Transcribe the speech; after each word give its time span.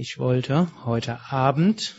Ich 0.00 0.16
wollte 0.20 0.68
heute 0.84 1.18
Abend 1.28 1.96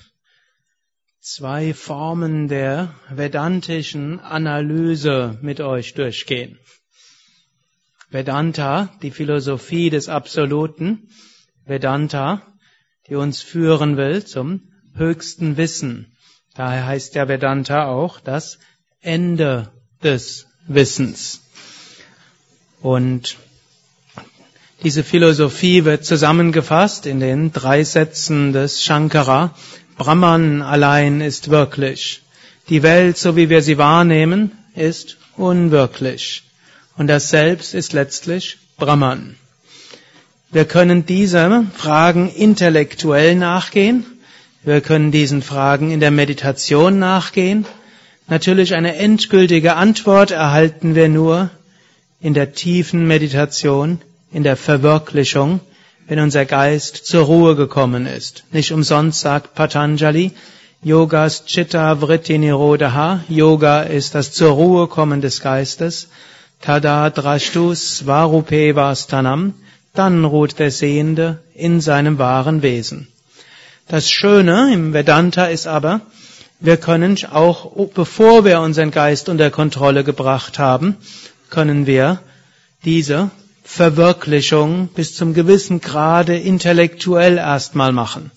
zwei 1.20 1.74
Formen 1.74 2.48
der 2.48 2.96
vedantischen 3.10 4.22
Analyse 4.22 5.38
mit 5.42 5.60
euch 5.60 5.96
durchgehen. 5.96 6.58
Vedanta, 8.10 8.88
die 9.02 9.12
Philosophie 9.12 9.90
des 9.90 10.08
Absoluten, 10.08 11.10
Vedanta, 11.66 12.42
die 13.10 13.16
uns 13.16 13.42
führen 13.42 13.98
will 13.98 14.24
zum 14.24 14.72
höchsten 14.94 15.58
Wissen. 15.58 16.16
Daher 16.56 16.86
heißt 16.86 17.16
der 17.16 17.28
Vedanta 17.28 17.90
auch 17.90 18.22
das 18.22 18.60
Ende 19.02 19.74
des 20.02 20.48
Wissens. 20.68 21.42
Und 22.80 23.36
diese 24.84 25.04
Philosophie 25.04 25.84
wird 25.84 26.06
zusammengefasst 26.06 27.06
in 27.06 27.20
den 27.20 27.52
drei 27.52 27.84
Sätzen 27.84 28.54
des 28.54 28.82
Shankara. 28.84 29.54
Brahman 29.98 30.62
allein 30.62 31.20
ist 31.20 31.50
wirklich. 31.50 32.22
Die 32.70 32.82
Welt, 32.82 33.18
so 33.18 33.36
wie 33.36 33.50
wir 33.50 33.62
sie 33.62 33.78
wahrnehmen, 33.78 34.52
ist 34.76 35.18
unwirklich. 35.36 36.44
Und 36.96 37.08
das 37.08 37.30
Selbst 37.30 37.74
ist 37.74 37.92
letztlich 37.92 38.58
Brahman. 38.78 39.36
Wir 40.52 40.66
können 40.66 41.06
diesen 41.06 41.72
Fragen 41.72 42.30
intellektuell 42.34 43.36
nachgehen. 43.36 44.06
Wir 44.64 44.80
können 44.82 45.12
diesen 45.12 45.42
Fragen 45.42 45.92
in 45.92 46.00
der 46.00 46.12
Meditation 46.12 47.00
nachgehen. 47.00 47.66
Natürlich 48.28 48.76
eine 48.76 48.96
endgültige 48.96 49.76
Antwort 49.76 50.32
erhalten 50.32 50.96
wir 50.96 51.10
nur 51.10 51.50
in 52.22 52.34
der 52.34 52.54
tiefen 52.54 53.08
Meditation 53.08 54.00
in 54.32 54.44
der 54.44 54.56
Verwirklichung, 54.56 55.60
wenn 56.08 56.20
unser 56.20 56.46
Geist 56.46 57.06
zur 57.06 57.26
Ruhe 57.26 57.56
gekommen 57.56 58.06
ist. 58.06 58.44
Nicht 58.52 58.72
umsonst 58.72 59.22
sagt 59.22 59.56
Patanjali, 59.56 60.32
Yogas 60.82 61.46
Chitta 61.46 61.96
Vritti 62.02 62.38
Nirodha, 62.38 63.24
Yoga 63.28 63.82
ist 63.82 64.16
das 64.16 64.32
zur 64.32 64.52
Ruhe 64.52 64.88
kommen 64.88 65.22
des 65.22 65.42
Geistes, 65.42 66.08
Tada 66.62 67.10
Drashtu 67.10 67.76
Svarupe 67.76 68.76
Vastanam, 68.76 69.54
dann 69.94 70.26
ruht 70.26 70.58
der 70.60 70.72
Sehende 70.72 71.40
in 71.54 71.82
seinem 71.82 72.18
wahren 72.18 72.62
Wesen. 72.62 73.08
Das 73.88 74.10
Schöne 74.10 74.74
im 74.74 74.94
Vedanta 74.94 75.46
ist 75.46 75.68
aber, 75.68 76.02
wir 76.60 76.78
können 76.78 77.18
auch, 77.32 77.72
bevor 77.94 78.46
wir 78.46 78.60
unseren 78.62 78.92
Geist 78.92 79.30
unter 79.30 79.50
Kontrolle 79.50 80.04
gebracht 80.04 80.60
haben, 80.60 80.98
können 81.50 81.88
wir 81.88 82.20
diese 82.86 83.32
Verwirklichung 83.72 84.88
bis 84.88 85.16
zum 85.16 85.36
gewissen 85.36 85.80
Grade 85.80 86.36
intellektuell 86.36 87.38
erstmal 87.38 87.92
machen. 87.92 88.32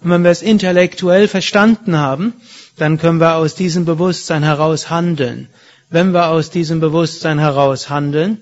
Und 0.00 0.10
wenn 0.10 0.24
wir 0.24 0.30
es 0.30 0.40
intellektuell 0.40 1.28
verstanden 1.28 1.98
haben, 1.98 2.32
dann 2.78 2.96
können 2.96 3.20
wir 3.20 3.34
aus 3.34 3.54
diesem 3.54 3.84
Bewusstsein 3.84 4.42
heraus 4.42 4.88
handeln. 4.88 5.50
Wenn 5.90 6.12
wir 6.12 6.28
aus 6.28 6.48
diesem 6.50 6.80
Bewusstsein 6.80 7.38
heraus 7.38 7.90
handeln, 7.90 8.38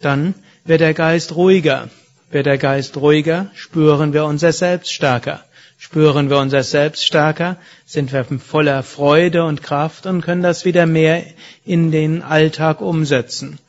dann 0.00 0.34
wird 0.64 0.80
der 0.80 0.92
Geist 0.92 1.36
ruhiger. 1.36 1.88
Wird 2.32 2.46
der 2.46 2.58
Geist 2.58 2.96
ruhiger, 2.96 3.52
spüren 3.54 4.12
wir 4.12 4.24
unser 4.24 4.52
Selbst 4.52 4.92
stärker. 4.92 5.44
Spüren 5.78 6.30
wir 6.30 6.38
unser 6.38 6.64
Selbst 6.64 7.06
stärker, 7.06 7.58
sind 7.86 8.12
wir 8.12 8.24
voller 8.24 8.82
Freude 8.82 9.44
und 9.44 9.62
Kraft 9.62 10.04
und 10.06 10.22
können 10.22 10.42
das 10.42 10.64
wieder 10.64 10.84
mehr 10.84 11.22
in 11.64 11.92
den 11.92 12.22
Alltag 12.22 12.80
umsetzen. 12.80 13.60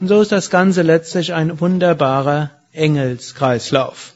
Und 0.00 0.08
so 0.08 0.20
ist 0.20 0.32
das 0.32 0.50
Ganze 0.50 0.82
letztlich 0.82 1.34
ein 1.34 1.60
wunderbarer 1.60 2.50
Engelskreislauf. 2.72 4.14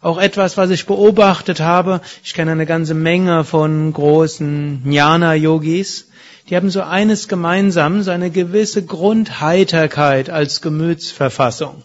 Auch 0.00 0.18
etwas, 0.18 0.56
was 0.56 0.70
ich 0.70 0.86
beobachtet 0.86 1.58
habe, 1.58 2.00
ich 2.22 2.34
kenne 2.34 2.52
eine 2.52 2.66
ganze 2.66 2.94
Menge 2.94 3.42
von 3.42 3.92
großen 3.92 4.82
Jnana-Yogis, 4.84 6.06
die 6.48 6.56
haben 6.56 6.70
so 6.70 6.82
eines 6.82 7.26
gemeinsam, 7.26 8.02
so 8.02 8.12
eine 8.12 8.30
gewisse 8.30 8.84
Grundheiterkeit 8.84 10.30
als 10.30 10.62
Gemütsverfassung. 10.62 11.82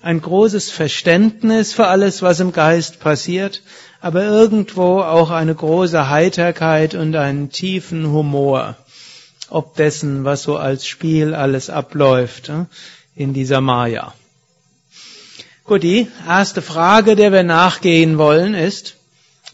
Ein 0.00 0.22
großes 0.22 0.70
Verständnis 0.70 1.74
für 1.74 1.86
alles, 1.86 2.22
was 2.22 2.40
im 2.40 2.52
Geist 2.52 2.98
passiert, 2.98 3.62
aber 4.00 4.24
irgendwo 4.24 5.00
auch 5.00 5.30
eine 5.30 5.54
große 5.54 6.08
Heiterkeit 6.08 6.94
und 6.94 7.14
einen 7.14 7.50
tiefen 7.50 8.10
Humor 8.10 8.76
ob 9.50 9.76
dessen, 9.76 10.24
was 10.24 10.42
so 10.42 10.56
als 10.56 10.86
Spiel 10.86 11.34
alles 11.34 11.70
abläuft 11.70 12.50
in 13.14 13.34
dieser 13.34 13.60
Maya. 13.60 14.12
Gut, 15.64 15.82
die 15.82 16.08
erste 16.28 16.60
Frage, 16.60 17.16
der 17.16 17.32
wir 17.32 17.42
nachgehen 17.42 18.18
wollen, 18.18 18.54
ist, 18.54 18.96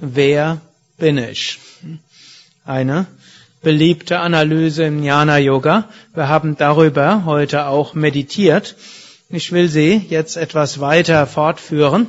wer 0.01 0.61
bin 0.99 1.19
ich? 1.19 1.59
Eine 2.65 3.07
beliebte 3.63 4.19
Analyse 4.19 4.85
im 4.85 5.03
Jnana 5.03 5.39
Yoga. 5.39 5.89
Wir 6.15 6.29
haben 6.29 6.57
darüber 6.57 7.25
heute 7.27 7.67
auch 7.67 7.95
meditiert. 7.95 8.77
Ich 9.29 9.53
will 9.53 9.69
sie 9.69 10.05
jetzt 10.09 10.37
etwas 10.37 10.81
weiter 10.81 11.27
fortführen, 11.27 12.09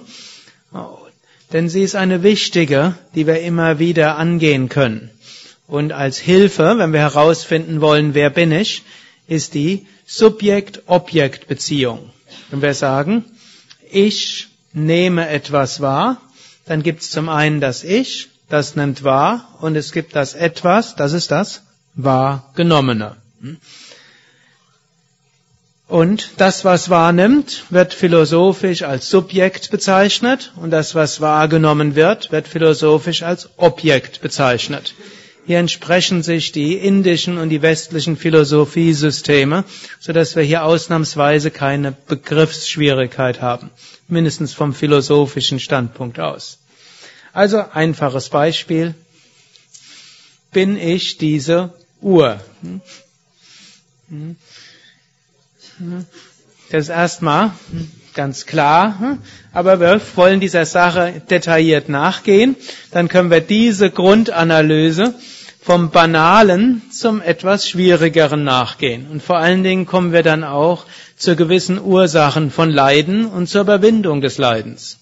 denn 1.53 1.69
sie 1.69 1.83
ist 1.83 1.95
eine 1.95 2.23
wichtige, 2.23 2.95
die 3.13 3.27
wir 3.27 3.41
immer 3.41 3.77
wieder 3.77 4.17
angehen 4.17 4.69
können. 4.69 5.11
Und 5.71 5.91
als 5.93 6.17
Hilfe, 6.17 6.77
wenn 6.79 6.91
wir 6.91 6.99
herausfinden 6.99 7.79
wollen, 7.79 8.13
wer 8.13 8.29
bin 8.29 8.51
ich, 8.51 8.83
ist 9.29 9.53
die 9.53 9.87
Subjekt-Objekt-Beziehung. 10.05 12.09
Wenn 12.49 12.61
wir 12.61 12.73
sagen, 12.73 13.23
ich 13.89 14.49
nehme 14.73 15.29
etwas 15.29 15.79
wahr, 15.79 16.17
dann 16.65 16.83
gibt 16.83 17.03
es 17.03 17.11
zum 17.11 17.29
einen 17.29 17.61
das 17.61 17.85
Ich, 17.85 18.27
das 18.49 18.75
nimmt 18.75 19.05
wahr, 19.05 19.47
und 19.61 19.77
es 19.77 19.93
gibt 19.93 20.13
das 20.13 20.33
Etwas, 20.33 20.97
das 20.97 21.13
ist 21.13 21.31
das 21.31 21.61
Wahrgenommene. 21.93 23.15
Und 25.87 26.31
das, 26.35 26.65
was 26.65 26.89
wahrnimmt, 26.89 27.63
wird 27.69 27.93
philosophisch 27.93 28.81
als 28.81 29.09
Subjekt 29.09 29.71
bezeichnet, 29.71 30.51
und 30.57 30.71
das, 30.71 30.95
was 30.95 31.21
wahrgenommen 31.21 31.95
wird, 31.95 32.33
wird 32.33 32.49
philosophisch 32.49 33.23
als 33.23 33.47
Objekt 33.55 34.19
bezeichnet. 34.19 34.95
Hier 35.45 35.57
entsprechen 35.57 36.21
sich 36.21 36.51
die 36.51 36.75
indischen 36.75 37.37
und 37.37 37.49
die 37.49 37.61
westlichen 37.61 38.15
Philosophiesysteme, 38.15 39.63
so 39.99 40.13
dass 40.13 40.35
wir 40.35 40.43
hier 40.43 40.63
ausnahmsweise 40.63 41.49
keine 41.49 41.91
Begriffsschwierigkeit 41.91 43.41
haben, 43.41 43.71
mindestens 44.07 44.53
vom 44.53 44.73
philosophischen 44.73 45.59
Standpunkt 45.59 46.19
aus. 46.19 46.59
Also 47.33 47.63
einfaches 47.73 48.29
Beispiel. 48.29 48.93
Bin 50.51 50.77
ich 50.77 51.17
diese 51.17 51.73
Uhr? 52.01 52.39
Das 56.69 56.83
ist 56.83 56.89
erstmal 56.89 57.51
ganz 58.13 58.45
klar, 58.45 59.17
aber 59.53 59.79
wir 59.79 60.01
wollen 60.15 60.39
dieser 60.39 60.65
Sache 60.65 61.21
detailliert 61.29 61.89
nachgehen. 61.89 62.55
Dann 62.91 63.07
können 63.07 63.31
wir 63.31 63.41
diese 63.41 63.89
Grundanalyse 63.91 65.13
vom 65.61 65.91
Banalen 65.91 66.81
zum 66.91 67.21
etwas 67.21 67.67
Schwierigeren 67.69 68.43
nachgehen. 68.43 69.07
Und 69.11 69.21
vor 69.21 69.37
allen 69.37 69.63
Dingen 69.63 69.85
kommen 69.85 70.11
wir 70.11 70.23
dann 70.23 70.43
auch 70.43 70.85
zu 71.17 71.35
gewissen 71.35 71.79
Ursachen 71.79 72.49
von 72.49 72.69
Leiden 72.71 73.25
und 73.25 73.47
zur 73.47 73.61
Überwindung 73.61 74.21
des 74.21 74.37
Leidens. 74.39 74.97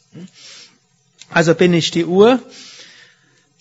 Also 1.29 1.55
bin 1.55 1.73
ich 1.73 1.91
die 1.91 2.05
Uhr? 2.05 2.39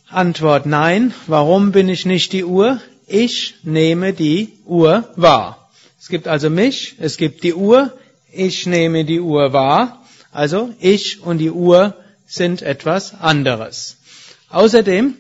Antwort 0.08 0.66
nein. 0.66 1.14
Warum 1.26 1.70
bin 1.70 1.88
ich 1.88 2.04
nicht 2.04 2.32
die 2.32 2.44
Uhr? 2.44 2.80
Ich 3.06 3.54
nehme 3.62 4.12
die 4.12 4.54
Uhr 4.66 5.08
wahr. 5.16 5.70
Es 6.00 6.08
gibt 6.08 6.26
also 6.26 6.50
mich, 6.50 6.96
es 6.98 7.16
gibt 7.16 7.44
die 7.44 7.54
Uhr, 7.54 7.92
ich 8.38 8.66
nehme 8.66 9.04
die 9.04 9.20
Uhr 9.20 9.52
wahr. 9.52 10.04
Also 10.32 10.70
ich 10.80 11.20
und 11.22 11.38
die 11.38 11.50
Uhr 11.50 11.94
sind 12.26 12.62
etwas 12.62 13.14
anderes. 13.20 13.96
Außerdem 14.50 15.14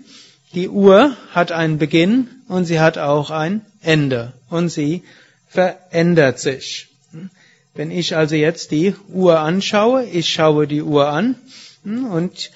die 0.54 0.68
Uhr 0.68 1.16
hat 1.32 1.52
einen 1.52 1.78
Beginn 1.78 2.28
und 2.48 2.64
sie 2.64 2.80
hat 2.80 2.96
auch 2.98 3.30
ein 3.30 3.62
Ende 3.82 4.32
und 4.48 4.68
sie 4.70 5.02
verändert 5.48 6.38
sich. 6.38 6.88
Wenn 7.74 7.90
ich 7.90 8.16
also 8.16 8.34
jetzt 8.34 8.70
die 8.70 8.94
Uhr 9.08 9.40
anschaue, 9.40 10.04
ich 10.04 10.28
schaue 10.30 10.66
die 10.66 10.82
Uhr 10.82 11.08
an 11.08 11.36
und 11.84 12.50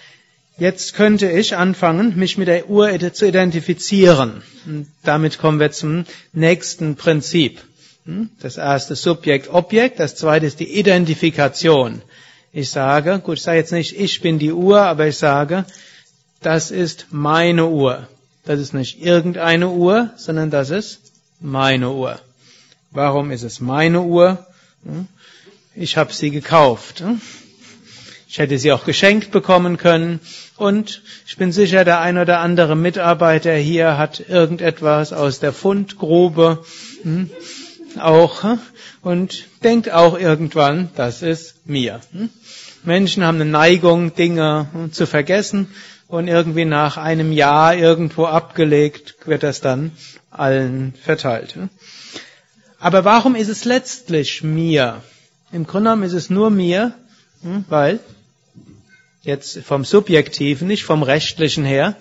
jetzt 0.58 0.94
könnte 0.94 1.30
ich 1.30 1.56
anfangen, 1.56 2.16
mich 2.16 2.38
mit 2.38 2.48
der 2.48 2.68
Uhr 2.70 2.90
zu 3.12 3.26
identifizieren. 3.28 4.42
Und 4.66 4.86
damit 5.04 5.38
kommen 5.38 5.60
wir 5.60 5.70
zum 5.72 6.04
nächsten 6.32 6.96
Prinzip. 6.96 7.60
Das 8.40 8.56
erste 8.56 8.96
Subjekt, 8.96 9.48
Objekt, 9.48 10.00
das 10.00 10.16
zweite 10.16 10.46
ist 10.46 10.58
die 10.58 10.76
Identifikation. 10.76 12.02
Ich 12.52 12.70
sage, 12.70 13.20
gut, 13.20 13.38
ich 13.38 13.42
sage 13.42 13.58
jetzt 13.58 13.72
nicht, 13.72 13.98
ich 13.98 14.20
bin 14.20 14.38
die 14.38 14.52
Uhr, 14.52 14.80
aber 14.80 15.06
ich 15.06 15.16
sage, 15.16 15.64
das 16.40 16.70
ist 16.70 17.06
meine 17.10 17.66
Uhr. 17.66 18.08
Das 18.44 18.58
ist 18.58 18.74
nicht 18.74 19.00
irgendeine 19.00 19.68
Uhr, 19.68 20.10
sondern 20.16 20.50
das 20.50 20.70
ist 20.70 21.00
meine 21.40 21.90
Uhr. 21.90 22.18
Warum 22.90 23.30
ist 23.30 23.44
es 23.44 23.60
meine 23.60 24.02
Uhr? 24.02 24.44
Hm? 24.84 25.06
Ich 25.76 25.96
habe 25.96 26.12
sie 26.12 26.30
gekauft. 26.30 27.00
Hm? 27.00 27.20
Ich 28.28 28.38
hätte 28.38 28.58
sie 28.58 28.72
auch 28.72 28.84
geschenkt 28.84 29.30
bekommen 29.30 29.76
können. 29.76 30.20
Und 30.56 31.02
ich 31.26 31.36
bin 31.36 31.52
sicher, 31.52 31.84
der 31.84 32.00
ein 32.00 32.18
oder 32.18 32.40
andere 32.40 32.76
Mitarbeiter 32.76 33.54
hier 33.54 33.96
hat 33.96 34.20
irgendetwas 34.28 35.12
aus 35.12 35.38
der 35.38 35.52
Fundgrube 35.52 36.64
hm, 37.02 37.30
auch 38.00 38.42
hm, 38.42 38.58
und 39.02 39.44
denkt 39.62 39.90
auch 39.90 40.18
irgendwann, 40.18 40.90
das 40.96 41.22
ist 41.22 41.66
mir. 41.66 42.00
Hm. 42.12 42.30
Menschen 42.84 43.24
haben 43.24 43.40
eine 43.40 43.50
Neigung, 43.50 44.14
Dinge 44.14 44.68
hm, 44.72 44.92
zu 44.92 45.06
vergessen 45.06 45.68
und 46.08 46.28
irgendwie 46.28 46.64
nach 46.64 46.96
einem 46.96 47.32
Jahr 47.32 47.74
irgendwo 47.74 48.26
abgelegt 48.26 49.16
wird 49.24 49.42
das 49.42 49.60
dann 49.60 49.92
allen 50.30 50.94
verteilt. 51.02 51.56
Aber 52.78 53.04
warum 53.04 53.34
ist 53.34 53.48
es 53.48 53.64
letztlich 53.64 54.42
mir? 54.42 55.02
Im 55.52 55.66
Grunde 55.66 55.90
genommen 55.90 56.02
ist 56.02 56.14
es 56.14 56.30
nur 56.30 56.50
mir, 56.50 56.94
weil 57.68 58.00
Jetzt 59.24 59.60
vom 59.60 59.84
Subjektiven, 59.84 60.66
nicht 60.66 60.82
vom 60.82 61.04
Rechtlichen 61.04 61.64
her. 61.64 61.96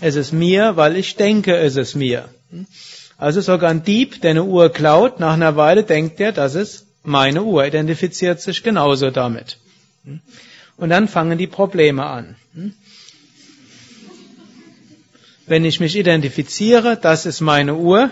Es 0.00 0.16
ist 0.16 0.32
mir, 0.32 0.76
weil 0.76 0.96
ich 0.96 1.16
denke, 1.16 1.54
es 1.56 1.76
ist 1.76 1.94
mir. 1.94 2.30
Also 3.22 3.40
sogar 3.40 3.70
ein 3.70 3.84
Dieb, 3.84 4.20
der 4.20 4.32
eine 4.32 4.42
Uhr 4.42 4.68
klaut, 4.72 5.20
nach 5.20 5.34
einer 5.34 5.54
Weile 5.54 5.84
denkt 5.84 6.18
er, 6.18 6.32
das 6.32 6.56
ist 6.56 6.88
meine 7.04 7.44
Uhr, 7.44 7.64
identifiziert 7.64 8.40
sich 8.40 8.64
genauso 8.64 9.12
damit. 9.12 9.58
Und 10.76 10.88
dann 10.90 11.06
fangen 11.06 11.38
die 11.38 11.46
Probleme 11.46 12.04
an. 12.04 12.34
Wenn 15.46 15.64
ich 15.64 15.78
mich 15.78 15.94
identifiziere, 15.94 16.98
das 17.00 17.24
ist 17.24 17.40
meine 17.40 17.76
Uhr, 17.76 18.10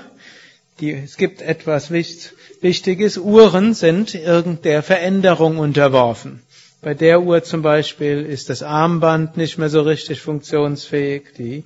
die, 0.79 0.93
es 0.93 1.17
gibt 1.17 1.43
etwas 1.43 1.91
Wichtiges, 1.91 3.19
Uhren 3.19 3.75
sind 3.75 4.15
irgendeiner 4.15 4.85
Veränderung 4.85 5.59
unterworfen. 5.59 6.41
Bei 6.83 6.95
der 6.95 7.21
Uhr 7.23 7.43
zum 7.43 7.63
Beispiel 7.63 8.21
ist 8.25 8.49
das 8.49 8.63
Armband 8.63 9.37
nicht 9.37 9.59
mehr 9.59 9.71
so 9.71 9.83
richtig 9.83 10.21
funktionsfähig. 10.21 11.35
Die, 11.37 11.65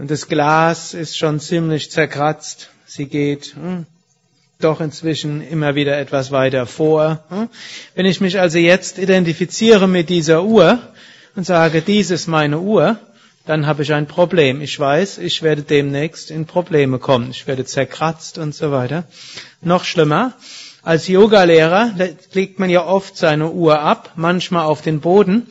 und 0.00 0.10
das 0.10 0.28
Glas 0.28 0.94
ist 0.94 1.18
schon 1.18 1.40
ziemlich 1.40 1.90
zerkratzt. 1.90 2.70
Sie 2.86 3.04
geht 3.04 3.54
hm, 3.54 3.84
doch 4.58 4.80
inzwischen 4.80 5.42
immer 5.42 5.74
wieder 5.74 5.98
etwas 5.98 6.30
weiter 6.30 6.64
vor. 6.64 7.22
Hm. 7.28 7.50
Wenn 7.94 8.06
ich 8.06 8.18
mich 8.22 8.40
also 8.40 8.56
jetzt 8.56 8.96
identifiziere 8.98 9.86
mit 9.86 10.08
dieser 10.08 10.42
Uhr 10.44 10.78
und 11.36 11.44
sage, 11.44 11.82
dies 11.82 12.10
ist 12.10 12.28
meine 12.28 12.60
Uhr, 12.60 12.98
dann 13.44 13.66
habe 13.66 13.82
ich 13.82 13.92
ein 13.92 14.06
Problem. 14.06 14.62
Ich 14.62 14.80
weiß, 14.80 15.18
ich 15.18 15.42
werde 15.42 15.62
demnächst 15.64 16.30
in 16.30 16.46
Probleme 16.46 16.98
kommen. 16.98 17.30
Ich 17.30 17.46
werde 17.46 17.66
zerkratzt 17.66 18.38
und 18.38 18.54
so 18.54 18.72
weiter. 18.72 19.04
Noch 19.60 19.84
schlimmer, 19.84 20.32
als 20.82 21.08
Yogalehrer 21.08 21.92
legt 22.32 22.58
man 22.58 22.70
ja 22.70 22.86
oft 22.86 23.18
seine 23.18 23.50
Uhr 23.50 23.80
ab, 23.80 24.12
manchmal 24.16 24.64
auf 24.64 24.80
den 24.80 25.00
Boden, 25.00 25.46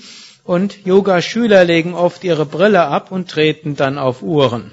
und 0.50 0.84
Yogaschüler 0.84 1.64
legen 1.64 1.94
oft 1.94 2.24
ihre 2.24 2.44
Brille 2.44 2.88
ab 2.88 3.12
und 3.12 3.30
treten 3.30 3.76
dann 3.76 4.00
auf 4.00 4.24
Uhren. 4.24 4.72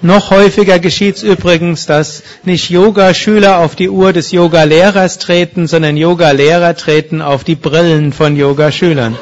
Noch 0.00 0.30
häufiger 0.30 0.78
geschieht 0.78 1.16
es 1.16 1.22
übrigens, 1.22 1.84
dass 1.84 2.22
nicht 2.44 2.70
Yogaschüler 2.70 3.58
auf 3.58 3.76
die 3.76 3.90
Uhr 3.90 4.14
des 4.14 4.30
Yogalehrers 4.30 5.18
treten, 5.18 5.66
sondern 5.66 5.98
Yogalehrer 5.98 6.74
treten 6.74 7.20
auf 7.20 7.44
die 7.44 7.54
Brillen 7.54 8.14
von 8.14 8.34
Yogaschülern. 8.34 9.14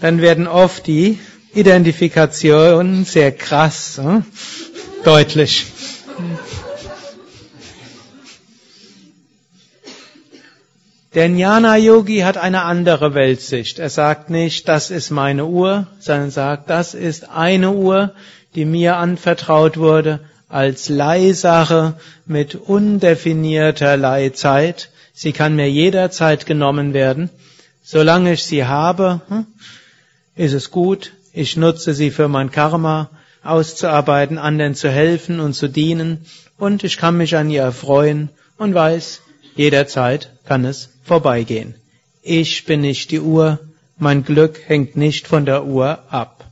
Dann 0.00 0.20
werden 0.20 0.46
oft 0.46 0.86
die 0.86 1.18
Identifikation 1.52 3.04
sehr 3.04 3.32
krass, 3.32 3.98
äh? 3.98 4.20
deutlich. 5.02 5.66
Der 11.16 11.30
Jnana-Yogi 11.30 12.18
hat 12.18 12.36
eine 12.36 12.64
andere 12.64 13.14
Weltsicht. 13.14 13.78
Er 13.78 13.88
sagt 13.88 14.28
nicht, 14.28 14.68
das 14.68 14.90
ist 14.90 15.10
meine 15.10 15.46
Uhr, 15.46 15.86
sondern 15.98 16.30
sagt, 16.30 16.68
das 16.68 16.92
ist 16.92 17.30
eine 17.30 17.70
Uhr, 17.72 18.12
die 18.54 18.66
mir 18.66 18.98
anvertraut 18.98 19.78
wurde 19.78 20.20
als 20.50 20.90
Leihsache 20.90 21.94
mit 22.26 22.54
undefinierter 22.54 23.96
Leihzeit. 23.96 24.90
Sie 25.14 25.32
kann 25.32 25.56
mir 25.56 25.70
jederzeit 25.70 26.44
genommen 26.44 26.92
werden. 26.92 27.30
Solange 27.82 28.34
ich 28.34 28.44
sie 28.44 28.66
habe, 28.66 29.22
hm, 29.28 29.46
ist 30.34 30.52
es 30.52 30.70
gut. 30.70 31.14
Ich 31.32 31.56
nutze 31.56 31.94
sie 31.94 32.10
für 32.10 32.28
mein 32.28 32.50
Karma 32.50 33.08
auszuarbeiten, 33.42 34.36
anderen 34.36 34.74
zu 34.74 34.90
helfen 34.90 35.40
und 35.40 35.54
zu 35.54 35.68
dienen 35.68 36.26
und 36.58 36.84
ich 36.84 36.98
kann 36.98 37.16
mich 37.16 37.38
an 37.38 37.48
ihr 37.48 37.62
erfreuen 37.62 38.28
und 38.58 38.74
weiß, 38.74 39.22
jederzeit 39.56 40.30
kann 40.44 40.64
es 40.64 40.90
vorbeigehen. 41.04 41.74
Ich 42.22 42.64
bin 42.64 42.80
nicht 42.80 43.10
die 43.10 43.20
Uhr, 43.20 43.58
mein 43.98 44.24
Glück 44.24 44.60
hängt 44.66 44.96
nicht 44.96 45.26
von 45.26 45.46
der 45.46 45.64
Uhr 45.64 46.00
ab. 46.10 46.44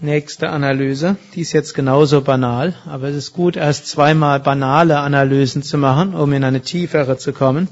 Nächste 0.00 0.50
Analyse, 0.50 1.16
die 1.34 1.42
ist 1.42 1.52
jetzt 1.52 1.74
genauso 1.74 2.22
banal, 2.22 2.74
aber 2.86 3.08
es 3.08 3.16
ist 3.16 3.32
gut, 3.32 3.56
erst 3.56 3.86
zweimal 3.86 4.40
banale 4.40 4.98
Analysen 4.98 5.62
zu 5.62 5.78
machen, 5.78 6.14
um 6.14 6.32
in 6.32 6.42
eine 6.42 6.60
tiefere 6.60 7.18
zu 7.18 7.32
kommen. 7.32 7.68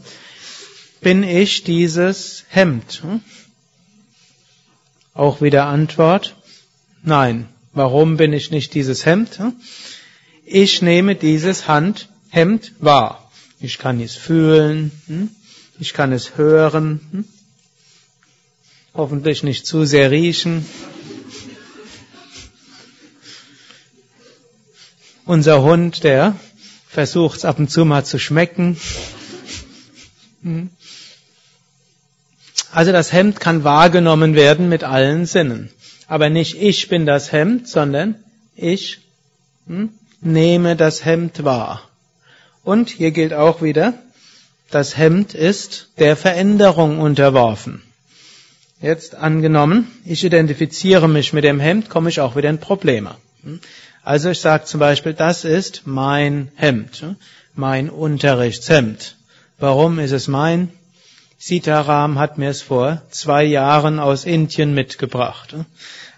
Bin 1.00 1.24
ich 1.24 1.64
dieses 1.64 2.44
Hemd? 2.48 3.02
Hm? 3.02 3.20
Auch 5.12 5.42
wieder 5.42 5.66
Antwort, 5.66 6.36
nein. 7.02 7.48
Warum 7.72 8.16
bin 8.16 8.32
ich 8.32 8.50
nicht 8.50 8.74
dieses 8.74 9.06
Hemd? 9.06 9.40
Ich 10.44 10.82
nehme 10.82 11.14
dieses 11.14 11.68
Handhemd 12.30 12.72
wahr. 12.78 13.30
Ich 13.60 13.78
kann 13.78 14.00
es 14.00 14.16
fühlen, 14.16 14.92
hm? 15.06 15.30
ich 15.78 15.92
kann 15.92 16.12
es 16.12 16.36
hören, 16.36 17.00
hm? 17.10 17.24
hoffentlich 18.94 19.42
nicht 19.42 19.66
zu 19.66 19.84
sehr 19.84 20.10
riechen. 20.10 20.64
Unser 25.26 25.62
Hund, 25.62 26.02
der 26.04 26.36
versucht 26.88 27.38
es 27.38 27.44
ab 27.44 27.58
und 27.58 27.70
zu 27.70 27.84
mal 27.84 28.04
zu 28.04 28.18
schmecken. 28.18 28.76
Hm? 30.42 30.70
Also 32.72 32.92
das 32.92 33.12
Hemd 33.12 33.40
kann 33.40 33.64
wahrgenommen 33.64 34.34
werden 34.34 34.68
mit 34.68 34.84
allen 34.84 35.26
Sinnen. 35.26 35.70
Aber 36.06 36.30
nicht 36.30 36.60
ich 36.60 36.88
bin 36.88 37.06
das 37.06 37.32
Hemd, 37.32 37.68
sondern 37.68 38.16
ich 38.56 38.98
hm, 39.66 39.90
nehme 40.20 40.76
das 40.76 41.04
Hemd 41.04 41.44
wahr. 41.44 41.89
Und 42.70 42.88
hier 42.88 43.10
gilt 43.10 43.32
auch 43.32 43.62
wieder, 43.62 43.94
das 44.70 44.96
Hemd 44.96 45.34
ist 45.34 45.88
der 45.98 46.14
Veränderung 46.16 47.00
unterworfen. 47.00 47.82
Jetzt 48.80 49.16
angenommen, 49.16 49.88
ich 50.04 50.22
identifiziere 50.22 51.08
mich 51.08 51.32
mit 51.32 51.42
dem 51.42 51.58
Hemd, 51.58 51.90
komme 51.90 52.10
ich 52.10 52.20
auch 52.20 52.36
wieder 52.36 52.48
in 52.48 52.58
Probleme. 52.58 53.16
Also 54.04 54.30
ich 54.30 54.38
sage 54.38 54.66
zum 54.66 54.78
Beispiel, 54.78 55.14
das 55.14 55.44
ist 55.44 55.82
mein 55.84 56.52
Hemd, 56.54 57.16
mein 57.56 57.90
Unterrichtshemd. 57.90 59.16
Warum 59.58 59.98
ist 59.98 60.12
es 60.12 60.28
mein? 60.28 60.68
Sitaram 61.38 62.20
hat 62.20 62.38
mir 62.38 62.50
es 62.50 62.62
vor 62.62 63.02
zwei 63.10 63.42
Jahren 63.42 63.98
aus 63.98 64.24
Indien 64.24 64.74
mitgebracht. 64.74 65.56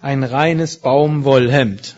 Ein 0.03 0.23
reines 0.23 0.77
Baumwollhemd. 0.77 1.95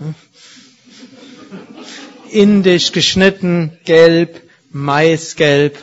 Indisch 2.30 2.92
geschnitten, 2.92 3.78
gelb, 3.84 4.43
maisgelb. 4.74 5.78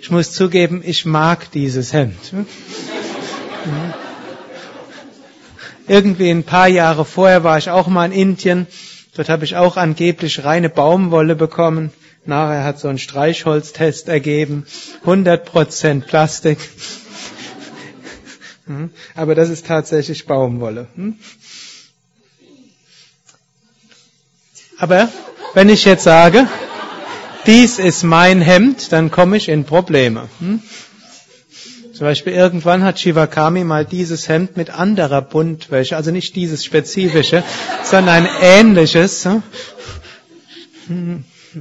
Ich 0.00 0.10
muss 0.10 0.30
zugeben, 0.32 0.82
ich 0.84 1.04
mag 1.06 1.50
dieses 1.50 1.92
Hemd. 1.92 2.32
Irgendwie 5.88 6.30
ein 6.30 6.44
paar 6.44 6.68
Jahre 6.68 7.04
vorher 7.04 7.42
war 7.44 7.58
ich 7.58 7.70
auch 7.70 7.86
mal 7.88 8.06
in 8.06 8.12
Indien. 8.12 8.66
Dort 9.14 9.28
habe 9.30 9.44
ich 9.44 9.56
auch 9.56 9.76
angeblich 9.76 10.44
reine 10.44 10.68
Baumwolle 10.68 11.34
bekommen. 11.34 11.92
Nachher 12.26 12.64
hat 12.64 12.78
so 12.78 12.88
ein 12.88 12.98
Streichholztest 12.98 14.08
ergeben, 14.08 14.66
100% 15.06 16.02
Plastik. 16.02 16.58
Hm? 18.66 18.90
Aber 19.14 19.34
das 19.36 19.48
ist 19.48 19.66
tatsächlich 19.66 20.26
Baumwolle. 20.26 20.88
Hm? 20.96 21.18
Aber 24.78 25.08
wenn 25.54 25.68
ich 25.68 25.84
jetzt 25.84 26.02
sage, 26.04 26.48
dies 27.46 27.78
ist 27.78 28.02
mein 28.02 28.40
Hemd, 28.40 28.92
dann 28.92 29.10
komme 29.10 29.36
ich 29.36 29.48
in 29.48 29.64
Probleme. 29.64 30.28
Hm? 30.40 30.60
Zum 31.94 32.04
Beispiel 32.06 32.34
irgendwann 32.34 32.84
hat 32.84 32.98
Shivakami 33.00 33.64
mal 33.64 33.86
dieses 33.86 34.28
Hemd 34.28 34.56
mit 34.58 34.68
anderer 34.70 35.22
Buntwäsche, 35.22 35.96
also 35.96 36.10
nicht 36.10 36.36
dieses 36.36 36.64
spezifische, 36.64 37.42
sondern 37.84 38.26
ein 38.26 38.28
ähnliches, 38.42 39.26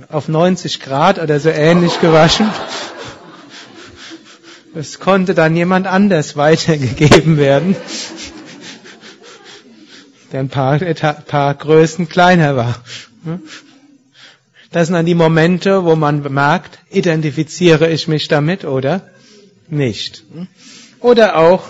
auf 0.10 0.28
90 0.28 0.82
Grad 0.82 1.20
oder 1.20 1.40
so 1.40 1.50
ähnlich 1.50 2.02
gewaschen. 2.02 2.50
Es 4.74 5.00
konnte 5.00 5.34
dann 5.34 5.56
jemand 5.56 5.88
anders 5.88 6.36
weitergegeben 6.36 7.38
werden. 7.38 7.78
der 10.34 10.42
ein 10.42 10.50
paar, 10.50 10.80
paar 10.80 11.54
Größen 11.54 12.10
kleiner 12.10 12.58
war. 12.58 12.76
Das 14.72 14.88
sind 14.88 14.96
dann 14.96 15.06
die 15.06 15.16
Momente, 15.16 15.86
wo 15.86 15.96
man 15.96 16.22
merkt, 16.34 16.80
identifiziere 16.90 17.90
ich 17.90 18.08
mich 18.08 18.28
damit 18.28 18.66
oder 18.66 19.02
nicht. 19.70 20.24
Oder 21.00 21.38
auch, 21.38 21.64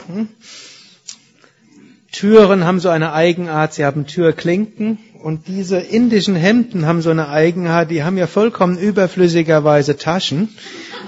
Türen 2.11 2.63
haben 2.63 2.79
so 2.79 2.89
eine 2.89 3.13
Eigenart, 3.13 3.73
sie 3.73 3.83
haben 3.83 4.07
Türklinken 4.07 4.99
und 5.21 5.47
diese 5.47 5.77
indischen 5.77 6.35
Hemden 6.35 6.85
haben 6.85 7.01
so 7.01 7.09
eine 7.09 7.29
Eigenart, 7.29 7.91
die 7.91 8.03
haben 8.03 8.17
ja 8.17 8.27
vollkommen 8.27 8.77
überflüssigerweise 8.77 9.97
Taschen, 9.97 10.55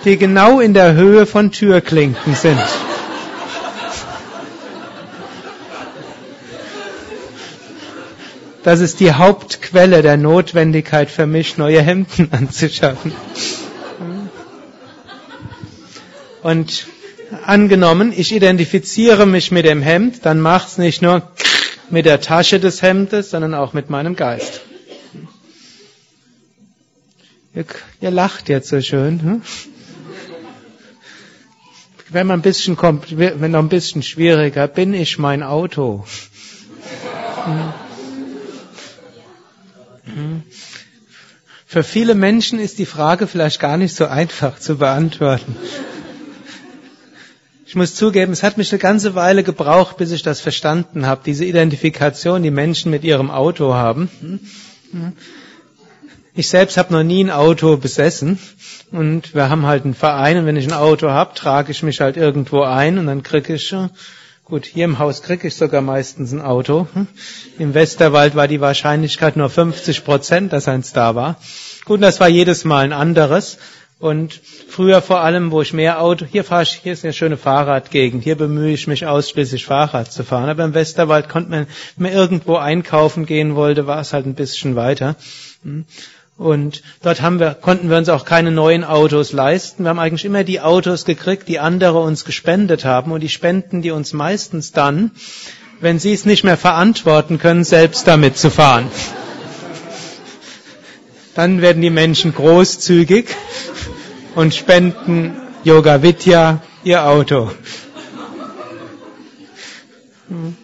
die 0.04 0.18
genau 0.18 0.60
in 0.60 0.74
der 0.74 0.96
Höhe 0.96 1.26
von 1.26 1.52
Türklinken 1.52 2.36
sind. 2.36 2.60
Das 8.68 8.82
ist 8.82 9.00
die 9.00 9.14
Hauptquelle 9.14 10.02
der 10.02 10.18
Notwendigkeit 10.18 11.10
für 11.10 11.26
mich, 11.26 11.58
neue 11.58 11.82
Hemden 11.82 12.28
anzuschaffen. 12.34 13.14
Und 16.44 16.88
angenommen, 17.46 18.12
ich 18.12 18.36
identifiziere 18.36 19.26
mich 19.26 19.54
mit 19.54 19.66
dem 19.66 19.82
Hemd, 19.82 20.26
dann 20.26 20.42
macht's 20.42 20.78
nicht 20.78 21.02
nur 21.02 21.32
mit 21.90 22.06
der 22.06 22.20
Tasche 22.20 22.60
des 22.60 22.82
Hemdes, 22.82 23.30
sondern 23.30 23.54
auch 23.54 23.72
mit 23.72 23.90
meinem 23.90 24.18
Geist. 24.18 24.60
Ihr, 27.56 27.64
ihr 28.02 28.12
lacht 28.12 28.50
jetzt 28.50 28.68
so 28.68 28.82
schön. 28.82 29.22
Hm? 29.22 29.42
Wenn 32.10 32.28
man 32.28 32.40
ein 32.40 32.44
bisschen 32.44 32.76
kommt, 32.76 33.18
wenn 33.18 33.52
noch 33.52 33.60
ein 33.60 33.70
bisschen 33.70 34.04
schwieriger, 34.04 34.68
bin 34.68 34.94
ich 34.94 35.18
mein 35.18 35.42
Auto? 35.42 36.04
Hm. 37.46 37.87
Mhm. 40.08 40.44
Für 41.66 41.84
viele 41.84 42.16
Menschen 42.16 42.60
ist 42.60 42.80
die 42.80 42.86
Frage 42.86 43.28
vielleicht 43.28 43.60
gar 43.60 43.78
nicht 43.78 43.94
so 43.94 44.06
einfach 44.06 44.58
zu 44.58 44.78
beantworten. 44.78 45.56
Ich 47.66 47.76
muss 47.76 47.96
zugeben, 47.96 48.32
es 48.32 48.44
hat 48.44 48.58
mich 48.58 48.72
eine 48.72 48.80
ganze 48.80 49.16
Weile 49.16 49.44
gebraucht, 49.44 49.98
bis 49.98 50.12
ich 50.12 50.24
das 50.24 50.40
verstanden 50.40 51.06
habe, 51.06 51.22
diese 51.26 51.44
Identifikation, 51.44 52.42
die 52.42 52.52
Menschen 52.52 52.90
mit 52.90 53.04
ihrem 53.04 53.30
Auto 53.30 53.74
haben. 53.74 54.10
Ich 56.34 56.48
selbst 56.48 56.78
habe 56.78 56.94
noch 56.94 57.04
nie 57.04 57.26
ein 57.26 57.32
Auto 57.32 57.76
besessen 57.76 58.40
und 58.92 59.36
wir 59.36 59.50
haben 59.50 59.66
halt 59.66 59.84
einen 59.84 59.96
Verein 59.96 60.38
und 60.38 60.46
wenn 60.46 60.56
ich 60.56 60.66
ein 60.66 60.74
Auto 60.74 61.10
habe, 61.10 61.36
trage 61.36 61.72
ich 61.72 61.84
mich 61.84 62.00
halt 62.00 62.16
irgendwo 62.16 62.62
ein 62.62 62.98
und 62.98 63.08
dann 63.08 63.24
kriege 63.24 63.56
ich 63.56 63.76
Gut, 64.50 64.66
hier 64.66 64.86
im 64.86 64.98
Haus 64.98 65.24
kriege 65.24 65.50
ich 65.50 65.56
sogar 65.58 65.82
meistens 65.82 66.32
ein 66.32 66.40
Auto. 66.40 66.88
Hm? 66.94 67.08
Im 67.60 67.74
Westerwald 67.74 68.34
war 68.34 68.48
die 68.48 68.62
Wahrscheinlichkeit 68.62 69.36
nur 69.36 69.50
50 69.50 70.06
Prozent, 70.06 70.54
dass 70.54 70.70
eins 70.70 70.94
da 70.94 71.16
war. 71.16 71.36
Gut, 71.84 72.02
das 72.02 72.22
war 72.22 72.30
jedes 72.30 72.64
Mal 72.64 72.86
ein 72.86 72.94
anderes. 72.94 73.58
Und 74.00 74.40
früher 74.70 75.02
vor 75.02 75.20
allem, 75.20 75.52
wo 75.52 75.62
ich 75.62 75.74
mehr 75.74 76.00
Auto, 76.02 76.26
hier 76.26 76.46
fahre 76.46 76.64
ich, 76.64 76.80
hier 76.82 76.94
ist 76.94 77.04
eine 77.04 77.12
schöne 77.12 77.36
Fahrradgegend, 77.36 78.24
hier 78.24 78.38
bemühe 78.38 78.72
ich 78.72 78.88
mich 78.88 79.06
ausschließlich 79.06 79.66
Fahrrad 79.66 80.14
zu 80.14 80.24
fahren. 80.24 80.48
Aber 80.48 80.64
im 80.64 80.74
Westerwald 80.74 81.28
konnte 81.28 81.50
man, 81.50 81.68
wenn 81.98 82.04
man 82.04 82.14
irgendwo 82.14 82.56
einkaufen 82.56 83.26
gehen 83.26 83.54
wollte, 83.56 83.86
war 83.86 84.00
es 84.00 84.14
halt 84.14 84.26
ein 84.28 84.36
bisschen 84.36 84.78
weiter. 84.78 85.18
Hm? 86.38 86.46
Und 86.46 86.84
dort 87.02 87.22
haben 87.22 87.40
wir, 87.40 87.54
konnten 87.54 87.90
wir 87.90 87.98
uns 87.98 88.10
auch 88.10 88.26
keine 88.26 88.52
neuen 88.52 88.84
Autos 88.84 89.32
leisten. 89.34 89.84
Wir 89.84 89.90
haben 89.90 90.00
eigentlich 90.00 90.26
immer 90.26 90.44
die 90.44 90.62
Autos 90.62 91.06
gekriegt, 91.06 91.48
die 91.48 91.60
andere 91.60 92.00
uns 92.00 92.26
gespendet 92.26 92.86
haben. 92.86 93.12
Und 93.12 93.22
die 93.22 93.30
spenden 93.30 93.82
die 93.82 93.92
uns 93.92 94.14
meistens 94.14 94.72
dann, 94.72 95.12
wenn 95.80 96.00
sie 96.00 96.14
es 96.14 96.26
nicht 96.26 96.44
mehr 96.44 96.58
verantworten 96.58 97.40
können, 97.40 97.64
selbst 97.64 98.08
damit 98.08 98.38
zu 98.38 98.50
fahren. 98.50 98.90
Dann 101.36 101.62
werden 101.62 101.84
die 101.84 101.92
Menschen 101.92 102.34
großzügig 102.34 103.28
und 104.34 104.56
spenden 104.56 105.36
Yoga 105.64 106.02
Vidya 106.02 106.62
ihr 106.84 107.06
Auto. 107.06 107.52
Hm. 110.30 110.56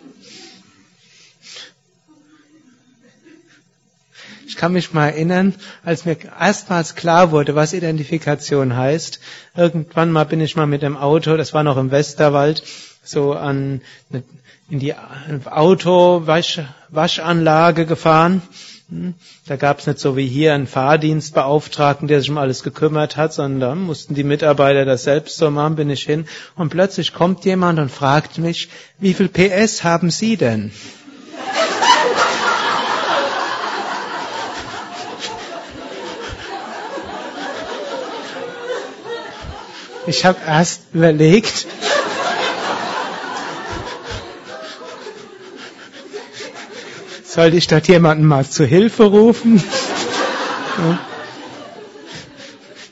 Ich 4.48 4.52
kann 4.63 4.72
mich 4.72 4.93
mal 4.93 5.08
erinnern, 5.08 5.53
als 5.84 6.05
mir 6.05 6.15
erstmals 6.39 6.96
klar 6.96 7.32
wurde, 7.32 7.53
was 7.53 7.74
Identifikation 7.74 8.77
heißt. 8.77 9.20
Irgendwann 9.58 10.10
mal 10.10 10.24
bin 10.24 10.39
ich 10.39 10.55
mal 10.55 10.67
mit 10.67 10.84
dem 10.84 10.96
Auto, 10.96 11.36
das 11.36 11.53
war 11.53 11.63
noch 11.63 11.75
im 11.75 11.91
Westerwald, 11.91 12.63
so 13.03 13.34
an 13.34 13.82
in 14.70 14.79
die 14.79 14.96
Auto-Waschanlage 14.96 17.86
gefahren. 17.86 18.41
Hm? 18.88 19.15
Da 19.48 19.58
gab 19.58 19.79
es 19.79 19.88
nicht 19.88 20.00
so 20.00 20.15
wie 20.15 20.27
hier 20.27 20.53
einen 20.53 20.67
Fahrdienstbeauftragten, 20.67 22.08
der 22.08 22.22
sich 22.22 22.29
um 22.29 22.38
alles 22.38 22.63
gekümmert 22.63 23.17
hat, 23.17 23.34
sondern 23.34 23.82
mussten 23.82 24.15
die 24.15 24.24
Mitarbeiter 24.24 24.86
das 24.86 25.03
selbst 25.03 25.36
so 25.36 25.51
machen, 25.51 25.75
bin 25.75 25.89
ich 25.89 26.03
hin. 26.03 26.25
Und 26.55 26.70
plötzlich 26.70 27.13
kommt 27.13 27.43
jemand 27.43 27.79
und 27.79 27.91
fragt 27.91 28.38
mich, 28.38 28.70
wie 28.98 29.13
viel 29.13 29.27
PS 29.27 29.84
haben 29.84 30.10
Sie 30.10 30.38
denn? 30.38 30.72
Ich 40.05 40.25
habe 40.25 40.38
erst 40.45 40.81
überlegt, 40.93 41.65
sollte 47.24 47.55
ich 47.55 47.67
dort 47.67 47.88
jemanden 47.88 48.25
mal 48.25 48.45
zu 48.45 48.65
Hilfe 48.65 49.05
rufen? 49.05 49.63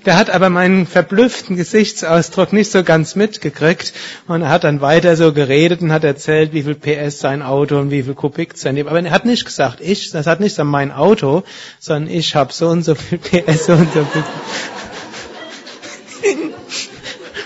Der 0.06 0.18
hat 0.18 0.30
aber 0.30 0.50
meinen 0.50 0.88
verblüfften 0.88 1.58
Gesichtsausdruck 1.58 2.54
nicht 2.54 2.72
so 2.72 2.84
ganz 2.84 3.16
mitgekriegt 3.16 3.94
und 4.28 4.42
er 4.42 4.50
hat 4.50 4.64
dann 4.64 4.82
weiter 4.82 5.16
so 5.16 5.32
geredet 5.34 5.82
und 5.82 5.92
hat 5.92 6.04
erzählt, 6.04 6.54
wie 6.54 6.64
viel 6.64 6.76
PS 6.76 7.20
sein 7.20 7.44
Auto 7.44 7.78
und 7.78 7.92
wie 7.92 8.02
viel 8.02 8.16
Kubikzentimeter. 8.16 8.90
Aber 8.90 9.06
er 9.06 9.12
hat 9.12 9.26
nicht 9.26 9.46
gesagt, 9.46 9.80
ich, 9.80 10.10
das 10.12 10.26
hat 10.26 10.40
nicht 10.40 10.56
so 10.56 10.64
mein 10.64 10.92
Auto, 10.92 11.44
sondern 11.80 12.12
ich 12.12 12.36
habe 12.36 12.52
so 12.52 12.70
und 12.70 12.84
so 12.84 12.96
viel 12.96 13.20
PS 13.20 13.70
und 13.70 13.94
so 13.94 14.06
viel. 14.06 14.24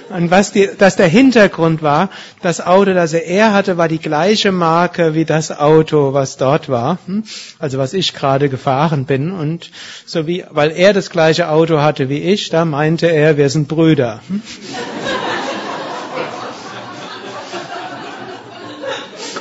Und 0.10 0.30
was 0.30 0.52
die, 0.52 0.70
das 0.78 0.96
der 0.96 1.08
Hintergrund 1.08 1.82
war, 1.82 2.10
das 2.42 2.62
Auto, 2.62 2.94
das 2.94 3.14
er 3.14 3.54
hatte, 3.54 3.78
war 3.78 3.88
die 3.88 4.00
gleiche 4.00 4.52
Marke 4.52 5.16
wie 5.16 5.26
das 5.26 5.52
Auto, 5.52 6.14
was 6.14 6.38
dort 6.38 6.70
war. 6.70 7.00
Hm? 7.08 7.24
Also 7.58 7.80
was 7.80 7.94
ich 7.94 8.14
gerade 8.14 8.50
gefahren 8.50 9.06
bin. 9.06 9.32
Und 9.32 9.72
so 10.06 10.28
wie, 10.28 10.44
weil 10.52 10.72
er 10.72 10.94
das 10.94 11.10
gleiche 11.10 11.50
Auto 11.50 11.82
hatte 11.82 12.08
wie 12.10 12.20
ich, 12.20 12.50
da 12.50 12.66
meinte 12.66 13.08
er, 13.08 13.38
wir 13.38 13.50
sind 13.50 13.68
Brüder. 13.68 14.22
Hm? 14.28 14.42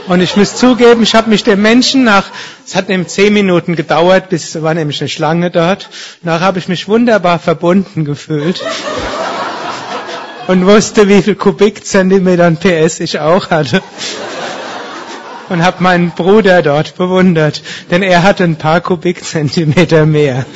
Und 0.06 0.20
ich 0.20 0.36
muss 0.36 0.56
zugeben, 0.56 1.02
ich 1.02 1.14
habe 1.14 1.30
mich 1.30 1.44
dem 1.44 1.62
Menschen 1.62 2.04
nach, 2.04 2.26
es 2.66 2.76
hat 2.76 2.90
nämlich 2.90 3.08
zehn 3.08 3.32
Minuten 3.32 3.74
gedauert, 3.74 4.28
bis 4.28 4.60
war 4.62 4.74
nämlich 4.74 5.00
eine 5.00 5.08
Schlange 5.08 5.50
dort. 5.50 5.88
Nachher 6.20 6.40
habe 6.40 6.58
ich 6.58 6.68
mich 6.68 6.88
wunderbar 6.88 7.38
verbunden 7.38 8.04
gefühlt 8.04 8.62
und 10.46 10.66
wusste, 10.66 11.08
wie 11.08 11.22
viel 11.22 11.34
Kubikzentimeter 11.34 12.50
PS 12.52 13.00
ich 13.00 13.18
auch 13.18 13.50
hatte. 13.50 13.82
Und 15.48 15.62
habe 15.62 15.82
meinen 15.82 16.10
Bruder 16.10 16.62
dort 16.62 16.96
bewundert, 16.96 17.62
denn 17.90 18.02
er 18.02 18.22
hatte 18.22 18.44
ein 18.44 18.56
paar 18.56 18.80
Kubikzentimeter 18.80 20.06
mehr. 20.06 20.46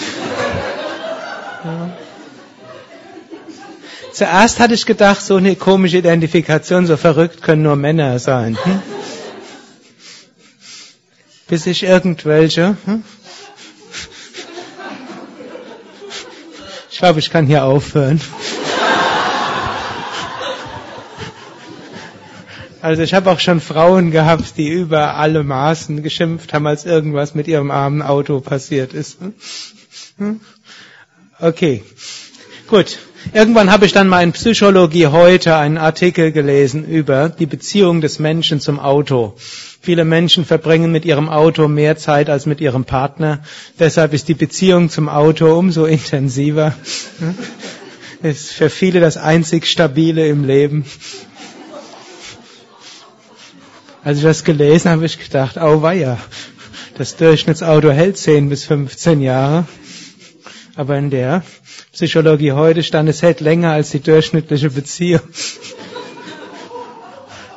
Zuerst 4.13 4.59
hatte 4.59 4.75
ich 4.75 4.87
gedacht, 4.87 5.23
so 5.23 5.37
eine 5.37 5.55
komische 5.55 5.99
Identifikation, 5.99 6.87
so 6.87 6.97
verrückt 6.97 7.43
können 7.43 7.63
nur 7.63 7.77
Männer 7.77 8.19
sein. 8.19 8.59
Hm? 8.65 8.83
Bis 11.47 11.67
ich 11.67 11.85
irgendwelche. 11.85 12.77
Hm? 12.85 13.05
Ich 16.91 16.99
glaube, 16.99 17.21
ich 17.21 17.31
kann 17.31 17.47
hier 17.47 17.65
aufhören. 17.65 18.21
Also 22.81 23.03
ich 23.03 23.13
habe 23.15 23.31
auch 23.31 23.41
schon 23.41 23.61
Frauen 23.61 24.11
gehabt, 24.11 24.57
die 24.57 24.69
über 24.69 25.17
alle 25.17 25.43
Maßen 25.43 26.03
geschimpft 26.03 26.53
haben, 26.53 26.67
als 26.67 26.85
irgendwas 26.85 27.35
mit 27.35 27.49
ihrem 27.49 27.71
armen 27.71 28.03
Auto 28.03 28.41
passiert 28.41 28.93
ist. 28.93 29.19
Hm? 30.19 30.41
Okay, 31.41 31.83
gut. 32.69 32.99
Irgendwann 33.33 33.71
habe 33.73 33.85
ich 33.85 33.93
dann 33.93 34.09
mal 34.09 34.23
in 34.23 34.33
Psychologie 34.33 35.09
heute 35.09 35.57
einen 35.57 35.77
Artikel 35.77 36.31
gelesen 36.31 36.87
über 36.87 37.29
die 37.29 37.47
Beziehung 37.47 38.01
des 38.01 38.21
Menschen 38.21 38.61
zum 38.61 38.79
Auto. 38.79 39.35
Viele 39.81 40.05
Menschen 40.05 40.45
verbringen 40.45 40.93
mit 40.93 41.05
ihrem 41.05 41.29
Auto 41.29 41.67
mehr 41.67 41.97
Zeit 41.97 42.31
als 42.31 42.47
mit 42.47 42.61
ihrem 42.61 42.85
Partner. 42.85 43.41
Deshalb 43.79 44.13
ist 44.13 44.29
die 44.29 44.35
Beziehung 44.35 44.89
zum 44.89 45.09
Auto 45.09 45.53
umso 45.59 45.85
intensiver. 45.85 46.75
Hm? 47.19 47.35
Ist 48.23 48.53
für 48.53 48.71
viele 48.71 49.01
das 49.01 49.17
einzig 49.17 49.67
Stabile 49.67 50.27
im 50.29 50.45
Leben. 50.45 50.85
Als 54.09 54.17
ich 54.17 54.25
das 54.25 54.43
gelesen 54.43 54.89
habe, 54.89 55.01
habe 55.01 55.05
ich 55.07 55.19
gedacht, 55.19 55.59
oh 55.59 55.83
weia, 55.83 56.17
das 56.97 57.17
Durchschnittsauto 57.17 57.91
hält 57.91 58.17
10 58.17 58.49
bis 58.49 58.65
15 58.65 59.21
Jahre. 59.21 59.67
Aber 60.77 60.97
in 60.97 61.11
der 61.11 61.43
Psychologie 61.93 62.53
heute 62.53 62.83
stand, 62.83 63.11
es 63.11 63.21
hält 63.21 63.41
länger 63.41 63.73
als 63.73 63.91
die 63.91 64.01
durchschnittliche 64.01 64.71
Beziehung. 64.71 65.21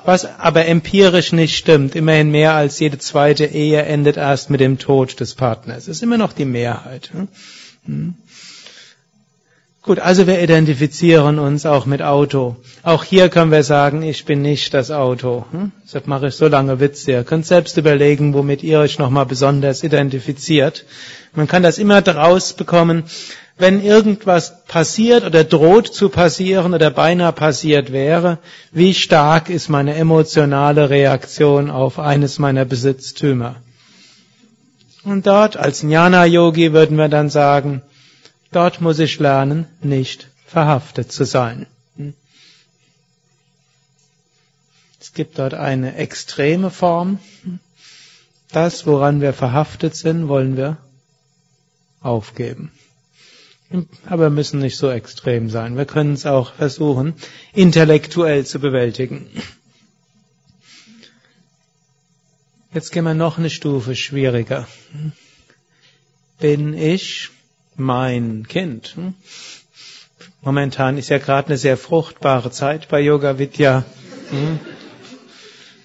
Was 0.04 0.26
aber 0.26 0.66
empirisch 0.66 1.32
nicht 1.32 1.56
stimmt. 1.56 1.96
Immerhin 1.96 2.32
mehr 2.32 2.54
als 2.54 2.82
jede 2.82 2.98
zweite 2.98 3.46
Ehe 3.46 3.84
endet 3.84 4.18
erst 4.18 4.50
mit 4.50 4.60
dem 4.60 4.78
Tod 4.78 5.22
des 5.22 5.36
Partners. 5.36 5.86
Das 5.86 5.96
ist 5.96 6.04
immer 6.04 6.18
noch 6.18 6.34
die 6.34 6.44
Mehrheit. 6.44 7.12
Hm? 7.86 8.16
Gut, 9.84 9.98
also 9.98 10.28
wir 10.28 10.40
identifizieren 10.44 11.40
uns 11.40 11.66
auch 11.66 11.88
mit 11.88 12.04
Auto. 12.04 12.56
Auch 12.84 13.04
hier 13.04 13.30
können 13.30 13.52
wir 13.52 13.64
sagen, 13.64 14.04
ich 14.04 14.26
bin 14.26 14.44
nicht 14.44 14.76
das 14.76 14.92
Auto. 14.92 15.46
Hm? 15.50 15.72
Deshalb 15.84 16.06
mache 16.06 16.28
ich 16.28 16.36
so 16.36 16.48
lange 16.48 16.80
Witze. 16.80 17.12
Ihr 17.14 17.24
könnt 17.24 17.48
selbst 17.48 17.78
überlegen, 17.78 18.36
womit 18.36 18.62
ihr 18.62 18.78
euch 18.78 19.00
nochmal 19.00 19.26
besonders 19.26 19.84
identifiziert. 19.84 20.86
Man 21.34 21.48
kann 21.48 21.64
das 21.64 21.80
immer 21.80 22.04
draus 22.04 22.54
bekommen, 22.54 23.06
wenn 23.58 23.84
irgendwas 23.84 24.66
passiert 24.66 25.24
oder 25.26 25.44
droht 25.44 25.88
zu 25.88 26.10
passieren 26.10 26.76
oder 26.76 26.92
beinahe 26.92 27.34
passiert 27.34 27.92
wäre, 27.92 28.38
wie 28.72 28.94
stark 28.94 29.50
ist 29.50 29.68
meine 29.68 29.96
emotionale 29.96 30.92
Reaktion 30.92 31.72
auf 31.72 31.98
eines 31.98 32.38
meiner 32.38 32.66
Besitztümer. 32.66 33.56
Und 35.04 35.26
dort 35.26 35.58
als 35.58 35.82
Jnana-Yogi 35.82 36.72
würden 36.72 36.98
wir 36.98 37.10
dann 37.10 37.30
sagen, 37.32 37.82
Dort 38.52 38.82
muss 38.82 39.00
ich 39.00 39.18
lernen, 39.20 39.66
nicht 39.82 40.30
verhaftet 40.46 41.12
zu 41.12 41.24
sein. 41.24 41.68
Es 45.00 45.14
gibt 45.14 45.40
dort 45.40 45.54
eine 45.54 45.96
extreme 45.96 46.70
Form. 46.70 47.20
Das, 48.52 48.86
woran 48.86 49.22
wir 49.22 49.34
verhaftet 49.34 49.96
sind, 49.96 50.28
wollen 50.28 50.58
wir 50.58 50.78
aufgeben. 52.02 52.72
Aber 54.06 54.24
wir 54.24 54.30
müssen 54.30 54.60
nicht 54.60 54.78
so 54.78 54.90
extrem 54.92 55.50
sein. 55.50 55.78
Wir 55.78 55.86
können 55.86 56.14
es 56.14 56.26
auch 56.26 56.54
versuchen, 56.54 57.14
intellektuell 57.54 58.46
zu 58.46 58.60
bewältigen. 58.60 59.28
Jetzt 62.74 62.92
gehen 62.92 63.06
wir 63.06 63.14
noch 63.14 63.38
eine 63.38 63.50
Stufe 63.50 63.96
schwieriger. 63.96 64.68
Bin 66.40 66.74
ich 66.74 67.30
mein 67.76 68.48
Kind. 68.48 68.96
Hm? 68.96 69.14
Momentan 70.42 70.98
ist 70.98 71.10
ja 71.10 71.20
gerade 71.20 71.50
eine 71.50 71.58
sehr 71.58 71.78
fruchtbare 71.78 72.52
Zeit 72.52 72.90
bei 72.90 73.00
Yoga 73.00 73.38
Vidya. 73.38 73.86
Hm? 74.30 74.60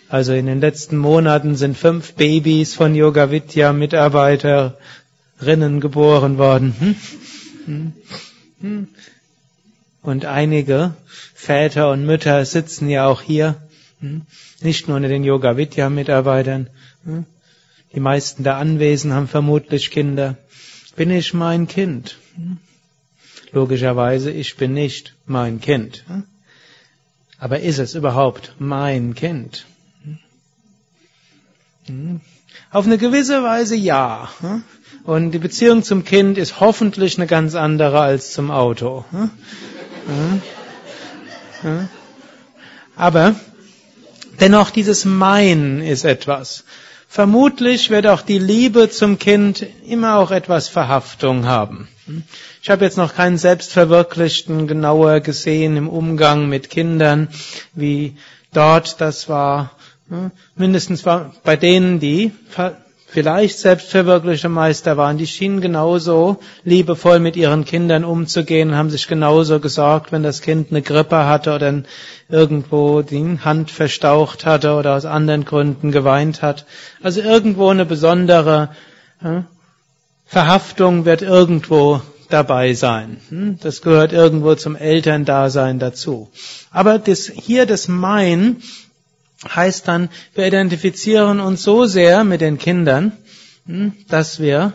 Also 0.08 0.34
in 0.34 0.46
den 0.46 0.60
letzten 0.60 0.96
Monaten 0.96 1.56
sind 1.56 1.76
fünf 1.76 2.14
Babys 2.14 2.74
von 2.74 2.94
Yoga 2.94 3.30
Vidya 3.30 3.72
Mitarbeiterinnen 3.72 5.80
geboren 5.80 6.38
worden. 6.38 6.96
Hm? 7.66 7.92
Und 10.02 10.24
einige 10.24 10.94
Väter 11.34 11.90
und 11.90 12.06
Mütter 12.06 12.44
sitzen 12.44 12.88
ja 12.88 13.08
auch 13.08 13.22
hier, 13.22 13.56
nicht 14.60 14.86
nur 14.86 14.96
unter 14.96 15.08
den 15.08 15.24
Yoga 15.24 15.56
Vidya 15.56 15.90
Mitarbeitern. 15.90 16.70
Die 17.92 18.00
meisten 18.00 18.44
der 18.44 18.56
Anwesen 18.56 19.12
haben 19.12 19.26
vermutlich 19.26 19.90
Kinder. 19.90 20.36
Bin 20.96 21.10
ich 21.10 21.34
mein 21.34 21.68
Kind? 21.68 22.18
Logischerweise, 23.52 24.30
ich 24.30 24.56
bin 24.56 24.72
nicht 24.72 25.14
mein 25.26 25.60
Kind. 25.60 26.04
Aber 27.38 27.60
ist 27.60 27.78
es 27.78 27.94
überhaupt 27.94 28.54
mein 28.58 29.14
Kind? 29.14 29.66
Auf 32.70 32.86
eine 32.86 32.98
gewisse 32.98 33.42
Weise 33.42 33.76
ja. 33.76 34.30
Und 35.04 35.32
die 35.32 35.38
Beziehung 35.38 35.82
zum 35.82 36.04
Kind 36.04 36.38
ist 36.38 36.60
hoffentlich 36.60 37.18
eine 37.18 37.26
ganz 37.26 37.54
andere 37.54 38.00
als 38.00 38.32
zum 38.32 38.50
Auto. 38.50 39.04
Aber 42.96 43.34
dennoch 44.40 44.70
dieses 44.70 45.04
Mein 45.04 45.80
ist 45.80 46.04
etwas. 46.04 46.64
Vermutlich 47.08 47.90
wird 47.90 48.06
auch 48.06 48.22
die 48.22 48.38
Liebe 48.38 48.90
zum 48.90 49.18
Kind 49.18 49.64
immer 49.86 50.16
auch 50.18 50.30
etwas 50.30 50.68
Verhaftung 50.68 51.46
haben. 51.46 51.88
Ich 52.62 52.70
habe 52.70 52.84
jetzt 52.84 52.96
noch 52.96 53.14
keinen 53.14 53.38
Selbstverwirklichten 53.38 54.66
genauer 54.66 55.20
gesehen 55.20 55.76
im 55.76 55.88
Umgang 55.88 56.48
mit 56.48 56.70
Kindern, 56.70 57.28
wie 57.74 58.16
dort 58.52 59.00
das 59.00 59.28
war. 59.28 59.72
Mindestens 60.54 61.02
bei 61.02 61.56
denen, 61.56 61.98
die 61.98 62.32
vielleicht 63.06 63.58
selbstverwirklichte 63.58 64.48
Meister 64.48 64.96
waren, 64.96 65.16
die 65.16 65.26
schienen 65.26 65.60
genauso 65.60 66.38
liebevoll 66.64 67.20
mit 67.20 67.36
ihren 67.36 67.64
Kindern 67.64 68.04
umzugehen, 68.04 68.74
haben 68.74 68.90
sich 68.90 69.06
genauso 69.06 69.60
gesorgt, 69.60 70.12
wenn 70.12 70.22
das 70.22 70.42
Kind 70.42 70.70
eine 70.70 70.82
Grippe 70.82 71.26
hatte 71.26 71.54
oder 71.54 71.82
irgendwo 72.28 73.02
die 73.02 73.38
Hand 73.44 73.70
verstaucht 73.70 74.44
hatte 74.44 74.74
oder 74.74 74.96
aus 74.96 75.04
anderen 75.04 75.44
Gründen 75.44 75.92
geweint 75.92 76.42
hat. 76.42 76.66
Also 77.02 77.20
irgendwo 77.20 77.68
eine 77.68 77.86
besondere 77.86 78.70
Verhaftung 80.26 81.04
wird 81.04 81.22
irgendwo 81.22 82.02
dabei 82.28 82.74
sein. 82.74 83.20
Hm? 83.28 83.58
Das 83.62 83.82
gehört 83.82 84.12
irgendwo 84.12 84.54
zum 84.56 84.76
Elterndasein 84.76 85.78
dazu. 85.78 86.28
Aber 86.70 86.98
das, 86.98 87.28
hier 87.28 87.66
das 87.66 87.88
Mein 87.88 88.62
heißt 89.54 89.86
dann, 89.88 90.08
wir 90.34 90.46
identifizieren 90.46 91.40
uns 91.40 91.62
so 91.62 91.86
sehr 91.86 92.24
mit 92.24 92.40
den 92.40 92.58
Kindern, 92.58 93.12
hm, 93.66 93.92
dass 94.08 94.40
wir 94.40 94.74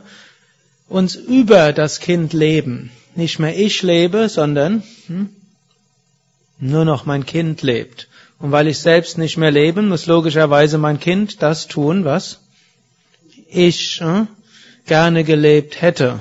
uns 0.88 1.16
über 1.16 1.74
das 1.74 2.00
Kind 2.00 2.34
leben. 2.34 2.92
Nicht 3.16 3.40
mehr 3.40 3.58
ich 3.58 3.82
lebe, 3.82 4.30
sondern 4.30 4.84
hm, 5.08 5.30
nur 6.60 6.86
noch 6.86 7.06
mein 7.06 7.26
Kind 7.26 7.62
lebt. 7.62 8.08
Und 8.40 8.52
weil 8.52 8.68
ich 8.68 8.80
selbst 8.80 9.18
nicht 9.18 9.38
mehr 9.38 9.52
leben, 9.52 9.88
muss 9.88 10.06
logischerweise 10.06 10.78
mein 10.78 11.00
Kind 11.00 11.42
das 11.42 11.68
tun, 11.68 12.06
was 12.06 12.42
ich 13.48 14.02
hm, 14.02 14.28
gerne 14.86 15.24
gelebt 15.24 15.82
hätte, 15.82 16.20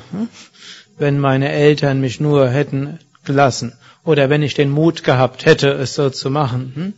wenn 0.99 1.19
meine 1.19 1.51
Eltern 1.51 2.01
mich 2.01 2.21
nur 2.21 2.49
hätten 2.49 2.99
gelassen 3.25 3.73
oder 4.05 4.31
wenn 4.31 4.43
ich 4.43 4.55
den 4.55 4.71
Mut 4.71 5.05
gehabt 5.05 5.45
hätte, 5.47 5.71
es 5.71 5.95
so 5.95 6.11
zu 6.11 6.31
machen. 6.31 6.95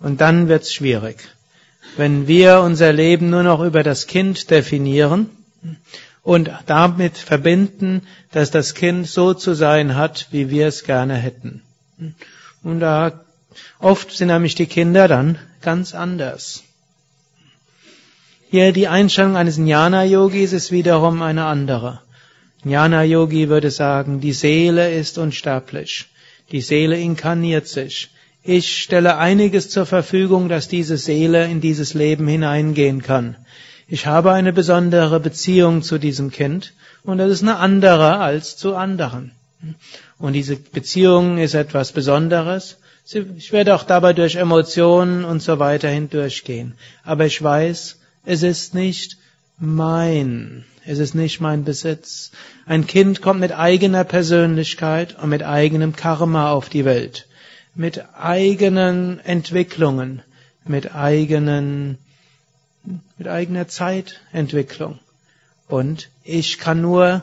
Und 0.00 0.20
dann 0.20 0.48
wird's 0.48 0.72
schwierig. 0.72 1.28
Wenn 1.96 2.28
wir 2.28 2.60
unser 2.60 2.92
Leben 2.92 3.30
nur 3.30 3.42
noch 3.42 3.60
über 3.60 3.82
das 3.82 4.06
Kind 4.06 4.50
definieren 4.50 5.30
und 6.22 6.50
damit 6.66 7.16
verbinden, 7.16 8.02
dass 8.32 8.50
das 8.50 8.74
Kind 8.74 9.08
so 9.08 9.34
zu 9.34 9.54
sein 9.54 9.96
hat, 9.96 10.28
wie 10.30 10.50
wir 10.50 10.68
es 10.68 10.84
gerne 10.84 11.14
hätten. 11.14 11.62
Und 12.62 12.80
da 12.80 13.24
oft 13.78 14.12
sind 14.12 14.28
nämlich 14.28 14.54
die 14.54 14.66
Kinder 14.66 15.08
dann 15.08 15.38
ganz 15.62 15.94
anders. 15.94 16.62
Hier 18.50 18.72
die 18.72 18.88
Einstellung 18.88 19.36
eines 19.36 19.58
Jnana-Yogis 19.58 20.52
ist 20.52 20.70
wiederum 20.72 21.20
eine 21.22 21.44
andere. 21.46 22.00
Jnana-Yogi 22.64 23.48
würde 23.48 23.70
sagen, 23.70 24.20
die 24.20 24.32
Seele 24.32 24.92
ist 24.92 25.18
unsterblich. 25.18 26.06
Die 26.50 26.60
Seele 26.60 26.98
inkarniert 26.98 27.68
sich. 27.68 28.10
Ich 28.42 28.82
stelle 28.82 29.18
einiges 29.18 29.68
zur 29.68 29.84
Verfügung, 29.84 30.48
dass 30.48 30.68
diese 30.68 30.96
Seele 30.96 31.46
in 31.46 31.60
dieses 31.60 31.94
Leben 31.94 32.28
hineingehen 32.28 33.02
kann. 33.02 33.36
Ich 33.88 34.06
habe 34.06 34.32
eine 34.32 34.52
besondere 34.52 35.18
Beziehung 35.18 35.82
zu 35.82 35.98
diesem 35.98 36.30
Kind 36.30 36.72
und 37.02 37.18
das 37.18 37.30
ist 37.30 37.42
eine 37.42 37.56
andere 37.56 38.18
als 38.18 38.56
zu 38.56 38.76
anderen. 38.76 39.32
Und 40.18 40.34
diese 40.34 40.56
Beziehung 40.56 41.38
ist 41.38 41.54
etwas 41.54 41.92
Besonderes. 41.92 42.76
Ich 43.12 43.52
werde 43.52 43.74
auch 43.74 43.84
dabei 43.84 44.12
durch 44.12 44.36
Emotionen 44.36 45.24
und 45.24 45.42
so 45.42 45.58
weiter 45.58 45.88
hindurchgehen. 45.88 46.74
Aber 47.04 47.26
ich 47.26 47.42
weiß, 47.42 47.98
es 48.24 48.42
ist 48.42 48.74
nicht 48.74 49.16
mein. 49.58 50.64
Es 50.84 50.98
ist 51.00 51.14
nicht 51.14 51.40
mein 51.40 51.64
Besitz. 51.64 52.30
Ein 52.66 52.86
Kind 52.86 53.20
kommt 53.20 53.40
mit 53.40 53.52
eigener 53.52 54.04
Persönlichkeit 54.04 55.16
und 55.20 55.28
mit 55.30 55.42
eigenem 55.42 55.96
Karma 55.96 56.52
auf 56.52 56.68
die 56.68 56.84
Welt 56.84 57.27
mit 57.78 58.02
eigenen 58.16 59.20
Entwicklungen, 59.20 60.20
mit 60.64 60.96
eigenen, 60.96 61.98
mit 63.16 63.28
eigener 63.28 63.68
Zeitentwicklung. 63.68 64.98
Und 65.68 66.08
ich 66.24 66.58
kann 66.58 66.80
nur 66.80 67.22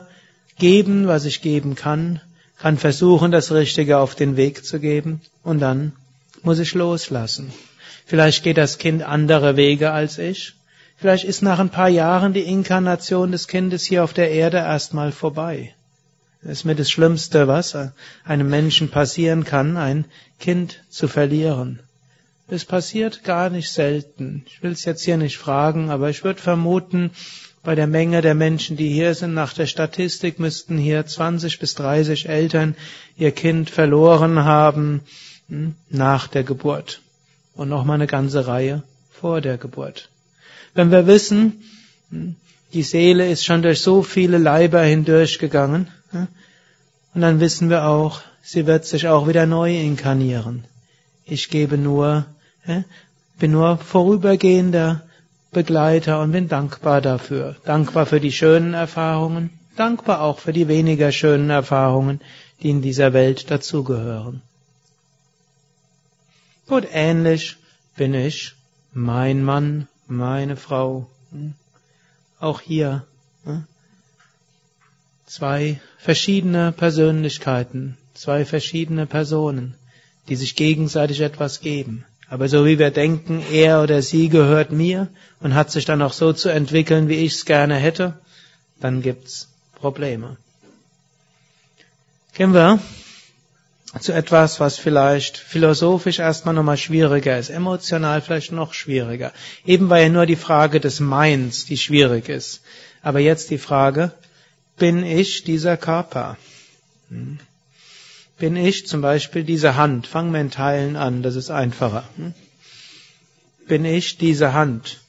geben, 0.58 1.08
was 1.08 1.26
ich 1.26 1.42
geben 1.42 1.74
kann, 1.74 2.22
kann 2.58 2.78
versuchen, 2.78 3.32
das 3.32 3.52
Richtige 3.52 3.98
auf 3.98 4.14
den 4.14 4.38
Weg 4.38 4.64
zu 4.64 4.80
geben 4.80 5.20
und 5.42 5.60
dann 5.60 5.92
muss 6.42 6.58
ich 6.58 6.72
loslassen. 6.72 7.52
Vielleicht 8.06 8.42
geht 8.42 8.56
das 8.56 8.78
Kind 8.78 9.02
andere 9.02 9.56
Wege 9.56 9.92
als 9.92 10.16
ich. 10.16 10.54
Vielleicht 10.96 11.24
ist 11.24 11.42
nach 11.42 11.58
ein 11.58 11.68
paar 11.68 11.90
Jahren 11.90 12.32
die 12.32 12.48
Inkarnation 12.48 13.30
des 13.30 13.46
Kindes 13.46 13.84
hier 13.84 14.02
auf 14.02 14.14
der 14.14 14.30
Erde 14.30 14.56
erstmal 14.56 15.12
vorbei. 15.12 15.75
Ist 16.42 16.64
mir 16.64 16.74
das 16.74 16.90
Schlimmste, 16.90 17.48
was 17.48 17.76
einem 18.24 18.48
Menschen 18.48 18.90
passieren 18.90 19.44
kann, 19.44 19.76
ein 19.76 20.04
Kind 20.38 20.82
zu 20.90 21.08
verlieren. 21.08 21.80
Es 22.48 22.64
passiert 22.64 23.24
gar 23.24 23.50
nicht 23.50 23.70
selten. 23.70 24.44
Ich 24.46 24.62
will 24.62 24.70
es 24.70 24.84
jetzt 24.84 25.04
hier 25.04 25.16
nicht 25.16 25.36
fragen, 25.36 25.90
aber 25.90 26.10
ich 26.10 26.22
würde 26.22 26.40
vermuten, 26.40 27.10
bei 27.64 27.74
der 27.74 27.88
Menge 27.88 28.20
der 28.20 28.36
Menschen, 28.36 28.76
die 28.76 28.88
hier 28.88 29.12
sind, 29.16 29.34
nach 29.34 29.52
der 29.52 29.66
Statistik 29.66 30.38
müssten 30.38 30.78
hier 30.78 31.04
20 31.04 31.58
bis 31.58 31.74
30 31.74 32.28
Eltern 32.28 32.76
ihr 33.16 33.32
Kind 33.32 33.70
verloren 33.70 34.44
haben 34.44 35.00
hm, 35.48 35.74
nach 35.90 36.28
der 36.28 36.44
Geburt. 36.44 37.00
Und 37.54 37.68
noch 37.68 37.84
mal 37.84 37.94
eine 37.94 38.06
ganze 38.06 38.46
Reihe 38.46 38.84
vor 39.10 39.40
der 39.40 39.58
Geburt. 39.58 40.10
Wenn 40.74 40.92
wir 40.92 41.08
wissen, 41.08 41.64
hm, 42.10 42.36
die 42.72 42.84
Seele 42.84 43.28
ist 43.28 43.44
schon 43.44 43.62
durch 43.62 43.80
so 43.80 44.04
viele 44.04 44.38
Leiber 44.38 44.82
hindurchgegangen, 44.82 45.88
und 46.12 47.20
dann 47.20 47.40
wissen 47.40 47.70
wir 47.70 47.86
auch, 47.86 48.20
sie 48.42 48.66
wird 48.66 48.84
sich 48.84 49.08
auch 49.08 49.26
wieder 49.26 49.46
neu 49.46 49.78
inkarnieren. 49.78 50.64
Ich 51.24 51.48
gebe 51.50 51.78
nur, 51.78 52.26
bin 53.38 53.52
nur 53.52 53.78
vorübergehender 53.78 55.02
Begleiter 55.50 56.20
und 56.20 56.32
bin 56.32 56.48
dankbar 56.48 57.00
dafür. 57.00 57.56
Dankbar 57.64 58.06
für 58.06 58.20
die 58.20 58.32
schönen 58.32 58.74
Erfahrungen, 58.74 59.50
dankbar 59.76 60.20
auch 60.20 60.38
für 60.38 60.52
die 60.52 60.68
weniger 60.68 61.12
schönen 61.12 61.50
Erfahrungen, 61.50 62.20
die 62.62 62.70
in 62.70 62.82
dieser 62.82 63.12
Welt 63.12 63.50
dazugehören. 63.50 64.42
Gut, 66.66 66.86
ähnlich 66.92 67.56
bin 67.96 68.12
ich, 68.12 68.54
mein 68.92 69.42
Mann, 69.44 69.88
meine 70.08 70.56
Frau. 70.56 71.06
Hm? 71.30 71.54
Auch 72.40 72.60
hier 72.60 73.06
hm? 73.44 73.64
Zwei 75.26 75.80
verschiedene 75.98 76.72
Persönlichkeiten, 76.72 77.98
zwei 78.14 78.44
verschiedene 78.44 79.06
Personen, 79.06 79.74
die 80.28 80.36
sich 80.36 80.56
gegenseitig 80.56 81.20
etwas 81.20 81.60
geben. 81.60 82.04
Aber 82.28 82.48
so 82.48 82.64
wie 82.64 82.78
wir 82.78 82.90
denken, 82.90 83.42
er 83.52 83.82
oder 83.82 84.02
sie 84.02 84.28
gehört 84.28 84.72
mir 84.72 85.08
und 85.40 85.54
hat 85.54 85.70
sich 85.70 85.84
dann 85.84 86.02
auch 86.02 86.12
so 86.12 86.32
zu 86.32 86.48
entwickeln, 86.48 87.08
wie 87.08 87.24
ich 87.24 87.34
es 87.34 87.44
gerne 87.44 87.76
hätte, 87.76 88.14
dann 88.80 89.02
gibt's 89.02 89.48
Probleme. 89.74 90.36
Gehen 92.34 92.52
wir 92.52 92.80
zu 94.00 94.12
etwas, 94.12 94.60
was 94.60 94.78
vielleicht 94.78 95.38
philosophisch 95.38 96.18
erstmal 96.18 96.54
nochmal 96.54 96.76
schwieriger 96.76 97.38
ist, 97.38 97.48
emotional 97.48 98.20
vielleicht 98.20 98.52
noch 98.52 98.74
schwieriger. 98.74 99.32
Eben 99.64 99.88
war 99.88 100.00
ja 100.00 100.08
nur 100.08 100.26
die 100.26 100.36
Frage 100.36 100.80
des 100.80 101.00
Meins, 101.00 101.64
die 101.64 101.78
schwierig 101.78 102.28
ist. 102.28 102.62
Aber 103.02 103.20
jetzt 103.20 103.50
die 103.50 103.58
Frage, 103.58 104.12
bin 104.76 105.04
ich 105.04 105.44
dieser 105.44 105.76
Körper? 105.76 106.36
Hm? 107.08 107.38
bin 108.38 108.56
ich 108.56 108.86
zum 108.86 109.00
Beispiel 109.00 109.44
diese 109.44 109.76
Hand. 109.76 110.06
Fangen 110.06 110.32
wir 110.32 110.40
in 110.40 110.50
Teilen 110.50 110.96
an, 110.96 111.22
das 111.22 111.36
ist 111.36 111.50
einfacher. 111.50 112.04
Hm? 112.16 112.34
Bin 113.66 113.84
ich 113.84 114.18
diese 114.18 114.52
Hand? 114.52 115.00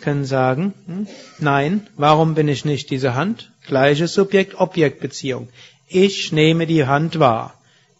Können 0.00 0.24
sagen, 0.24 0.74
hm? 0.86 1.06
nein, 1.38 1.86
warum 1.96 2.34
bin 2.34 2.48
ich 2.48 2.64
nicht 2.64 2.90
diese 2.90 3.14
Hand? 3.14 3.52
Gleiches 3.66 4.14
Subjekt-Objekt-Beziehung. 4.14 5.48
Ich 5.86 6.32
nehme 6.32 6.66
die 6.66 6.86
Hand 6.86 7.20
wahr. 7.20 7.54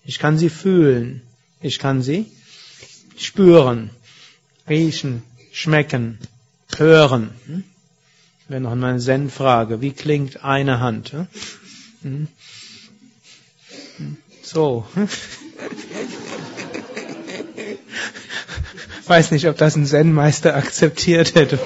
Ich 0.05 0.19
kann 0.19 0.37
sie 0.37 0.51
fühlen. 0.51 1.23
Ich 1.61 1.79
kann 1.79 2.03
sie 2.03 2.27
spüren, 3.17 3.91
riechen, 4.69 5.23
schmecken, 5.53 6.19
hören. 6.77 7.31
Hm? 8.47 8.55
Wenn 8.55 8.63
noch 8.63 8.73
eine 8.73 8.99
Zen-Frage. 8.99 9.81
Wie 9.81 9.93
klingt 9.93 10.45
eine 10.45 10.81
Hand? 10.81 11.15
So. 14.43 14.87
Weiß 19.07 19.31
nicht, 19.31 19.47
ob 19.49 19.57
das 19.59 19.77
ein 19.77 19.87
Zen-Meister 19.87 20.57
akzeptiert 20.57 21.35
hätte. 21.35 21.59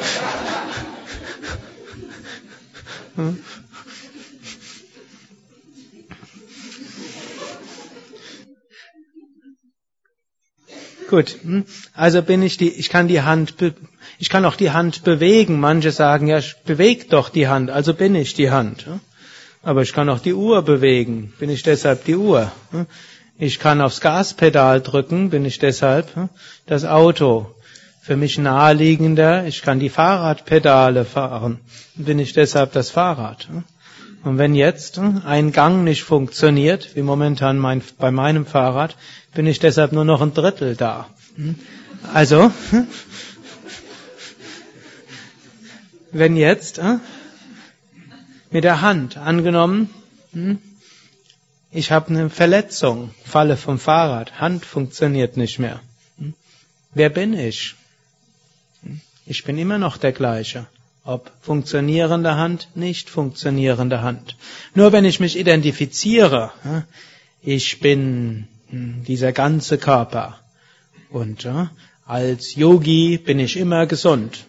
Gut, 11.08 11.38
also 11.94 12.22
bin 12.22 12.42
ich 12.42 12.56
die, 12.56 12.70
ich 12.70 12.88
kann 12.88 13.06
die 13.06 13.22
Hand, 13.22 13.54
ich 14.18 14.28
kann 14.28 14.44
auch 14.44 14.56
die 14.56 14.72
Hand 14.72 15.04
bewegen. 15.04 15.60
Manche 15.60 15.92
sagen, 15.92 16.26
ja, 16.26 16.40
bewegt 16.64 17.12
doch 17.12 17.28
die 17.28 17.48
Hand, 17.48 17.70
also 17.70 17.94
bin 17.94 18.14
ich 18.14 18.34
die 18.34 18.50
Hand. 18.50 18.86
Aber 19.62 19.82
ich 19.82 19.92
kann 19.92 20.08
auch 20.08 20.20
die 20.20 20.34
Uhr 20.34 20.62
bewegen. 20.62 21.32
Bin 21.38 21.50
ich 21.50 21.62
deshalb 21.62 22.04
die 22.04 22.16
Uhr? 22.16 22.50
Ich 23.38 23.58
kann 23.58 23.80
aufs 23.80 24.00
Gaspedal 24.00 24.80
drücken. 24.80 25.30
Bin 25.30 25.44
ich 25.44 25.58
deshalb 25.58 26.08
das 26.66 26.84
Auto? 26.84 27.52
Für 28.00 28.16
mich 28.16 28.38
naheliegender, 28.38 29.46
ich 29.46 29.62
kann 29.62 29.80
die 29.80 29.88
Fahrradpedale 29.88 31.04
fahren. 31.04 31.58
Bin 31.96 32.20
ich 32.20 32.32
deshalb 32.32 32.72
das 32.72 32.90
Fahrrad? 32.90 33.48
Und 34.26 34.38
wenn 34.38 34.56
jetzt 34.56 34.98
ein 34.98 35.52
Gang 35.52 35.84
nicht 35.84 36.02
funktioniert, 36.02 36.96
wie 36.96 37.02
momentan 37.02 37.58
mein, 37.58 37.80
bei 37.96 38.10
meinem 38.10 38.44
Fahrrad, 38.44 38.96
bin 39.36 39.46
ich 39.46 39.60
deshalb 39.60 39.92
nur 39.92 40.04
noch 40.04 40.20
ein 40.20 40.34
Drittel 40.34 40.74
da. 40.74 41.06
Also, 42.12 42.50
wenn 46.10 46.36
jetzt 46.36 46.80
mit 48.50 48.64
der 48.64 48.80
Hand. 48.80 49.16
Angenommen, 49.16 49.90
hm, 50.32 50.58
ich 51.70 51.92
habe 51.92 52.08
eine 52.08 52.28
Verletzung, 52.28 53.14
falle 53.24 53.56
vom 53.56 53.78
Fahrrad, 53.78 54.40
Hand 54.40 54.66
funktioniert 54.66 55.36
nicht 55.36 55.60
mehr. 55.60 55.80
Hm, 56.18 56.34
wer 56.94 57.10
bin 57.10 57.32
ich? 57.32 57.76
Hm, 58.82 59.00
ich 59.24 59.44
bin 59.44 59.56
immer 59.56 59.78
noch 59.78 59.98
der 59.98 60.10
gleiche. 60.10 60.66
Ob 61.06 61.30
funktionierende 61.40 62.34
Hand, 62.34 62.68
nicht 62.74 63.08
funktionierende 63.08 64.02
Hand. 64.02 64.36
Nur 64.74 64.92
wenn 64.92 65.04
ich 65.04 65.20
mich 65.20 65.38
identifiziere, 65.38 66.50
ich 67.42 67.78
bin 67.78 68.48
dieser 68.70 69.32
ganze 69.32 69.78
Körper. 69.78 70.40
Und 71.08 71.48
als 72.04 72.56
Yogi 72.56 73.18
bin 73.18 73.38
ich 73.38 73.56
immer 73.56 73.86
gesund. 73.86 74.46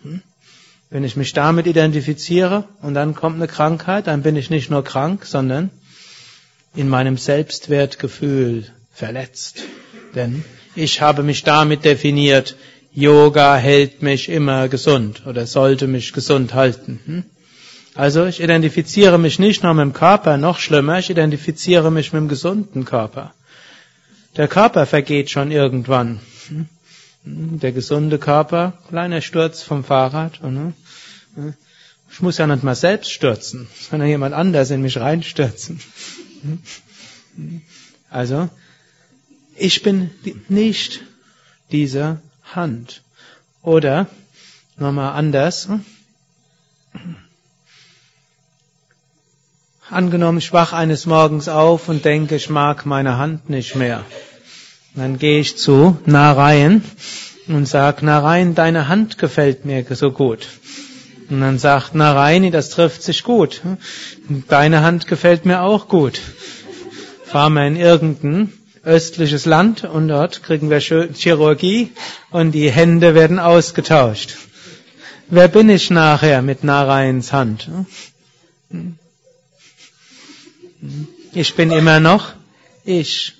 Wenn 0.89 1.03
ich 1.03 1.15
mich 1.15 1.33
damit 1.33 1.67
identifiziere 1.67 2.63
und 2.81 2.95
dann 2.95 3.13
kommt 3.13 3.35
eine 3.35 3.47
Krankheit, 3.47 4.07
dann 4.07 4.23
bin 4.23 4.35
ich 4.35 4.49
nicht 4.49 4.71
nur 4.71 4.83
krank, 4.83 5.25
sondern 5.25 5.69
in 6.75 6.89
meinem 6.89 7.17
Selbstwertgefühl 7.17 8.65
verletzt. 8.91 9.63
Denn 10.15 10.43
ich 10.75 11.01
habe 11.01 11.23
mich 11.23 11.43
damit 11.43 11.85
definiert, 11.85 12.55
Yoga 12.97 13.57
hält 13.57 14.01
mich 14.01 14.27
immer 14.27 14.69
gesund 14.69 15.27
oder 15.27 15.45
sollte 15.45 15.85
mich 15.85 16.13
gesund 16.13 16.55
halten. 16.55 16.99
Hm? 17.05 17.23
Also 17.93 18.25
ich 18.25 18.41
identifiziere 18.41 19.19
mich 19.19 19.37
nicht 19.37 19.61
nur 19.61 19.75
mit 19.75 19.83
dem 19.83 19.93
Körper, 19.93 20.37
noch 20.37 20.57
schlimmer, 20.57 20.97
ich 20.97 21.11
identifiziere 21.11 21.91
mich 21.91 22.11
mit 22.11 22.21
dem 22.21 22.27
gesunden 22.27 22.85
Körper. 22.85 23.35
Der 24.35 24.47
Körper 24.47 24.87
vergeht 24.87 25.29
schon 25.29 25.51
irgendwann. 25.51 26.21
Hm? 26.47 26.65
Der 27.59 27.71
gesunde 27.71 28.17
Körper, 28.17 28.73
kleiner 28.89 29.21
Sturz 29.21 29.61
vom 29.61 29.83
Fahrrad. 29.83 30.41
Ne? 30.41 30.73
Ich 32.11 32.19
muss 32.21 32.39
ja 32.39 32.47
nicht 32.47 32.63
mal 32.63 32.73
selbst 32.73 33.11
stürzen, 33.11 33.67
ja 33.91 34.05
jemand 34.05 34.33
anders 34.33 34.71
in 34.71 34.81
mich 34.81 34.99
reinstürzen. 34.99 35.79
Also, 38.09 38.49
ich 39.55 39.83
bin 39.83 40.09
nicht 40.49 41.03
diese 41.71 42.21
Hand. 42.55 43.01
Oder, 43.61 44.07
nochmal 44.77 45.13
anders, 45.13 45.69
Angenommen, 49.89 50.39
ich 50.39 50.51
wach 50.51 50.73
eines 50.73 51.05
Morgens 51.05 51.47
auf 51.47 51.87
und 51.87 52.03
denke, 52.03 52.35
ich 52.35 52.49
mag 52.49 52.85
meine 52.85 53.17
Hand 53.17 53.49
nicht 53.49 53.75
mehr. 53.75 54.03
Dann 54.95 55.17
gehe 55.17 55.39
ich 55.39 55.57
zu 55.57 55.97
Narayan 56.05 56.81
und 57.47 57.67
sage, 57.67 58.05
Narayan, 58.05 58.53
deine 58.53 58.89
Hand 58.89 59.17
gefällt 59.17 59.63
mir 59.63 59.85
so 59.89 60.11
gut. 60.11 60.45
Und 61.29 61.39
dann 61.39 61.57
sagt 61.57 61.95
Narayan, 61.95 62.51
das 62.51 62.69
trifft 62.69 63.01
sich 63.01 63.23
gut. 63.23 63.61
Deine 64.49 64.81
Hand 64.81 65.07
gefällt 65.07 65.45
mir 65.45 65.61
auch 65.61 65.87
gut. 65.87 66.19
Fahren 67.23 67.53
wir 67.53 67.65
in 67.65 67.77
irgendein 67.77 68.51
östliches 68.87 69.45
Land 69.45 69.83
und 69.83 70.07
dort 70.07 70.41
kriegen 70.41 70.69
wir 70.69 70.79
Chirurgie 70.79 71.91
und 72.31 72.53
die 72.53 72.71
Hände 72.71 73.13
werden 73.13 73.37
ausgetauscht. 73.37 74.37
Wer 75.29 75.49
bin 75.49 75.69
ich 75.69 75.89
nachher 75.89 76.41
mit 76.41 76.63
Narayans 76.63 77.33
Hand? 77.33 77.69
Ich 81.33 81.55
bin 81.55 81.71
immer 81.71 81.99
noch 81.99 82.33
ich. 82.85 83.33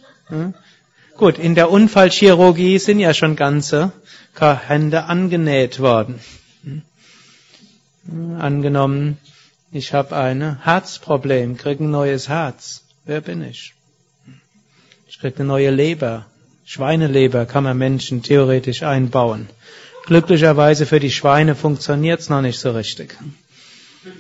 Gut, 1.16 1.40
in 1.40 1.56
der 1.56 1.72
Unfallchirurgie 1.72 2.78
sind 2.78 3.00
ja 3.00 3.14
schon 3.14 3.36
ganze 3.36 3.94
Hände 4.40 5.06
angenäht 5.06 5.80
worden. 5.80 6.20
Angenommen, 8.38 9.18
ich 9.72 9.94
habe 9.94 10.16
ein 10.16 10.64
Herzproblem, 10.64 11.58
kriege 11.58 11.84
ein 11.84 11.92
neues 11.92 12.30
Herz. 12.30 12.84
Wer 13.06 13.22
bin 13.22 13.42
ich? 13.42 13.77
Ich 15.18 15.22
kriege 15.22 15.40
eine 15.40 15.48
neue 15.48 15.72
Leber. 15.72 16.28
Schweineleber 16.64 17.48
kann 17.48 17.64
man 17.64 17.76
Menschen 17.76 18.22
theoretisch 18.22 18.84
einbauen. 18.84 19.50
Glücklicherweise 20.06 20.86
für 20.86 21.00
die 21.00 21.10
Schweine 21.10 21.56
funktioniert's 21.56 22.30
noch 22.30 22.44
nicht 22.44 22.60
so 22.60 22.70
richtig. 22.70 23.18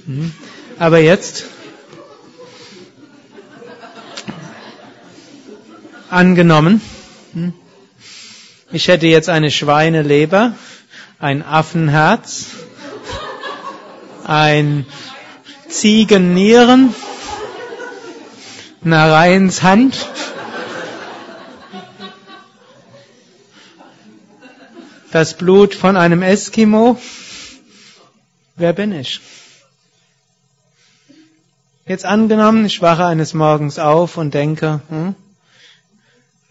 Hm? 0.07 0.31
Aber 0.79 0.97
jetzt 0.97 1.45
angenommen, 6.09 6.81
hm? 7.33 7.53
ich 8.71 8.87
hätte 8.87 9.05
jetzt 9.05 9.29
eine 9.29 9.51
Schweineleber, 9.51 10.55
ein 11.19 11.43
Affenherz, 11.43 12.47
ein 14.25 14.87
Ziegennieren, 15.69 16.95
Narayans 18.81 19.61
Hand, 19.61 19.95
das 25.11 25.35
Blut 25.35 25.73
von 25.75 25.95
einem 25.95 26.21
Eskimo. 26.21 26.99
Wer 28.55 28.73
bin 28.73 28.91
ich? 28.91 29.21
Jetzt 31.85 32.05
angenommen, 32.05 32.65
ich 32.65 32.81
wache 32.81 33.05
eines 33.05 33.33
Morgens 33.33 33.79
auf 33.79 34.17
und 34.17 34.33
denke, 34.33 34.81
hm, 34.89 35.15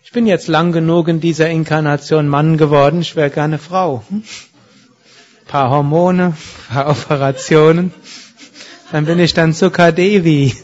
ich 0.02 0.12
bin 0.12 0.26
jetzt 0.26 0.48
lang 0.48 0.72
genug 0.72 1.08
in 1.08 1.20
dieser 1.20 1.50
Inkarnation 1.50 2.26
Mann 2.28 2.56
geworden, 2.56 3.02
ich 3.02 3.16
wäre 3.16 3.28
gerne 3.28 3.58
Frau. 3.58 4.02
Hm? 4.08 4.22
Paar 5.46 5.68
Hormone, 5.68 6.34
paar 6.68 6.88
Operationen, 6.88 7.92
dann 8.92 9.04
bin 9.04 9.18
ich 9.18 9.34
dann 9.34 9.52
Sukadevi. 9.52 10.56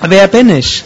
Wer 0.00 0.28
bin 0.28 0.50
ich? 0.50 0.84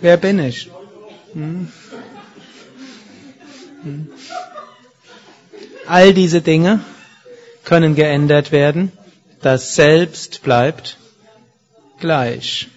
Wer 0.00 0.16
bin 0.16 0.38
ich? 0.38 0.70
All 5.86 6.14
diese 6.14 6.40
Dinge 6.40 6.80
können 7.64 7.94
geändert 7.94 8.52
werden. 8.52 8.92
Das 9.42 9.74
Selbst 9.74 10.42
bleibt 10.42 10.98
gleich. 11.98 12.68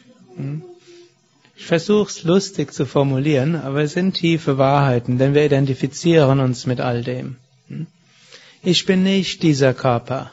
Ich 1.56 1.66
versuche 1.66 2.10
es 2.10 2.24
lustig 2.24 2.74
zu 2.74 2.86
formulieren, 2.86 3.56
aber 3.56 3.84
es 3.84 3.94
sind 3.94 4.16
tiefe 4.16 4.58
Wahrheiten, 4.58 5.18
denn 5.18 5.34
wir 5.34 5.46
identifizieren 5.46 6.40
uns 6.40 6.66
mit 6.66 6.80
all 6.80 7.04
dem. 7.04 7.38
Ich 8.62 8.86
bin 8.86 9.04
nicht 9.04 9.44
dieser 9.44 9.74
Körper. 9.74 10.32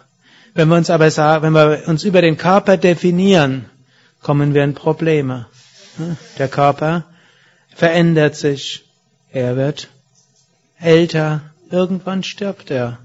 Wenn 0.54 0.68
wir 0.68 0.76
uns 0.76 0.90
aber 0.90 1.10
sagen, 1.10 1.42
wenn 1.44 1.52
wir 1.52 1.88
uns 1.88 2.04
über 2.04 2.22
den 2.22 2.36
Körper 2.36 2.76
definieren, 2.76 3.66
kommen 4.22 4.54
wir 4.54 4.64
in 4.64 4.74
Probleme. 4.74 5.46
Der 6.38 6.48
Körper 6.48 7.04
verändert 7.74 8.36
sich. 8.36 8.84
Er 9.32 9.56
wird 9.56 9.88
älter. 10.78 11.42
Irgendwann 11.70 12.22
stirbt 12.22 12.70
er. 12.70 12.98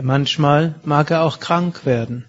Manchmal 0.00 0.74
mag 0.84 1.10
er 1.10 1.22
auch 1.24 1.40
krank 1.40 1.84
werden. 1.84 2.24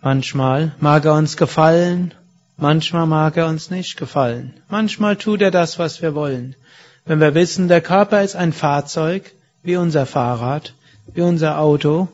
Manchmal 0.00 0.72
mag 0.80 1.04
er 1.04 1.14
uns 1.14 1.36
gefallen. 1.36 2.12
Manchmal 2.56 3.06
mag 3.06 3.36
er 3.36 3.46
uns 3.46 3.70
nicht 3.70 3.96
gefallen. 3.96 4.54
Manchmal 4.68 5.16
tut 5.16 5.40
er 5.42 5.52
das, 5.52 5.78
was 5.78 6.02
wir 6.02 6.14
wollen. 6.14 6.56
Wenn 7.04 7.20
wir 7.20 7.34
wissen, 7.34 7.68
der 7.68 7.80
Körper 7.80 8.22
ist 8.22 8.34
ein 8.34 8.52
Fahrzeug, 8.52 9.32
wie 9.62 9.76
unser 9.76 10.06
Fahrrad, 10.06 10.74
wie 11.14 11.22
unser 11.22 11.58
Auto, 11.58 12.08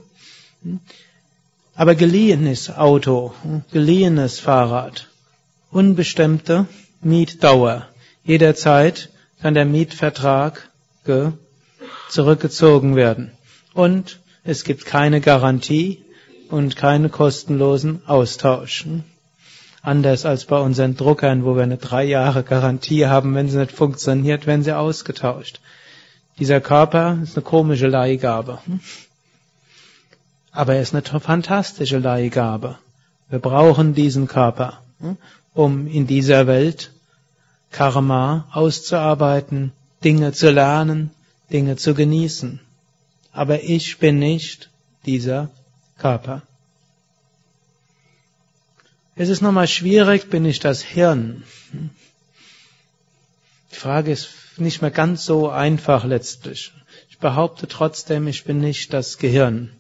aber 1.75 1.95
geliehenes 1.95 2.71
Auto, 2.71 3.35
geliehenes 3.73 4.39
Fahrrad, 4.39 5.09
unbestimmte 5.75 6.67
Mietdauer. 7.01 7.89
Jederzeit 8.23 9.11
kann 9.43 9.55
der 9.55 9.65
Mietvertrag 9.65 10.71
zurückgezogen 12.09 12.95
werden. 12.97 13.33
Und 13.75 14.21
es 14.45 14.63
gibt 14.63 14.87
keine 14.87 15.21
Garantie 15.21 16.03
und 16.49 16.77
keine 16.77 17.09
kostenlosen 17.09 18.03
Austausch. 18.07 18.87
Anders 19.83 20.25
als 20.25 20.45
bei 20.45 20.59
unseren 20.59 20.97
Druckern, 20.97 21.45
wo 21.45 21.57
wir 21.57 21.65
eine 21.65 21.77
drei 21.77 22.05
Jahre 22.05 22.45
Garantie 22.45 23.07
haben, 23.07 23.35
wenn 23.35 23.49
sie 23.49 23.59
nicht 23.59 23.73
funktioniert, 23.73 24.47
werden 24.47 24.63
sie 24.63 24.77
ausgetauscht. 24.77 25.61
Dieser 26.39 26.61
Körper 26.61 27.19
ist 27.23 27.37
eine 27.37 27.45
komische 27.45 27.89
Leihgabe. 27.89 28.61
Aber 30.53 30.77
er 30.77 30.83
ist 30.83 30.95
eine 30.95 31.03
fantastische 31.21 31.99
Leihgabe. 31.99 32.79
Wir 33.29 33.41
brauchen 33.41 33.95
diesen 33.95 34.29
Körper, 34.29 34.81
um 35.55 35.87
in 35.87 36.07
dieser 36.07 36.47
Welt 36.47 36.91
Karma 37.71 38.47
auszuarbeiten, 38.53 39.73
Dinge 40.05 40.33
zu 40.33 40.51
lernen, 40.51 41.11
Dinge 41.51 41.77
zu 41.77 41.95
genießen. 41.95 42.61
Aber 43.33 43.63
ich 43.65 43.99
bin 43.99 44.19
nicht 44.19 44.71
dieser 45.07 45.51
Körper. 45.99 46.43
Es 49.17 49.29
ist 49.29 49.43
nochmal 49.43 49.69
schwierig, 49.69 50.29
bin 50.29 50.45
ich 50.45 50.59
das 50.59 50.83
Hirn? 50.83 51.45
Die 53.73 53.77
Frage 53.77 54.13
ist 54.13 54.29
nicht 54.57 54.83
mehr 54.83 54.91
ganz 54.91 55.25
so 55.25 55.49
einfach 55.51 56.05
letztlich. 56.05 56.73
Ich 57.11 57.19
behaupte 57.19 57.69
trotzdem, 57.69 58.27
ich 58.27 58.45
bin 58.45 58.61
nicht 58.61 58.93
das 58.93 59.19
Gehirn. 59.19 59.71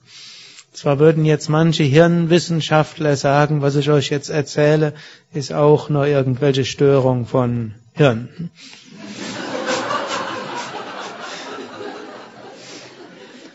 Zwar 0.75 0.99
würden 0.99 1.25
jetzt 1.25 1.49
manche 1.49 1.85
Hirnwissenschaftler 1.85 3.15
sagen, 3.15 3.63
was 3.63 3.77
ich 3.77 3.91
euch 3.91 4.11
jetzt 4.11 4.29
erzähle, 4.29 4.93
ist 5.33 5.53
auch 5.53 5.89
nur 5.89 6.05
irgendwelche 6.09 6.65
Störung 6.65 7.27
von 7.27 7.75
Hirn. 7.93 8.51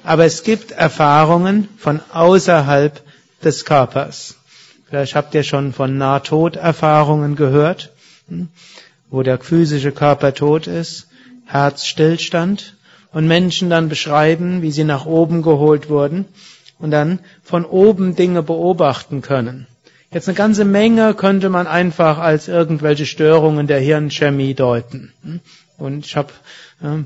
Aber 0.01 0.23
es 0.23 0.43
gibt 0.43 0.71
Erfahrungen 0.71 1.67
von 1.77 1.99
außerhalb 2.13 3.01
des 3.43 3.65
Körpers. 3.65 4.35
Vielleicht 4.87 5.13
habt 5.13 5.35
ihr 5.35 5.43
schon 5.43 5.73
von 5.73 5.97
Nahtoderfahrungen 5.97 7.35
gehört, 7.35 7.91
wo 9.09 9.23
der 9.23 9.39
physische 9.39 9.91
Körper 9.91 10.33
tot 10.33 10.67
ist. 10.67 11.09
Herzstillstand 11.45 12.77
und 13.11 13.27
Menschen 13.27 13.69
dann 13.69 13.89
beschreiben, 13.89 14.61
wie 14.61 14.71
sie 14.71 14.85
nach 14.85 15.05
oben 15.05 15.41
geholt 15.41 15.89
wurden 15.89 16.25
und 16.79 16.91
dann 16.91 17.19
von 17.43 17.65
oben 17.65 18.15
Dinge 18.15 18.41
beobachten 18.41 19.21
können. 19.21 19.67
Jetzt 20.11 20.27
eine 20.27 20.35
ganze 20.35 20.65
Menge 20.65 21.13
könnte 21.13 21.49
man 21.49 21.67
einfach 21.67 22.17
als 22.17 22.47
irgendwelche 22.47 23.05
Störungen 23.05 23.67
der 23.67 23.79
Hirnchemie 23.79 24.55
deuten. 24.55 25.13
Und 25.77 26.05
ich 26.05 26.15
habe 26.15 26.33
äh, 26.81 27.03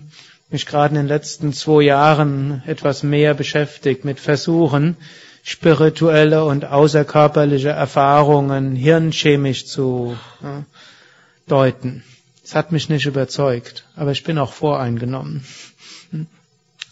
mich 0.50 0.66
gerade 0.66 0.96
in 0.96 1.02
den 1.02 1.08
letzten 1.08 1.52
zwei 1.52 1.82
Jahren 1.84 2.64
etwas 2.66 3.04
mehr 3.04 3.34
beschäftigt 3.34 4.06
mit 4.06 4.22
Versuchen, 4.22 4.96
spirituelle 5.44 6.46
und 6.46 6.64
außerkörperliche 6.64 7.70
Erfahrungen 7.70 8.76
hirnchemisch 8.76 9.66
zu 9.66 10.18
äh, 10.42 10.62
deuten. 11.50 12.04
Es 12.46 12.56
hat 12.56 12.72
mich 12.72 12.88
nicht 12.88 13.06
überzeugt, 13.06 13.86
aber 13.98 14.12
ich 14.12 14.24
bin 14.24 14.38
auch 14.38 14.54
voreingenommen. 14.54 15.44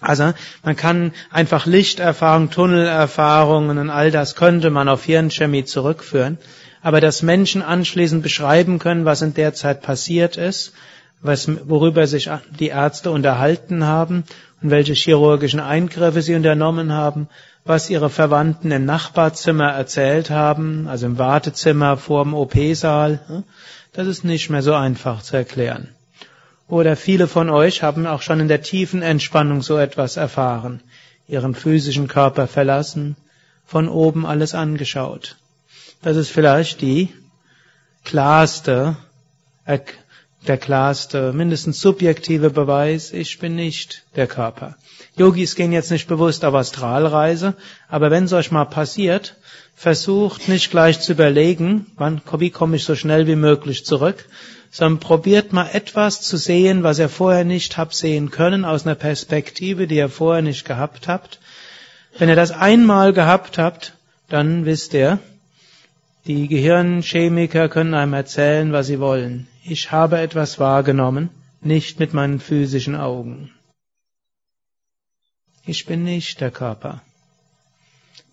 Also 0.02 0.34
man 0.64 0.76
kann 0.76 1.14
einfach 1.30 1.68
Lichterfahrung, 1.68 2.50
Tunnelerfahrungen 2.50 3.78
und 3.78 3.90
all 3.92 4.10
das 4.10 4.36
könnte 4.36 4.72
man 4.72 4.90
auf 4.90 5.04
Hirnchemie 5.06 5.64
zurückführen. 5.64 6.40
Aber 6.82 7.00
dass 7.00 7.22
Menschen 7.22 7.62
anschließend 7.62 8.24
beschreiben 8.24 8.80
können, 8.80 9.06
was 9.06 9.22
in 9.22 9.36
der 9.36 9.54
Zeit 9.54 9.84
passiert 9.84 10.38
ist, 10.38 10.74
was, 11.22 11.48
worüber 11.70 12.08
sich 12.08 12.30
die 12.60 12.70
Ärzte 12.70 13.12
unterhalten 13.12 13.86
haben 13.86 14.24
und 14.62 14.72
welche 14.72 14.94
chirurgischen 14.94 15.60
Eingriffe 15.60 16.24
sie 16.24 16.34
unternommen 16.34 16.92
haben, 16.92 17.30
was 17.64 17.92
ihre 17.92 18.10
Verwandten 18.10 18.72
im 18.72 18.86
Nachbarzimmer 18.86 19.70
erzählt 19.70 20.32
haben, 20.32 20.88
also 20.88 21.06
im 21.06 21.20
Wartezimmer 21.20 21.98
vor 21.98 22.24
dem 22.24 22.34
OP-Saal, 22.34 23.44
das 23.94 24.08
ist 24.08 24.24
nicht 24.24 24.50
mehr 24.50 24.64
so 24.64 24.74
einfach 24.74 25.22
zu 25.22 25.38
erklären. 25.38 25.90
Oder 26.72 26.96
viele 26.96 27.28
von 27.28 27.50
euch 27.50 27.84
haben 27.84 28.08
auch 28.08 28.22
schon 28.22 28.40
in 28.40 28.48
der 28.48 28.62
tiefen 28.62 29.02
Entspannung 29.02 29.62
so 29.62 29.78
etwas 29.78 30.16
erfahren, 30.16 30.82
ihren 31.28 31.54
physischen 31.54 32.08
Körper 32.08 32.48
verlassen, 32.48 33.18
von 33.66 33.90
oben 33.90 34.26
alles 34.26 34.56
angeschaut. 34.56 35.36
Das 36.02 36.16
ist 36.16 36.30
vielleicht 36.30 36.80
die 36.80 37.10
klarste, 38.06 38.96
der 39.68 40.58
klarste, 40.58 41.34
mindestens 41.34 41.82
subjektive 41.82 42.52
Beweis, 42.52 43.12
ich 43.12 43.38
bin 43.40 43.56
nicht 43.56 44.04
der 44.16 44.28
Körper. 44.28 44.78
Yogis 45.18 45.56
gehen 45.56 45.74
jetzt 45.74 45.92
nicht 45.92 46.08
bewusst 46.08 46.46
auf 46.46 46.56
Astralreise, 46.56 47.54
aber 47.90 48.12
wenn 48.12 48.24
es 48.24 48.32
euch 48.32 48.50
mal 48.50 48.64
passiert, 48.64 49.36
versucht 49.76 50.48
nicht 50.48 50.72
gleich 50.72 51.02
zu 51.02 51.12
überlegen, 51.12 51.88
wann, 51.98 52.22
wie 52.38 52.50
komme 52.50 52.78
ich 52.78 52.86
so 52.86 52.96
schnell 52.96 53.28
wie 53.28 53.36
möglich 53.36 53.86
zurück, 53.86 54.26
sondern 54.72 55.02
probiert 55.02 55.52
mal 55.52 55.70
etwas 55.74 56.22
zu 56.22 56.38
sehen, 56.38 56.84
was 56.84 56.98
ihr 56.98 57.10
vorher 57.10 57.44
nicht 57.44 57.78
habt 57.78 57.94
sehen 57.94 58.32
können, 58.32 58.64
aus 58.64 58.86
einer 58.86 58.96
Perspektive, 58.96 59.86
die 59.86 59.98
ihr 59.98 60.10
vorher 60.10 60.42
nicht 60.42 60.66
gehabt 60.66 61.10
habt. 61.10 61.40
Wenn 62.18 62.30
ihr 62.30 62.38
das 62.38 62.52
einmal 62.52 63.12
gehabt 63.12 63.58
habt, 63.58 63.94
dann 64.30 64.66
wisst 64.66 64.94
ihr, 64.94 65.20
die 66.26 66.48
Gehirnchemiker 66.48 67.68
können 67.68 67.94
einem 67.94 68.14
erzählen, 68.14 68.72
was 68.72 68.88
sie 68.88 69.00
wollen. 69.00 69.48
Ich 69.64 69.92
habe 69.92 70.20
etwas 70.20 70.60
wahrgenommen, 70.60 71.30
nicht 71.62 72.00
mit 72.00 72.14
meinen 72.14 72.40
physischen 72.40 72.96
Augen. 72.96 73.52
Ich 75.66 75.86
bin 75.86 76.04
nicht 76.04 76.40
der 76.40 76.52
Körper. 76.52 77.02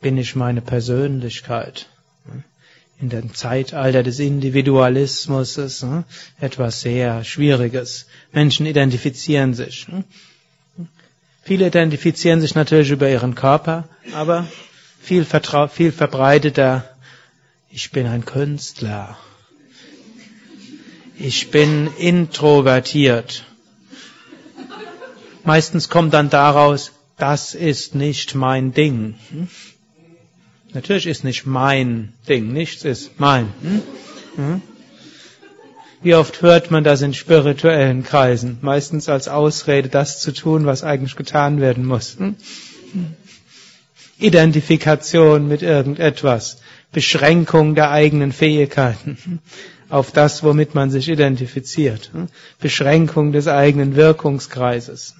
Bin 0.01 0.16
ich 0.16 0.37
meine 0.37 0.61
Persönlichkeit? 0.61 1.88
In 3.01 3.11
dem 3.11 3.33
Zeitalter 3.33 4.03
des 4.03 4.19
Individualismus 4.19 5.57
ist 5.57 5.87
etwas 6.41 6.81
sehr 6.81 7.23
Schwieriges. 7.23 8.07
Menschen 8.33 8.67
identifizieren 8.67 9.55
sich. 9.55 9.87
Viele 11.43 11.69
identifizieren 11.69 12.41
sich 12.41 12.55
natürlich 12.55 12.91
über 12.91 13.09
ihren 13.09 13.35
Körper, 13.35 13.89
aber 14.15 14.49
viel, 15.01 15.25
viel 15.25 15.93
verbreiteter, 15.93 16.85
ich 17.71 17.91
bin 17.91 18.07
ein 18.07 18.25
Künstler. 18.25 19.17
Ich 21.17 21.51
bin 21.51 21.89
introvertiert. 21.99 23.45
Meistens 25.45 25.89
kommt 25.89 26.15
dann 26.15 26.31
daraus, 26.31 26.93
das 27.17 27.55
ist 27.55 27.95
nicht 27.95 28.35
mein 28.35 28.73
Ding. 28.73 29.15
Natürlich 30.79 31.09
ist 31.09 31.25
nicht 31.25 31.45
mein 31.45 32.12
Ding, 32.29 32.53
nichts 32.53 32.85
ist 32.85 33.19
mein. 33.19 33.53
Wie 36.03 36.14
oft 36.14 36.41
hört 36.41 36.71
man 36.71 36.85
das 36.85 37.03
in 37.03 37.14
spirituellen 37.14 38.05
Kreisen? 38.05 38.59
Meistens 38.61 39.09
als 39.09 39.27
Ausrede, 39.27 39.88
das 39.88 40.21
zu 40.21 40.31
tun, 40.31 40.67
was 40.67 40.85
eigentlich 40.85 41.17
getan 41.17 41.61
werden 41.61 41.85
muss. 41.85 42.17
Hm? 42.17 42.37
Identifikation 44.21 45.49
mit 45.49 45.62
irgendetwas, 45.62 46.59
Beschränkung 46.93 47.75
der 47.75 47.91
eigenen 47.91 48.31
Fähigkeiten 48.31 49.41
auf 49.88 50.12
das, 50.12 50.45
womit 50.45 50.77
man 50.77 50.91
sich 50.93 51.09
identifiziert, 51.09 52.11
hm? 52.12 52.29
Beschränkung 52.61 53.33
des 53.33 53.49
eigenen 53.49 53.97
Wirkungskreises. 53.97 55.17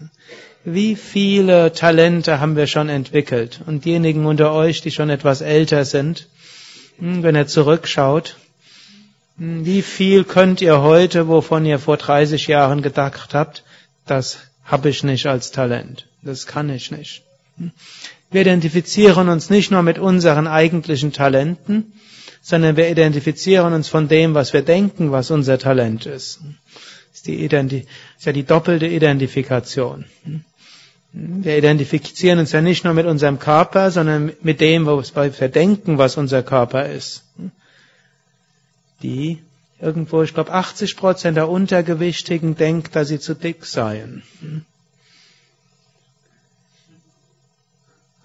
Wie 0.75 0.97
viele 0.97 1.73
Talente 1.73 2.41
haben 2.41 2.57
wir 2.57 2.67
schon 2.67 2.89
entwickelt? 2.89 3.61
Und 3.67 3.85
diejenigen 3.85 4.27
unter 4.27 4.53
euch, 4.53 4.81
die 4.83 4.91
schon 4.91 5.09
etwas 5.09 5.41
älter 5.41 5.85
sind, 5.85 6.29
hm, 6.99 7.23
wenn 7.23 7.37
ihr 7.37 7.47
zurückschaut, 7.47 8.37
wie 9.37 9.83
viel 9.83 10.25
könnt 10.25 10.61
ihr 10.61 10.83
heute, 10.83 11.29
wovon 11.29 11.65
ihr 11.65 11.79
vor 11.79 11.97
30 11.97 12.49
Jahren 12.49 12.83
gedacht 12.83 13.35
habt, 13.35 13.63
das 14.05 14.39
habe 14.65 14.89
ich 14.91 15.05
nicht 15.05 15.27
als 15.27 15.53
Talent. 15.53 16.07
Das 16.23 16.47
kann 16.47 16.69
ich 16.71 16.91
nicht. 16.91 17.23
Wir 18.31 18.43
identifizieren 18.43 19.29
uns 19.29 19.49
nicht 19.49 19.71
nur 19.71 19.83
mit 19.83 19.99
unseren 19.99 20.47
eigentlichen 20.47 21.13
Talenten, 21.13 21.93
sondern 22.43 22.77
wir 22.77 22.91
identifizieren 22.91 23.73
uns 23.73 23.89
von 23.89 24.09
dem, 24.09 24.35
was 24.35 24.53
wir 24.53 24.63
denken, 24.63 25.13
was 25.13 25.31
unser 25.31 25.59
Talent 25.59 26.05
ist. 26.07 26.41
Das 26.41 27.15
ist, 27.15 27.27
die 27.27 27.45
Identi 27.45 27.87
ist 28.19 28.27
ja 28.27 28.33
die 28.33 28.45
doppelte 28.45 28.87
Identifikation. 28.87 30.05
Wir 31.13 31.57
identifizieren 31.57 32.39
uns 32.39 32.53
ja 32.53 32.61
nicht 32.61 32.85
nur 32.85 32.93
mit 32.95 33.07
unserem 33.07 33.39
Körper, 33.39 33.91
sondern 33.91 34.33
mit 34.43 34.61
dem, 34.61 34.87
was 34.87 35.15
wir 35.17 35.49
denken, 35.49 35.99
was 35.99 36.17
unser 36.17 36.43
Körper 36.43 36.87
ist 36.89 37.25
die 39.03 39.39
irgendwo, 39.81 40.23
ich 40.23 40.35
glaube, 40.35 40.53
80 40.53 40.97
Prozent 40.97 41.37
der 41.37 41.49
Untergewichtigen 41.49 42.57
denkt, 42.57 42.97
dass 42.97 43.09
sie 43.09 43.21
zu 43.21 43.35
dick 43.35 43.65
seien. 43.65 44.23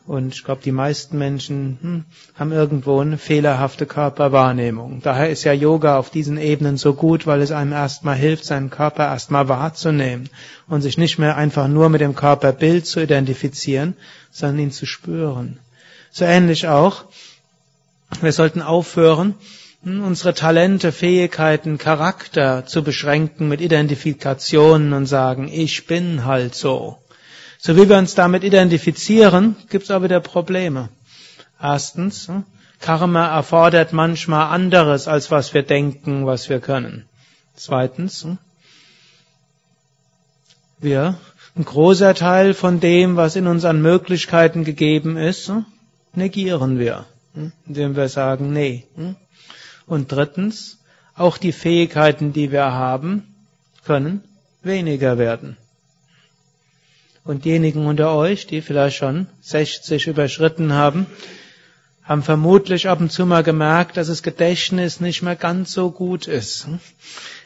Und 0.06 0.36
ich 0.36 0.44
glaube, 0.44 0.62
die 0.63 0.74
meisten 0.74 1.18
Menschen 1.18 1.78
hm, 1.82 2.06
haben 2.36 2.52
irgendwo 2.52 3.00
eine 3.00 3.18
fehlerhafte 3.18 3.86
Körperwahrnehmung. 3.86 5.02
Daher 5.02 5.30
ist 5.30 5.46
ja 5.46 5.54
Yoga 5.54 5.98
auf 5.98 6.10
diesen 6.10 6.38
Ebenen 6.38 6.76
so 6.76 6.94
gut, 6.94 7.26
weil 7.26 7.42
es 7.42 7.52
einem 7.52 7.72
erstmal 7.72 8.18
hilft, 8.18 8.44
seinen 8.44 8.70
Körper 8.70 9.06
erstmal 9.06 9.48
wahrzunehmen 9.48 10.30
und 10.68 10.82
sich 10.82 10.98
nicht 10.98 11.20
mehr 11.20 11.38
einfach 11.38 11.70
nur 11.70 11.88
mit 11.88 12.02
dem 12.02 12.16
Körperbild 12.16 12.86
zu 12.86 13.02
identifizieren, 13.02 13.96
sondern 14.30 14.60
ihn 14.60 14.72
zu 14.72 14.86
spüren. 14.86 15.60
So 16.12 16.26
ähnlich 16.26 16.68
auch, 16.68 17.06
wir 18.22 18.34
sollten 18.34 18.62
aufhören, 18.62 19.36
unsere 19.86 20.34
Talente, 20.34 20.92
Fähigkeiten, 20.92 21.78
Charakter 21.78 22.66
zu 22.66 22.84
beschränken 22.84 23.50
mit 23.50 23.62
Identifikationen 23.62 24.94
und 24.94 25.06
sagen, 25.06 25.50
ich 25.52 25.88
bin 25.88 26.26
halt 26.26 26.56
so. 26.56 26.98
So 27.65 27.78
wie 27.78 27.88
wir 27.88 27.97
uns 27.97 28.13
damit 28.13 28.43
identifizieren, 28.43 29.56
gibt 29.69 29.86
es 29.86 29.91
auch 29.91 30.04
wieder 30.04 30.19
Probleme. 30.19 30.89
Erstens, 31.62 32.28
hm, 32.28 32.43
Karma 32.82 33.28
erfordert 33.38 33.93
manchmal 33.93 34.54
anderes, 34.54 35.08
als 35.08 35.32
was 35.32 35.54
wir 35.54 35.63
denken, 35.63 36.26
was 36.26 36.49
wir 36.49 36.60
können. 36.60 37.06
Zweitens, 37.56 38.26
hm, 38.26 38.38
wir, 40.80 41.17
ein 41.56 41.63
großer 41.63 42.13
Teil 42.15 42.54
von 42.54 42.82
dem, 42.82 43.15
was 43.15 43.38
in 43.38 43.47
unseren 43.47 43.82
Möglichkeiten 43.82 44.65
gegeben 44.65 45.15
ist, 45.15 45.47
hm, 45.47 45.65
negieren 46.13 46.80
wir, 46.80 47.06
indem 47.65 47.95
wir 47.95 48.10
sagen, 48.10 48.52
nee, 48.52 48.84
und 49.86 50.12
drittens, 50.12 50.80
auch 51.15 51.38
die 51.38 51.54
Fähigkeiten, 51.54 52.34
die 52.34 52.52
wir 52.52 52.73
haben, 52.73 53.34
können 53.86 54.21
weniger 54.63 55.17
werden. 55.17 55.56
Und 57.26 57.46
diejenigen 57.46 57.86
unter 57.86 58.14
euch, 58.16 58.48
die 58.48 58.62
vielleicht 58.62 58.98
schon 58.98 59.28
60 59.42 60.08
überschritten 60.08 60.74
haben, 60.74 61.06
haben 62.04 62.22
vermutlich 62.22 62.90
ab 62.90 63.00
und 63.00 63.12
zu 63.12 63.26
mal 63.26 63.44
gemerkt, 63.44 63.96
dass 63.96 64.08
das 64.08 64.24
Gedächtnis 64.24 65.00
nicht 65.00 65.22
mehr 65.22 65.38
ganz 65.38 65.72
so 65.72 65.90
gut 65.90 66.28
ist. 66.28 66.68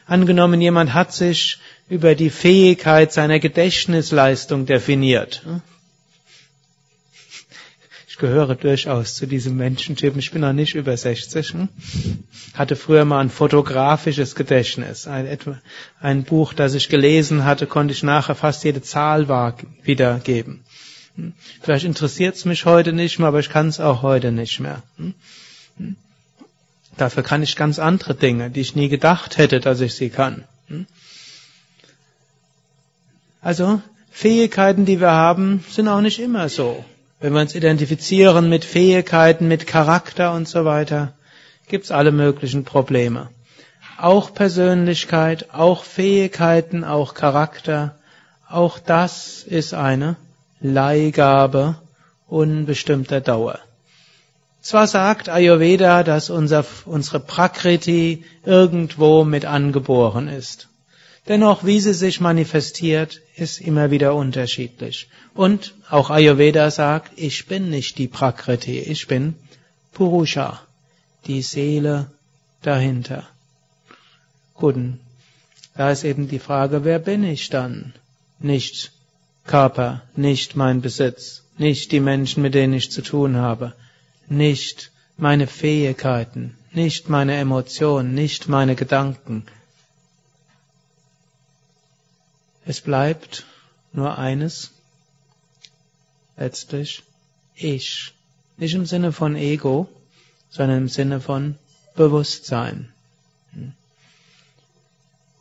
Angenommen, 0.08 0.62
jemand 0.62 0.94
hat 0.96 1.14
sich 1.14 1.60
über 1.90 2.16
die 2.16 2.32
Fähigkeit 2.32 3.14
seiner 3.14 3.40
Gedächtnisleistung 3.40 4.66
definiert. 4.66 5.44
Ich 8.18 8.22
gehöre 8.22 8.56
durchaus 8.56 9.14
zu 9.14 9.28
diesem 9.28 9.58
Menschentyp. 9.58 10.18
Ich 10.18 10.32
bin 10.32 10.42
noch 10.42 10.52
nicht 10.52 10.74
über 10.74 10.98
60. 10.98 11.50
Hm? 11.54 11.70
Hatte 12.56 12.76
früher 12.76 13.06
mal 13.06 13.20
ein 13.20 13.30
fotografisches 13.30 14.34
Gedächtnis. 14.34 15.06
Ein, 15.06 15.38
ein 16.02 16.24
Buch, 16.24 16.54
das 16.54 16.74
ich 16.74 16.90
gelesen 16.90 17.46
hatte, 17.46 17.68
konnte 17.68 17.94
ich 17.94 18.02
nachher 18.02 18.34
fast 18.34 18.64
jede 18.64 18.82
Zahl 18.82 19.28
wiedergeben. 19.84 20.64
Hm? 21.16 21.34
Vielleicht 21.62 21.86
interessiert 21.86 22.34
es 22.34 22.46
mich 22.46 22.66
heute 22.66 22.92
nicht 22.92 23.20
mehr, 23.20 23.28
aber 23.28 23.40
ich 23.40 23.52
kann 23.52 23.68
es 23.68 23.80
auch 23.80 24.02
heute 24.02 24.32
nicht 24.32 24.62
mehr. 24.62 24.82
Hm? 24.98 25.14
Dafür 26.98 27.22
kann 27.22 27.44
ich 27.44 27.56
ganz 27.56 27.78
andere 27.78 28.16
Dinge, 28.16 28.50
die 28.50 28.62
ich 28.62 28.76
nie 28.76 28.90
gedacht 28.90 29.38
hätte, 29.38 29.60
dass 29.60 29.80
ich 29.80 29.94
sie 29.94 30.10
kann. 30.10 30.44
Also, 33.42 33.80
Fähigkeiten, 34.10 34.86
die 34.86 35.00
wir 35.00 35.12
haben, 35.12 35.64
sind 35.70 35.88
auch 35.88 36.02
nicht 36.02 36.18
immer 36.18 36.50
so. 36.50 36.84
Wenn 37.20 37.34
wir 37.34 37.42
uns 37.42 37.56
identifizieren 37.56 38.48
mit 38.48 38.64
Fähigkeiten, 38.64 39.48
mit 39.48 39.66
Charakter 39.66 40.34
und 40.34 40.48
so 40.48 40.66
weiter, 40.66 41.14
gibt's 41.68 41.90
alle 41.90 42.12
möglichen 42.12 42.64
Probleme. 42.64 43.30
Auch 43.98 44.34
Persönlichkeit, 44.36 45.52
auch 45.52 45.84
Fähigkeiten, 45.84 46.84
auch 46.84 47.16
Charakter, 47.16 47.96
auch 48.48 48.78
das 48.78 49.42
ist 49.42 49.74
eine 49.74 50.16
Leihgabe 50.62 51.82
unbestimmter 52.28 53.20
Dauer. 53.20 53.60
Zwar 54.62 54.86
sagt 54.86 55.28
Ayurveda, 55.28 56.04
dass 56.04 56.30
unser, 56.30 56.66
unsere 56.86 57.20
Prakriti 57.20 58.26
irgendwo 58.46 59.24
mit 59.24 59.46
angeboren 59.46 60.28
ist. 60.28 60.67
Dennoch, 61.28 61.66
wie 61.66 61.80
sie 61.82 61.94
sich 61.94 62.22
manifestiert, 62.22 63.22
ist 63.36 63.60
immer 63.60 63.92
wieder 63.92 64.16
unterschiedlich. 64.16 65.10
Und 65.34 65.74
auch 65.90 66.10
Ayurveda 66.10 66.72
sagt, 66.72 67.12
ich 67.18 67.48
bin 67.48 67.70
nicht 67.70 67.98
die 67.98 68.08
Prakriti, 68.08 68.80
ich 68.80 69.08
bin 69.08 69.36
Purusha, 69.92 70.62
die 71.26 71.42
Seele 71.42 72.10
dahinter. 72.62 73.28
Gut, 74.54 74.76
da 75.76 75.92
ist 75.92 76.06
eben 76.06 76.30
die 76.30 76.40
Frage, 76.40 76.86
wer 76.86 77.00
bin 77.00 77.24
ich 77.24 77.50
dann? 77.50 77.94
Nicht 78.40 78.92
Körper, 79.46 80.04
nicht 80.16 80.56
mein 80.56 80.82
Besitz, 80.82 81.44
nicht 81.58 81.92
die 81.92 82.00
Menschen, 82.00 82.42
mit 82.42 82.54
denen 82.54 82.74
ich 82.74 82.92
zu 82.92 83.02
tun 83.02 83.36
habe, 83.36 83.74
nicht 84.30 84.92
meine 85.18 85.48
Fähigkeiten, 85.48 86.56
nicht 86.72 87.10
meine 87.10 87.36
Emotionen, 87.36 88.14
nicht 88.14 88.48
meine 88.48 88.76
Gedanken, 88.76 89.46
Es 92.70 92.82
bleibt 92.82 93.46
nur 93.94 94.18
eines, 94.18 94.72
letztlich 96.36 97.02
ich. 97.56 98.14
Nicht 98.58 98.74
im 98.74 98.86
Sinne 98.86 99.14
von 99.14 99.38
Ego, 99.38 99.88
sondern 100.50 100.80
im 100.80 100.90
Sinne 100.90 101.22
von 101.22 101.58
Bewusstsein. 101.96 102.92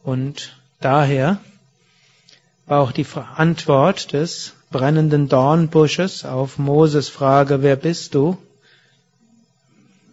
Und 0.04 0.56
daher 0.80 1.40
war 2.66 2.80
auch 2.80 2.92
die 2.92 3.06
Antwort 3.34 4.12
des 4.12 4.52
brennenden 4.70 5.28
Dornbusches 5.28 6.24
auf 6.24 6.58
Moses 6.58 7.08
Frage, 7.08 7.60
wer 7.60 7.74
bist 7.74 8.14
du? 8.14 8.38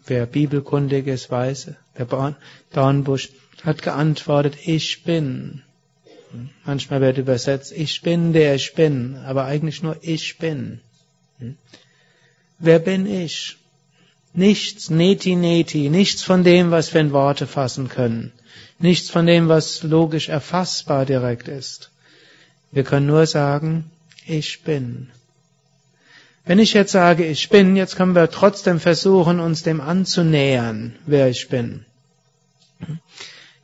Wer 0.08 0.26
bibelkundig 0.26 1.06
ist, 1.06 1.30
weiß, 1.30 1.74
der 1.96 2.36
Dornbusch 2.72 3.30
hat 3.64 3.84
geantwortet, 3.84 4.58
ich 4.66 5.04
bin. 5.04 5.62
Manchmal 6.66 7.02
wird 7.02 7.18
übersetzt, 7.18 7.74
ich 7.74 8.02
bin 8.02 8.32
der 8.32 8.56
ich 8.56 8.74
bin, 8.74 9.18
aber 9.18 9.46
eigentlich 9.46 9.84
nur 9.84 9.98
ich 10.02 10.38
bin. 10.38 10.80
Wer 12.58 12.80
bin 12.80 13.06
ich? 13.06 13.58
Nichts, 14.34 14.90
neti 14.90 15.36
neti, 15.36 15.90
nichts 15.90 16.24
von 16.24 16.44
dem, 16.44 16.72
was 16.72 16.94
wir 16.94 17.02
in 17.02 17.12
Worte 17.12 17.46
fassen 17.48 17.90
können. 17.90 18.32
Nichts 18.80 19.10
von 19.10 19.26
dem, 19.26 19.48
was 19.48 19.84
logisch 19.84 20.30
erfassbar 20.30 21.06
direkt 21.06 21.48
ist. 21.48 21.92
Wir 22.72 22.84
können 22.84 23.06
nur 23.06 23.28
sagen, 23.28 23.92
ich 24.26 24.64
bin. 24.64 25.12
Wenn 26.46 26.60
ich 26.60 26.74
jetzt 26.74 26.92
sage, 26.92 27.26
ich 27.26 27.50
bin, 27.50 27.76
jetzt 27.76 27.96
können 27.96 28.16
wir 28.16 28.30
trotzdem 28.32 28.80
versuchen, 28.80 29.40
uns 29.40 29.64
dem 29.64 29.80
anzunähern, 29.80 30.96
wer 31.06 31.30
ich 31.30 31.48
bin. 31.50 31.86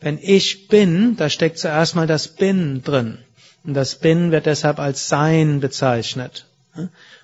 Wenn 0.02 0.20
ich 0.22 0.68
bin, 0.68 1.18
da 1.18 1.30
steckt 1.30 1.60
zuerst 1.60 1.96
mal 1.96 2.08
das 2.08 2.28
Bin 2.28 2.84
drin. 2.84 3.18
Und 3.64 3.74
das 3.74 3.96
Bin 3.96 4.32
wird 4.32 4.46
deshalb 4.46 4.80
als 4.80 5.10
Sein 5.10 5.60
bezeichnet. 5.60 6.46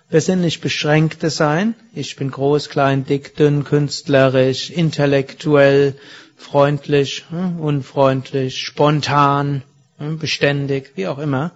Wir 0.09 0.21
sind 0.21 0.41
nicht 0.41 0.61
beschränkte 0.61 1.29
Sein. 1.29 1.75
Ich 1.93 2.15
bin 2.15 2.29
groß, 2.29 2.69
klein, 2.69 3.05
dick, 3.05 3.35
dünn, 3.35 3.63
künstlerisch, 3.63 4.69
intellektuell, 4.69 5.95
freundlich, 6.35 7.25
unfreundlich, 7.31 8.59
spontan, 8.59 9.63
beständig, 9.97 10.91
wie 10.95 11.07
auch 11.07 11.17
immer. 11.17 11.51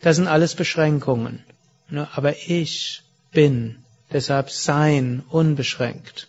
Das 0.00 0.16
sind 0.16 0.26
alles 0.26 0.54
Beschränkungen. 0.54 1.44
Aber 2.14 2.34
ich 2.46 3.02
bin, 3.30 3.76
deshalb 4.12 4.50
sein, 4.50 5.22
unbeschränkt. 5.28 6.28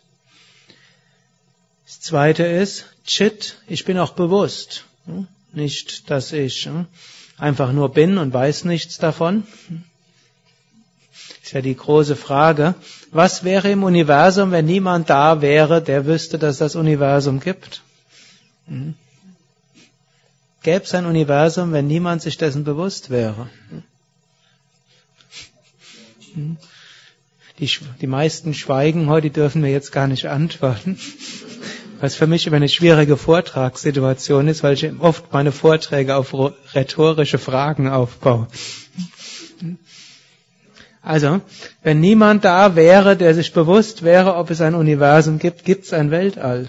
Das 1.86 1.99
zweite 1.99 2.43
ist, 2.43 2.92
Chit, 3.05 3.57
ich 3.67 3.85
bin 3.85 3.97
auch 3.97 4.13
bewusst. 4.13 4.85
Nicht, 5.51 6.09
dass 6.09 6.31
ich 6.31 6.69
einfach 7.37 7.71
nur 7.71 7.89
bin 7.89 8.17
und 8.17 8.33
weiß 8.33 8.65
nichts 8.65 8.97
davon. 8.97 9.43
Ist 11.43 11.51
ja 11.51 11.61
die 11.61 11.75
große 11.75 12.15
Frage, 12.15 12.73
was 13.11 13.43
wäre 13.43 13.69
im 13.69 13.83
Universum, 13.83 14.51
wenn 14.51 14.65
niemand 14.65 15.09
da 15.09 15.41
wäre, 15.41 15.81
der 15.81 16.05
wüsste, 16.05 16.39
dass 16.39 16.57
das 16.57 16.75
Universum 16.75 17.39
gibt? 17.39 17.81
Gäbe 20.63 20.85
es 20.85 20.95
ein 20.95 21.05
Universum, 21.05 21.73
wenn 21.73 21.87
niemand 21.87 22.21
sich 22.21 22.37
dessen 22.37 22.63
bewusst 22.63 23.09
wäre? 23.09 23.49
Die, 27.59 27.69
die 28.01 28.07
meisten 28.07 28.53
schweigen 28.53 29.09
heute, 29.09 29.29
dürfen 29.29 29.61
mir 29.61 29.71
jetzt 29.71 29.91
gar 29.91 30.07
nicht 30.07 30.25
antworten. 30.27 30.97
Was 32.03 32.15
für 32.15 32.27
mich 32.27 32.45
immer 32.45 32.57
eine 32.57 32.67
schwierige 32.67 33.15
Vortragssituation 33.15 34.49
ist, 34.49 34.61
weil 34.61 34.73
ich 34.73 34.91
oft 34.99 35.31
meine 35.31 35.53
Vorträge 35.53 36.17
auf 36.17 36.33
rhetorische 36.73 37.37
Fragen 37.37 37.87
aufbaue. 37.87 38.47
Also, 41.01 41.39
wenn 41.81 42.01
niemand 42.01 42.43
da 42.43 42.75
wäre, 42.75 43.15
der 43.15 43.33
sich 43.33 43.53
bewusst 43.53 44.03
wäre, 44.03 44.35
ob 44.35 44.49
es 44.49 44.59
ein 44.59 44.75
Universum 44.75 45.39
gibt, 45.39 45.63
gibt 45.63 45.85
es 45.85 45.93
ein 45.93 46.11
Weltall 46.11 46.67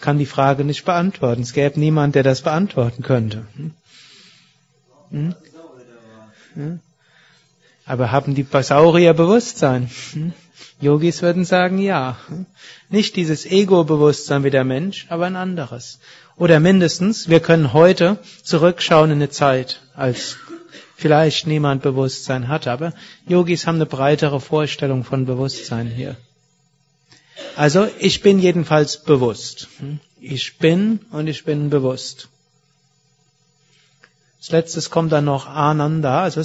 kann 0.00 0.18
die 0.18 0.26
Frage 0.26 0.64
nicht 0.64 0.84
beantworten. 0.84 1.42
Es 1.42 1.52
gäbe 1.52 1.78
niemand, 1.78 2.14
der 2.14 2.22
das 2.22 2.40
beantworten 2.40 3.02
könnte. 3.02 3.46
Hm? 3.56 3.74
Hm? 6.54 6.80
Aber 7.84 8.10
haben 8.10 8.34
die 8.34 8.46
Saurier 8.62 9.14
Bewusstsein? 9.14 9.90
Yogis 10.80 11.20
würden 11.20 11.44
sagen 11.44 11.78
ja. 11.78 12.16
Nicht 12.88 13.16
dieses 13.16 13.44
Ego-Bewusstsein 13.44 14.44
wie 14.44 14.50
der 14.50 14.64
Mensch, 14.64 15.06
aber 15.10 15.26
ein 15.26 15.36
anderes. 15.36 16.00
Oder 16.36 16.58
mindestens, 16.58 17.28
wir 17.28 17.40
können 17.40 17.74
heute 17.74 18.18
zurückschauen 18.42 19.10
in 19.10 19.18
eine 19.18 19.28
Zeit, 19.28 19.82
als 19.94 20.38
vielleicht 20.96 21.46
niemand 21.46 21.82
Bewusstsein 21.82 22.48
hatte. 22.48 22.70
Aber 22.70 22.94
Yogis 23.26 23.66
haben 23.66 23.76
eine 23.76 23.86
breitere 23.86 24.40
Vorstellung 24.40 25.04
von 25.04 25.26
Bewusstsein 25.26 25.86
hier. 25.86 26.16
Also 27.56 27.88
ich 27.98 28.22
bin 28.22 28.38
jedenfalls 28.38 29.02
bewusst. 29.02 29.68
Ich 30.18 30.56
bin 30.58 31.00
und 31.10 31.26
ich 31.26 31.44
bin 31.44 31.68
bewusst. 31.68 32.28
Als 34.38 34.50
letztes 34.50 34.88
kommt 34.88 35.12
dann 35.12 35.26
noch 35.26 35.46
Ananda, 35.46 36.22
also 36.22 36.42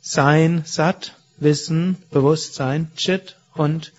Sein, 0.00 0.62
Sat, 0.64 1.15
Wissen, 1.38 1.96
Bewusstsein, 2.10 2.90
Chit 2.96 3.36
und 3.54 3.92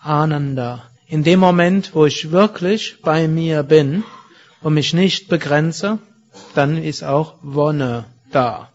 Ananda. 0.00 0.84
In 1.06 1.22
dem 1.22 1.40
Moment, 1.40 1.94
wo 1.94 2.06
ich 2.06 2.30
wirklich 2.30 3.00
bei 3.02 3.28
mir 3.28 3.62
bin 3.62 4.04
und 4.62 4.74
mich 4.74 4.94
nicht 4.94 5.28
begrenze, 5.28 5.98
dann 6.54 6.82
ist 6.82 7.04
auch 7.04 7.34
Wonne 7.42 8.06
da. 8.30 8.68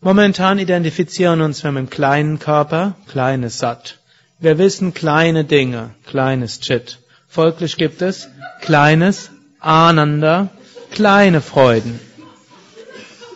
Momentan 0.00 0.58
identifizieren 0.58 1.40
uns 1.40 1.62
wir 1.64 1.72
mit 1.72 1.80
dem 1.80 1.90
kleinen 1.90 2.38
Körper, 2.38 2.94
kleines 3.08 3.58
Sat. 3.58 3.98
Wir 4.38 4.58
wissen 4.58 4.94
kleine 4.94 5.44
Dinge, 5.44 5.90
kleines 6.06 6.60
Chit. 6.60 7.00
Folglich 7.28 7.76
gibt 7.76 8.02
es 8.02 8.28
kleines 8.60 9.30
Ananda, 9.60 10.48
kleine 10.90 11.40
Freuden. 11.40 11.98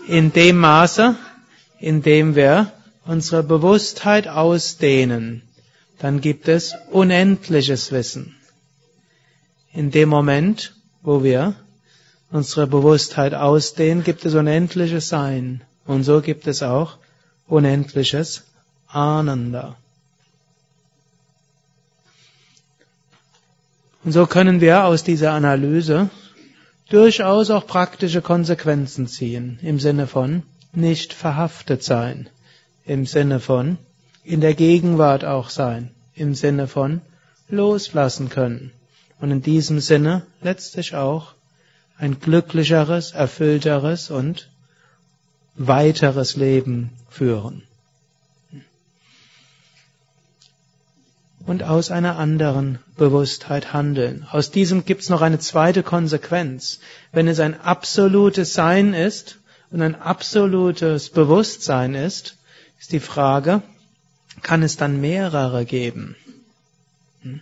In 0.06 0.32
dem 0.32 0.58
Maße, 0.58 1.16
in 1.78 2.02
dem 2.02 2.34
wir 2.34 2.72
unsere 3.10 3.42
Bewusstheit 3.42 4.28
ausdehnen, 4.28 5.42
dann 5.98 6.20
gibt 6.20 6.46
es 6.46 6.76
unendliches 6.92 7.90
Wissen. 7.90 8.36
In 9.72 9.90
dem 9.90 10.08
Moment, 10.08 10.76
wo 11.02 11.24
wir 11.24 11.56
unsere 12.30 12.68
Bewusstheit 12.68 13.34
ausdehnen, 13.34 14.04
gibt 14.04 14.24
es 14.24 14.34
unendliches 14.34 15.08
Sein. 15.08 15.62
Und 15.86 16.04
so 16.04 16.20
gibt 16.20 16.46
es 16.46 16.62
auch 16.62 16.98
unendliches 17.48 18.44
Ananda. 18.86 19.74
Und 24.04 24.12
so 24.12 24.26
können 24.26 24.60
wir 24.60 24.84
aus 24.84 25.02
dieser 25.02 25.32
Analyse 25.32 26.10
durchaus 26.90 27.50
auch 27.50 27.66
praktische 27.66 28.22
Konsequenzen 28.22 29.08
ziehen, 29.08 29.58
im 29.62 29.80
Sinne 29.80 30.06
von 30.06 30.44
nicht 30.72 31.12
verhaftet 31.12 31.82
sein, 31.82 32.30
im 32.84 33.06
Sinne 33.06 33.40
von 33.40 33.78
in 34.24 34.40
der 34.40 34.54
Gegenwart 34.54 35.24
auch 35.24 35.48
sein, 35.48 35.90
im 36.14 36.34
Sinne 36.34 36.66
von 36.66 37.00
loslassen 37.48 38.28
können 38.28 38.72
und 39.20 39.30
in 39.30 39.42
diesem 39.42 39.80
Sinne 39.80 40.26
letztlich 40.42 40.94
auch 40.94 41.34
ein 41.96 42.20
glücklicheres, 42.20 43.12
erfüllteres 43.12 44.10
und 44.10 44.50
weiteres 45.56 46.36
Leben 46.36 46.90
führen. 47.08 47.62
und 51.50 51.64
aus 51.64 51.90
einer 51.90 52.16
anderen 52.16 52.78
Bewusstheit 52.96 53.72
handeln. 53.72 54.24
Aus 54.30 54.52
diesem 54.52 54.84
gibt 54.84 55.02
es 55.02 55.08
noch 55.08 55.20
eine 55.20 55.40
zweite 55.40 55.82
Konsequenz. 55.82 56.78
Wenn 57.10 57.26
es 57.26 57.40
ein 57.40 57.60
absolutes 57.60 58.52
Sein 58.54 58.94
ist 58.94 59.38
und 59.72 59.82
ein 59.82 59.96
absolutes 59.96 61.10
Bewusstsein 61.10 61.96
ist, 61.96 62.36
ist 62.80 62.92
die 62.92 63.00
Frage, 63.00 63.62
kann 64.42 64.62
es 64.62 64.76
dann 64.76 65.00
mehrere 65.00 65.64
geben? 65.66 66.16
Hm? 67.22 67.40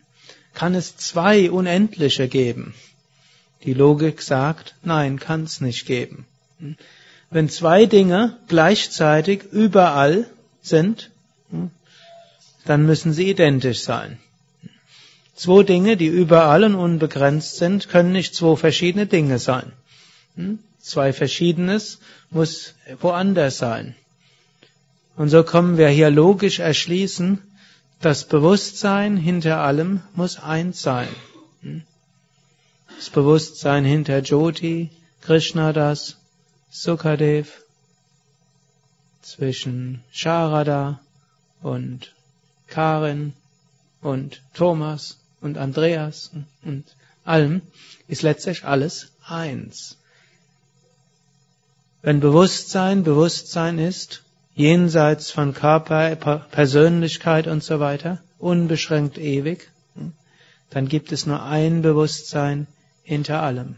Kann 0.53 0.75
es 0.75 0.97
zwei 0.97 1.51
unendliche 1.51 2.29
geben? 2.29 2.75
Die 3.63 3.73
Logik 3.73 4.21
sagt, 4.21 4.75
nein, 4.83 5.21
kann 5.21 5.45
es 5.45 5.61
nicht 5.61 5.87
geben. 5.87 6.27
Hm? 6.59 6.77
Wenn 7.31 7.49
zwei 7.49 7.87
Dinge 7.87 8.39
gleichzeitig 8.49 9.45
überall 9.53 10.27
sind, 10.61 11.11
hm, 11.51 11.71
dann 12.65 12.85
müssen 12.87 13.13
sie 13.13 13.31
identisch 13.31 13.83
sein. 13.83 14.19
Zwei 15.35 15.63
Dinge, 15.63 15.97
die 15.97 16.07
überall 16.07 16.65
und 16.65 16.75
unbegrenzt 16.75 17.57
sind, 17.57 17.89
können 17.89 18.13
nicht 18.13 18.35
zwei 18.35 18.57
verschiedene 18.57 19.07
Dinge 19.07 19.39
sein. 19.39 19.73
Zwei 20.81 21.13
Verschiedenes 21.13 22.01
muss 22.31 22.75
woanders 23.01 23.59
sein. 23.59 23.95
Und 25.19 25.31
so 25.31 25.43
kommen 25.43 25.79
wir 25.79 25.89
hier 25.89 26.11
logisch 26.11 26.61
erschließen, 26.61 27.43
das 28.01 28.29
Bewusstsein 28.29 29.17
hinter 29.17 29.59
allem 29.59 30.01
muss 30.15 30.39
eins 30.39 30.81
sein. 30.81 31.09
Das 32.97 33.11
Bewusstsein 33.11 33.85
hinter 33.85 34.21
Jyoti, 34.21 34.91
Krishnadas, 35.21 36.19
Sukadev, 36.71 37.65
zwischen 39.21 40.05
Sharada 40.13 41.01
und 41.63 42.15
Karin 42.69 43.33
und 44.01 44.41
Thomas 44.55 45.19
und 45.41 45.59
Andreas 45.59 46.31
und 46.63 46.85
allem 47.25 47.63
ist 48.07 48.23
letztlich 48.23 48.65
alles 48.65 49.11
eins. 49.25 49.97
Wenn 52.03 52.21
Bewusstsein 52.21 53.03
Bewusstsein 53.03 53.81
ist, 53.81 54.23
jenseits 54.59 55.31
von 55.31 55.55
Körper, 55.55 56.17
Persönlichkeit 56.51 57.47
und 57.47 57.63
so 57.63 57.79
weiter, 57.79 58.21
unbeschränkt 58.39 59.17
ewig, 59.17 59.71
dann 60.71 60.89
gibt 60.89 61.13
es 61.13 61.27
nur 61.27 61.45
ein 61.45 61.81
Bewusstsein 61.81 62.67
hinter 63.05 63.41
allem. 63.41 63.77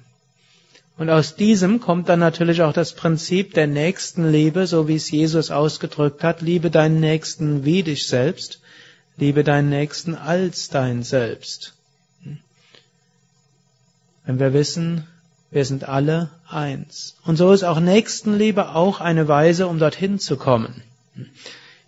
Und 0.97 1.11
aus 1.11 1.37
diesem 1.37 1.81
kommt 1.81 2.09
dann 2.09 2.19
natürlich 2.19 2.63
auch 2.63 2.73
das 2.73 2.95
Prinzip 2.95 3.53
der 3.55 3.67
Nächstenliebe, 3.67 4.67
so 4.67 4.89
wie 4.89 4.97
es 4.97 5.11
Jesus 5.11 5.51
ausgedrückt 5.51 6.25
hat, 6.25 6.41
liebe 6.41 6.71
deinen 6.71 6.99
Nächsten 6.99 7.65
wie 7.65 7.83
dich 7.83 8.07
selbst, 8.07 8.61
liebe 9.19 9.45
deinen 9.45 9.69
Nächsten 9.69 10.15
als 10.15 10.71
dein 10.71 11.03
Selbst. 11.03 11.75
Wenn 14.25 14.39
wir 14.39 14.55
wissen, 14.55 15.07
wir 15.51 15.65
sind 15.65 15.89
alle 15.89 16.31
eins. 16.49 17.17
Und 17.25 17.37
so 17.37 17.53
ist 17.53 17.65
auch 17.65 17.81
Nächstenliebe 17.81 18.75
auch 18.75 19.01
eine 19.01 19.27
Weise, 19.29 19.67
um 19.67 19.79
dorthin 19.79 20.19
zu 20.19 20.37
kommen. 20.37 20.83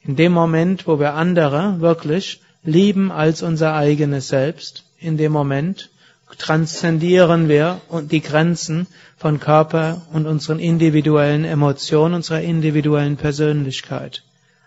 In 0.03 0.17
dem 0.17 0.33
Moment, 0.33 0.87
wo 0.87 0.99
wir 0.99 1.15
andere 1.15 1.81
wirklich 1.81 2.41
lieben 2.65 3.13
als 3.13 3.43
unser 3.43 3.75
eigenes 3.75 4.29
Selbst, 4.29 4.85
in 4.99 5.17
dem 5.17 5.33
Moment 5.33 5.91
transzendieren 6.39 7.49
wir 7.49 7.81
die 8.11 8.23
Grenzen 8.23 8.87
von 9.17 9.39
Körper 9.39 10.03
und 10.13 10.27
unseren 10.27 10.59
individuellen 10.59 11.45
Emotionen, 11.45 12.15
unserer 12.15 12.41
individuellen 12.41 13.17
Persönlichkeit. 13.17 14.25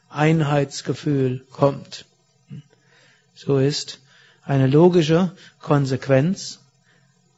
Einheitsgefühl 0.10 1.44
kommt. 1.52 2.06
So 3.34 3.58
ist 3.58 4.00
eine 4.44 4.68
logische 4.68 5.32
Konsequenz 5.60 6.60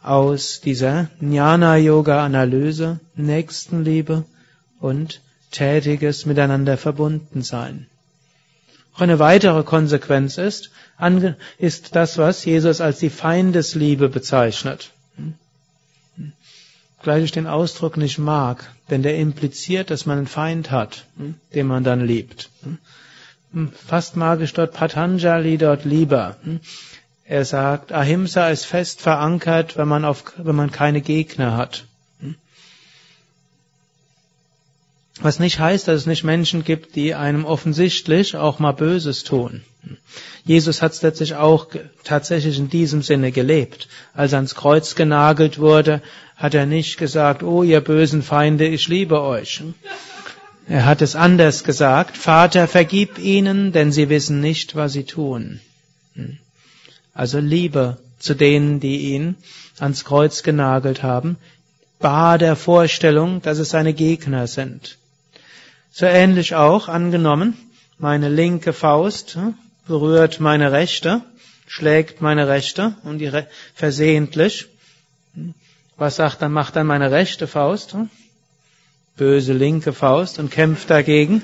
aus 0.01 0.61
dieser 0.61 1.09
Jnana-Yoga-Analyse 1.19 2.99
Nächstenliebe 3.15 4.25
und 4.79 5.21
tätiges 5.51 6.25
Miteinander 6.25 6.77
verbunden 6.77 7.41
sein. 7.41 7.87
Auch 8.93 9.01
eine 9.01 9.19
weitere 9.19 9.63
Konsequenz 9.63 10.37
ist, 10.37 10.71
ist 11.59 11.95
das, 11.95 12.17
was 12.17 12.43
Jesus 12.45 12.81
als 12.81 12.99
die 12.99 13.11
Feindesliebe 13.11 14.09
bezeichnet. 14.09 14.91
Gleich 17.03 17.23
ich 17.23 17.31
den 17.31 17.47
Ausdruck 17.47 17.95
nicht 17.97 18.17
mag, 18.17 18.71
denn 18.89 19.03
der 19.03 19.17
impliziert, 19.17 19.91
dass 19.91 20.05
man 20.05 20.17
einen 20.17 20.27
Feind 20.27 20.71
hat, 20.71 21.05
den 21.53 21.67
man 21.67 21.83
dann 21.83 22.05
liebt. 22.05 22.49
Fast 23.85 24.15
mag 24.15 24.41
ich 24.41 24.53
dort 24.53 24.73
Patanjali 24.73 25.57
dort 25.57 25.85
lieber. 25.85 26.35
Er 27.29 27.43
sagt, 27.43 27.91
Ahimsa 27.91 28.47
ist 28.49 28.65
fest 28.65 29.01
verankert, 29.01 29.75
wenn 29.75 29.89
man, 29.89 30.05
auf, 30.05 30.23
wenn 30.37 30.55
man 30.55 30.71
keine 30.71 31.01
Gegner 31.01 31.57
hat. 31.57 31.85
Was 35.19 35.39
nicht 35.39 35.59
heißt, 35.59 35.89
dass 35.89 36.01
es 36.01 36.05
nicht 36.05 36.23
Menschen 36.23 36.63
gibt, 36.63 36.95
die 36.95 37.15
einem 37.15 37.43
offensichtlich 37.43 38.37
auch 38.37 38.59
mal 38.59 38.71
Böses 38.71 39.25
tun. 39.25 39.63
Jesus 40.45 40.81
hat 40.81 40.93
es 40.93 41.01
letztlich 41.01 41.35
auch 41.35 41.67
tatsächlich 42.05 42.59
in 42.59 42.69
diesem 42.69 43.01
Sinne 43.01 43.33
gelebt. 43.33 43.89
Als 44.13 44.31
er 44.31 44.37
ans 44.37 44.55
Kreuz 44.55 44.95
genagelt 44.95 45.59
wurde, 45.59 46.01
hat 46.37 46.53
er 46.53 46.65
nicht 46.65 46.97
gesagt, 46.97 47.43
oh 47.43 47.63
ihr 47.63 47.81
bösen 47.81 48.23
Feinde, 48.23 48.67
ich 48.67 48.87
liebe 48.87 49.21
euch. 49.21 49.63
Er 50.69 50.85
hat 50.85 51.01
es 51.01 51.15
anders 51.15 51.65
gesagt, 51.65 52.15
Vater, 52.15 52.69
vergib 52.69 53.17
ihnen, 53.17 53.73
denn 53.73 53.91
sie 53.91 54.07
wissen 54.07 54.39
nicht, 54.39 54.75
was 54.75 54.93
sie 54.93 55.03
tun. 55.03 55.59
Also 57.17 57.39
Liebe 57.39 57.97
zu 58.19 58.35
denen, 58.35 58.79
die 58.79 59.13
ihn 59.13 59.37
ans 59.79 60.05
Kreuz 60.05 60.43
genagelt 60.43 61.01
haben, 61.01 61.37
bar 61.97 62.37
der 62.37 62.55
Vorstellung, 62.55 63.41
dass 63.41 63.57
es 63.57 63.71
seine 63.71 63.93
Gegner 63.93 64.45
sind. 64.45 64.99
So 65.91 66.05
ähnlich 66.05 66.53
auch 66.53 66.87
angenommen, 66.87 67.57
meine 67.97 68.29
linke 68.29 68.71
Faust 68.71 69.33
hm, 69.33 69.55
berührt 69.87 70.39
meine 70.39 70.71
rechte, 70.71 71.21
schlägt 71.65 72.21
meine 72.21 72.47
rechte 72.47 72.95
und 73.03 73.17
die 73.17 73.25
Re 73.25 73.47
versehentlich. 73.73 74.67
Hm, 75.33 75.55
was 75.97 76.17
sagt 76.17 76.43
dann, 76.43 76.51
macht 76.51 76.75
dann 76.75 76.85
meine 76.85 77.09
rechte 77.09 77.47
Faust? 77.47 77.93
Hm? 77.93 78.11
Böse 79.15 79.53
linke 79.53 79.91
Faust 79.91 80.37
und 80.37 80.51
kämpft 80.51 80.91
dagegen. 80.91 81.41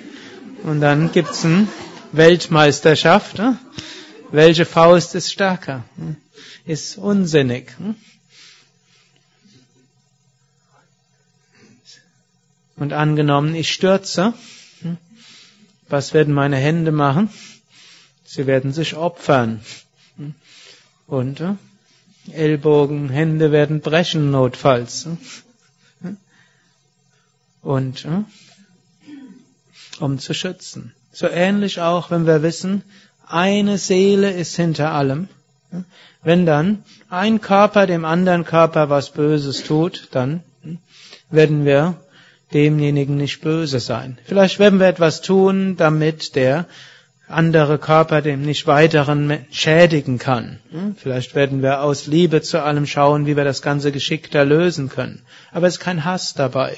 Und 0.62 0.82
dann 0.82 1.12
gibt's 1.12 1.44
eine 1.44 1.68
Weltmeisterschaft. 2.12 3.42
Welche 4.34 4.66
Faust 4.66 5.14
ist 5.14 5.32
stärker? 5.32 5.84
Ist 6.66 6.98
unsinnig. 6.98 7.72
Und 12.76 12.94
angenommen, 12.94 13.54
ich 13.54 13.72
stürze, 13.72 14.34
was 15.88 16.16
werden 16.16 16.34
meine 16.34 16.56
Hände 16.58 16.92
machen? 16.92 17.30
Sie 18.26 18.48
werden 18.48 18.74
sich 18.74 18.96
opfern. 18.96 19.62
Und 21.06 21.40
äh, 21.40 21.54
Ellbogen, 22.32 23.10
Hände 23.10 23.52
werden 23.52 23.82
brechen 23.82 24.32
notfalls. 24.32 25.08
Und 27.62 28.06
äh, 28.06 28.24
um 30.00 30.18
zu 30.18 30.34
schützen. 30.34 30.96
So 31.12 31.28
ähnlich 31.28 31.82
auch, 31.82 32.10
wenn 32.10 32.26
wir 32.26 32.42
wissen, 32.42 32.82
eine 33.28 33.78
Seele 33.78 34.32
ist 34.32 34.56
hinter 34.56 34.92
allem. 34.92 35.28
Wenn 36.24 36.46
dann 36.46 36.84
ein 37.10 37.42
Körper 37.42 37.88
dem 37.88 38.06
anderen 38.06 38.46
Körper 38.46 38.90
was 38.90 39.10
Böses 39.12 39.64
tut, 39.64 40.08
dann 40.12 40.42
werden 41.30 41.66
wir 41.66 41.96
demjenigen 42.54 43.18
nicht 43.18 43.42
böse 43.42 43.80
sein. 43.80 44.18
Vielleicht 44.26 44.60
werden 44.60 44.80
wir 44.80 44.88
etwas 44.88 45.22
tun, 45.22 45.76
damit 45.76 46.36
der 46.36 46.66
andere 47.28 47.80
Körper 47.80 48.22
dem 48.22 48.44
nicht 48.44 48.68
weiteren 48.68 49.46
schädigen 49.52 50.20
kann. 50.20 50.60
Vielleicht 50.98 51.36
werden 51.36 51.62
wir 51.64 51.82
aus 51.82 52.06
Liebe 52.06 52.42
zu 52.42 52.62
allem 52.62 52.86
schauen, 52.86 53.26
wie 53.26 53.36
wir 53.36 53.44
das 53.44 53.62
Ganze 53.62 53.92
geschickter 53.92 54.46
lösen 54.46 54.90
können. 54.90 55.24
Aber 55.52 55.68
es 55.68 55.76
ist 55.76 55.80
kein 55.80 56.06
Hass 56.06 56.36
dabei. 56.36 56.78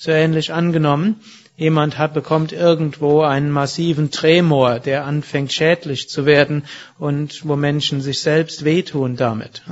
So 0.00 0.12
ähnlich 0.12 0.52
angenommen, 0.52 1.16
jemand 1.56 1.98
hat, 1.98 2.14
bekommt 2.14 2.52
irgendwo 2.52 3.22
einen 3.22 3.50
massiven 3.50 4.12
Tremor, 4.12 4.78
der 4.78 5.04
anfängt 5.04 5.52
schädlich 5.52 6.08
zu 6.08 6.24
werden 6.24 6.64
und 7.00 7.44
wo 7.44 7.56
Menschen 7.56 8.00
sich 8.00 8.20
selbst 8.20 8.64
wehtun 8.64 9.16
damit. 9.16 9.62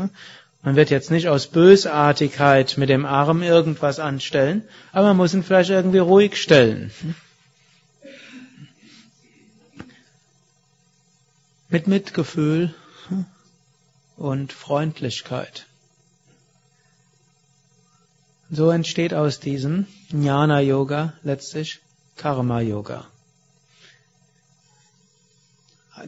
Man 0.64 0.74
wird 0.74 0.90
jetzt 0.90 1.12
nicht 1.12 1.28
aus 1.28 1.46
Bösartigkeit 1.46 2.76
mit 2.76 2.88
dem 2.88 3.06
Arm 3.06 3.40
irgendwas 3.40 4.00
anstellen, 4.00 4.64
aber 4.90 5.06
man 5.06 5.18
muss 5.18 5.32
ihn 5.32 5.44
vielleicht 5.44 5.70
irgendwie 5.70 5.98
ruhig 5.98 6.42
stellen. 6.42 6.90
Mit 11.68 11.86
Mitgefühl 11.86 12.74
und 14.16 14.52
Freundlichkeit. 14.52 15.66
So 18.50 18.70
entsteht 18.70 19.12
aus 19.12 19.40
diesem 19.40 19.86
Jnana 20.10 20.60
Yoga 20.60 21.14
letztlich 21.24 21.80
Karma 22.16 22.60
Yoga. 22.60 23.04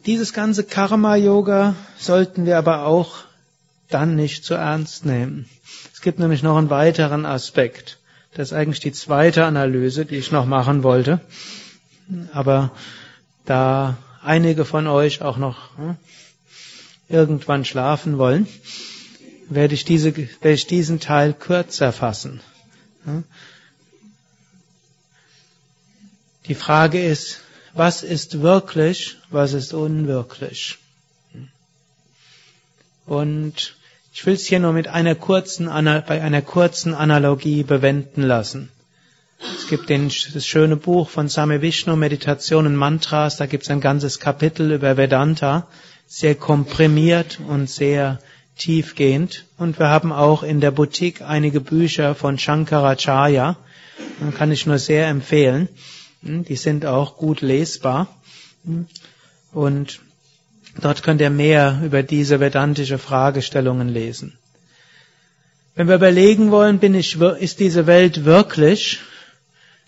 Dieses 0.07 0.32
ganze 0.32 0.62
Karma 0.62 1.16
Yoga 1.16 1.74
sollten 1.99 2.47
wir 2.47 2.57
aber 2.59 2.84
auch 2.84 3.24
dann 3.89 4.14
nicht 4.14 4.45
zu 4.45 4.55
ernst 4.55 5.05
nehmen. 5.05 5.49
Es 5.93 6.01
gibt 6.01 6.20
nämlich 6.20 6.43
noch 6.45 6.57
einen 6.57 6.70
weiteren 6.70 7.26
Aspekt. 7.26 7.99
Das 8.34 8.49
ist 8.49 8.53
eigentlich 8.53 8.80
die 8.80 8.93
zweite 8.93 9.45
Analyse, 9.45 10.05
die 10.07 10.16
ich 10.16 10.30
noch 10.30 10.47
machen 10.47 10.84
wollte. 10.84 11.20
Aber 12.32 12.70
da 13.47 13.97
einige 14.22 14.64
von 14.64 14.86
euch 14.86 15.22
auch 15.22 15.39
noch 15.39 15.76
hm, 15.76 15.97
irgendwann 17.09 17.64
schlafen 17.64 18.18
wollen, 18.18 18.47
werde 19.49 19.74
ich, 19.74 19.84
diese, 19.84 20.16
werde 20.16 20.53
ich 20.53 20.66
diesen 20.66 21.01
Teil 21.01 21.32
kürzer 21.32 21.92
fassen. 21.92 22.40
Die 26.46 26.55
Frage 26.55 27.05
ist, 27.05 27.40
was 27.74 28.03
ist 28.03 28.40
wirklich, 28.40 29.16
was 29.30 29.53
ist 29.53 29.72
unwirklich? 29.72 30.78
Und 33.07 33.76
ich 34.12 34.26
will 34.26 34.34
es 34.34 34.46
hier 34.46 34.59
nur 34.59 34.72
mit 34.72 34.88
einer 34.88 35.14
kurzen, 35.14 35.66
bei 35.66 36.22
einer 36.22 36.42
kurzen 36.42 36.94
Analogie 36.94 37.62
bewenden 37.62 38.22
lassen. 38.22 38.70
Es 39.57 39.68
gibt 39.68 39.88
den, 39.88 40.09
das 40.34 40.46
schöne 40.46 40.76
Buch 40.76 41.09
von 41.09 41.28
Same 41.28 41.62
Vishnu, 41.62 41.94
Meditationen, 41.94 42.74
Mantras, 42.74 43.36
da 43.36 43.46
gibt 43.46 43.62
es 43.62 43.70
ein 43.70 43.80
ganzes 43.80 44.18
Kapitel 44.18 44.72
über 44.72 44.96
Vedanta, 44.96 45.68
sehr 46.07 46.34
komprimiert 46.34 47.38
und 47.46 47.70
sehr 47.70 48.18
tiefgehend. 48.59 49.46
Und 49.56 49.78
wir 49.78 49.88
haben 49.88 50.12
auch 50.12 50.42
in 50.42 50.61
der 50.61 50.70
Boutique 50.70 51.22
einige 51.22 51.61
Bücher 51.61 52.14
von 52.14 52.38
Shankaracharya, 52.38 53.56
kann 54.36 54.52
ich 54.52 54.66
nur 54.66 54.78
sehr 54.78 55.09
empfehlen. 55.09 55.68
Die 56.22 56.56
sind 56.56 56.84
auch 56.84 57.16
gut 57.16 57.40
lesbar. 57.40 58.09
Und 59.52 60.00
Dort 60.80 61.02
könnt 61.02 61.20
ihr 61.20 61.30
mehr 61.30 61.80
über 61.84 62.04
diese 62.04 62.38
vedantische 62.38 62.98
Fragestellungen 62.98 63.88
lesen. 63.88 64.38
Wenn 65.74 65.88
wir 65.88 65.96
überlegen 65.96 66.52
wollen, 66.52 66.78
bin 66.78 66.94
ich, 66.94 67.20
ist 67.20 67.59
diese 67.59 67.88
Welt 67.88 68.24
wirklich, 68.24 69.00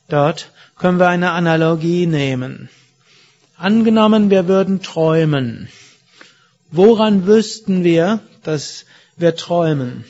Dort 0.09 0.51
können 0.77 0.99
wir 0.99 1.07
eine 1.07 1.31
Analogie 1.31 2.07
nehmen. 2.07 2.69
Angenommen, 3.57 4.29
wir 4.31 4.49
würden 4.49 4.83
träumen. 4.83 5.69
Woran 6.73 7.29
wüssten 7.29 7.85
wir, 7.85 8.19
dass 8.43 8.85
wir 9.17 9.37
träumen? 9.37 10.05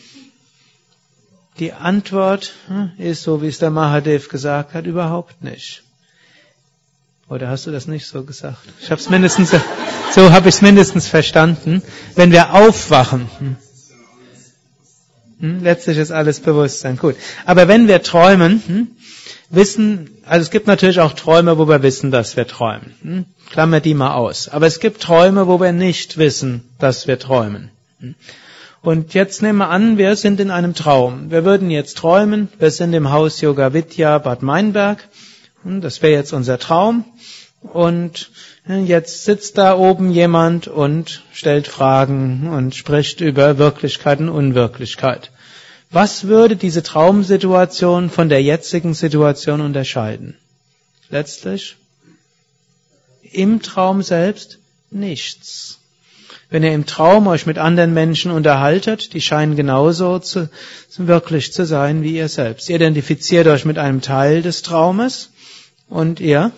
Die 1.58 1.72
Antwort 1.72 2.52
hm, 2.68 2.92
ist, 2.98 3.22
so 3.22 3.42
wie 3.42 3.48
es 3.48 3.58
der 3.58 3.70
Mahadev 3.70 4.28
gesagt 4.28 4.72
hat, 4.72 4.86
überhaupt 4.86 5.42
nicht. 5.42 5.82
Oder 7.28 7.48
hast 7.48 7.66
du 7.66 7.70
das 7.70 7.86
nicht 7.86 8.06
so 8.06 8.24
gesagt? 8.24 8.58
Ich 8.80 8.90
habe 8.90 9.00
es 9.00 9.10
mindestens, 9.10 9.54
so 10.12 10.32
habe 10.32 10.48
ich 10.48 10.54
es 10.56 10.62
mindestens 10.62 11.06
verstanden. 11.06 11.82
Wenn 12.14 12.32
wir 12.32 12.54
aufwachen, 12.54 13.30
hm, 13.38 13.56
hm, 15.40 15.62
letztlich 15.62 15.98
ist 15.98 16.10
alles 16.10 16.40
Bewusstsein, 16.40 16.96
gut. 16.96 17.16
Aber 17.44 17.68
wenn 17.68 17.88
wir 17.88 18.02
träumen, 18.02 18.96
wissen, 19.50 20.10
also 20.24 20.42
es 20.42 20.50
gibt 20.50 20.66
natürlich 20.66 21.00
auch 21.00 21.12
Träume, 21.12 21.58
wo 21.58 21.68
wir 21.68 21.82
wissen, 21.82 22.10
dass 22.10 22.36
wir 22.36 22.46
träumen. 22.46 23.26
Klammer 23.50 23.80
die 23.80 23.94
mal 23.94 24.14
aus. 24.14 24.48
Aber 24.48 24.66
es 24.66 24.80
gibt 24.80 25.02
Träume, 25.02 25.46
wo 25.46 25.60
wir 25.60 25.72
nicht 25.72 26.18
wissen, 26.18 26.68
dass 26.78 27.06
wir 27.06 27.18
träumen. 27.18 27.70
Hm. 28.00 28.14
Und 28.82 29.12
jetzt 29.12 29.42
nehmen 29.42 29.58
wir 29.58 29.68
an, 29.68 29.98
wir 29.98 30.16
sind 30.16 30.40
in 30.40 30.50
einem 30.50 30.74
Traum. 30.74 31.30
Wir 31.30 31.44
würden 31.44 31.70
jetzt 31.70 31.98
träumen, 31.98 32.48
wir 32.58 32.70
sind 32.70 32.94
im 32.94 33.10
Haus 33.10 33.40
Yoga 33.42 33.74
Vidya 33.74 34.18
Bad 34.18 34.42
Meinberg. 34.42 35.06
Hm, 35.62 35.82
das 35.82 36.00
wäre 36.00 36.14
jetzt 36.14 36.32
unser 36.32 36.58
Traum. 36.58 37.04
Und 37.60 38.30
jetzt 38.66 39.24
sitzt 39.24 39.58
da 39.58 39.76
oben 39.76 40.10
jemand 40.10 40.66
und 40.66 41.22
stellt 41.32 41.68
Fragen 41.68 42.48
und 42.48 42.74
spricht 42.74 43.20
über 43.20 43.58
Wirklichkeit 43.58 44.20
und 44.20 44.30
Unwirklichkeit. 44.30 45.30
Was 45.90 46.24
würde 46.24 46.56
diese 46.56 46.82
Traumsituation 46.82 48.08
von 48.08 48.28
der 48.30 48.42
jetzigen 48.42 48.94
Situation 48.94 49.60
unterscheiden? 49.60 50.38
Letztlich 51.10 51.76
im 53.22 53.60
Traum 53.60 54.02
selbst 54.02 54.58
nichts. 54.90 55.79
Wenn 56.50 56.64
ihr 56.64 56.72
im 56.72 56.84
Traum 56.84 57.28
euch 57.28 57.46
mit 57.46 57.58
anderen 57.58 57.94
Menschen 57.94 58.32
unterhaltet, 58.32 59.14
die 59.14 59.20
scheinen 59.20 59.54
genauso 59.54 60.18
zu, 60.18 60.50
wirklich 60.96 61.52
zu 61.52 61.64
sein 61.64 62.02
wie 62.02 62.16
ihr 62.16 62.28
selbst. 62.28 62.68
Ihr 62.68 62.76
identifiziert 62.76 63.46
euch 63.46 63.64
mit 63.64 63.78
einem 63.78 64.00
Teil 64.00 64.42
des 64.42 64.62
Traumes 64.62 65.30
und 65.88 66.18
ihr 66.18 66.50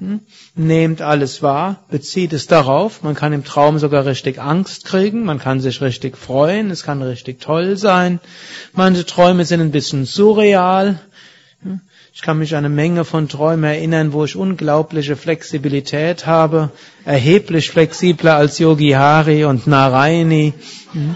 hm, 0.00 0.20
nehmt 0.56 1.02
alles 1.02 1.40
wahr, 1.40 1.84
bezieht 1.88 2.32
es 2.32 2.48
darauf. 2.48 3.02
Man 3.04 3.14
kann 3.14 3.32
im 3.32 3.44
Traum 3.44 3.78
sogar 3.78 4.06
richtig 4.06 4.40
Angst 4.40 4.84
kriegen, 4.84 5.24
man 5.24 5.38
kann 5.38 5.60
sich 5.60 5.80
richtig 5.80 6.16
freuen, 6.16 6.72
es 6.72 6.82
kann 6.82 7.00
richtig 7.00 7.40
toll 7.40 7.76
sein. 7.76 8.18
Manche 8.72 9.06
Träume 9.06 9.44
sind 9.44 9.60
ein 9.60 9.70
bisschen 9.70 10.04
surreal. 10.04 11.00
Ich 12.18 12.22
kann 12.22 12.40
mich 12.40 12.56
an 12.56 12.64
eine 12.64 12.74
Menge 12.74 13.04
von 13.04 13.28
Träumen 13.28 13.62
erinnern, 13.62 14.12
wo 14.12 14.24
ich 14.24 14.34
unglaubliche 14.34 15.14
Flexibilität 15.14 16.26
habe, 16.26 16.70
erheblich 17.04 17.70
flexibler 17.70 18.34
als 18.34 18.58
Yogi 18.58 18.90
Hari 18.90 19.44
und 19.44 19.68
Narayani. 19.68 20.52
Hm. 20.94 21.14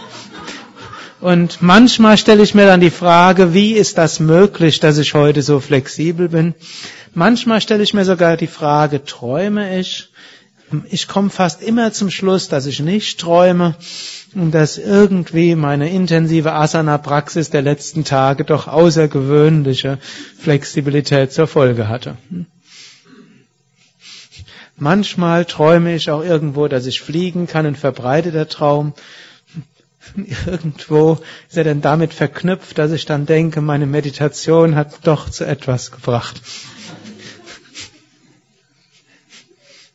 Und 1.21 1.61
manchmal 1.61 2.17
stelle 2.19 2.45
ich 2.45 2.55
mir 2.55 2.67
dann 2.67 2.79
die 2.79 2.91
Frage, 2.91 3.53
wie 3.53 3.73
ist 3.73 3.99
das 3.99 4.21
möglich, 4.21 4.79
dass 4.79 4.97
ich 4.97 5.13
heute 5.15 5.43
so 5.43 5.59
flexibel 5.59 6.29
bin? 6.29 6.55
Manchmal 7.15 7.61
stelle 7.61 7.83
ich 7.83 7.95
mir 7.95 8.05
sogar 8.05 8.37
die 8.37 8.47
Frage, 8.47 9.05
träume 9.05 9.81
ich? 9.81 10.12
Ich 10.91 11.09
komme 11.09 11.31
fast 11.31 11.63
immer 11.63 11.93
zum 11.93 12.11
Schluss, 12.11 12.49
dass 12.49 12.67
ich 12.67 12.81
nicht 12.81 13.21
träume 13.21 13.77
und 14.35 14.53
dass 14.53 14.79
irgendwie 14.79 15.55
meine 15.55 15.91
intensive 15.91 16.53
Asana-Praxis 16.53 17.51
der 17.51 17.63
letzten 17.63 18.05
Tage 18.05 18.45
doch 18.45 18.69
außergewöhnliche 18.69 19.99
Flexibilität 20.39 21.33
zur 21.33 21.47
Folge 21.47 21.89
hatte. 21.89 22.17
Manchmal 24.77 25.45
träume 25.45 25.95
ich 25.95 26.11
auch 26.11 26.25
irgendwo, 26.25 26.67
dass 26.69 26.87
ich 26.87 27.01
fliegen 27.01 27.47
kann, 27.47 27.67
ein 27.67 27.77
verbreiteter 27.77 28.49
Traum. 28.49 28.95
Irgendwo 30.47 31.19
ist 31.49 31.57
er 31.57 31.65
denn 31.65 31.81
damit 31.81 32.15
verknüpft, 32.15 32.79
dass 32.79 32.91
ich 32.93 33.05
dann 33.05 33.27
denke, 33.27 33.61
meine 33.61 33.87
Meditation 33.87 34.75
hat 34.75 35.07
doch 35.07 35.31
zu 35.31 35.45
etwas 35.47 35.93
gebracht. 35.93 36.41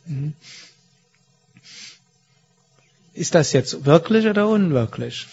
Mhm. 0.06 0.34
Ist 3.18 3.34
das 3.34 3.52
jetzt 3.52 3.86
wirklich 3.86 4.28
oder 4.28 4.48
unwirklich? 4.48 5.26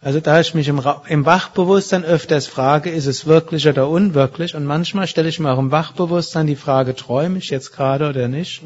Also 0.00 0.18
da 0.18 0.40
ich 0.40 0.54
mich 0.54 0.66
im, 0.66 0.82
im, 1.06 1.24
Wachbewusstsein 1.24 2.04
öfters 2.04 2.48
frage, 2.48 2.90
ist 2.90 3.06
es 3.06 3.24
wirklich 3.26 3.68
oder 3.68 3.88
unwirklich? 3.88 4.56
Und 4.56 4.64
manchmal 4.64 5.06
stelle 5.06 5.28
ich 5.28 5.38
mir 5.38 5.52
auch 5.52 5.60
im 5.60 5.70
Wachbewusstsein 5.70 6.48
die 6.48 6.56
Frage, 6.56 6.96
träume 6.96 7.38
ich 7.38 7.50
jetzt 7.50 7.72
gerade 7.72 8.08
oder 8.08 8.26
nicht? 8.26 8.62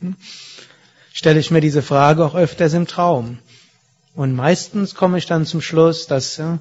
Hm? 0.00 0.16
Stelle 1.12 1.40
ich 1.40 1.50
mir 1.50 1.60
diese 1.60 1.82
Frage 1.82 2.24
auch 2.24 2.34
öfters 2.34 2.72
im 2.72 2.86
Traum. 2.86 3.38
Und 4.14 4.34
meistens 4.34 4.94
komme 4.94 5.18
ich 5.18 5.26
dann 5.26 5.44
zum 5.44 5.60
Schluss, 5.60 6.06
dass 6.06 6.38
ja, 6.38 6.60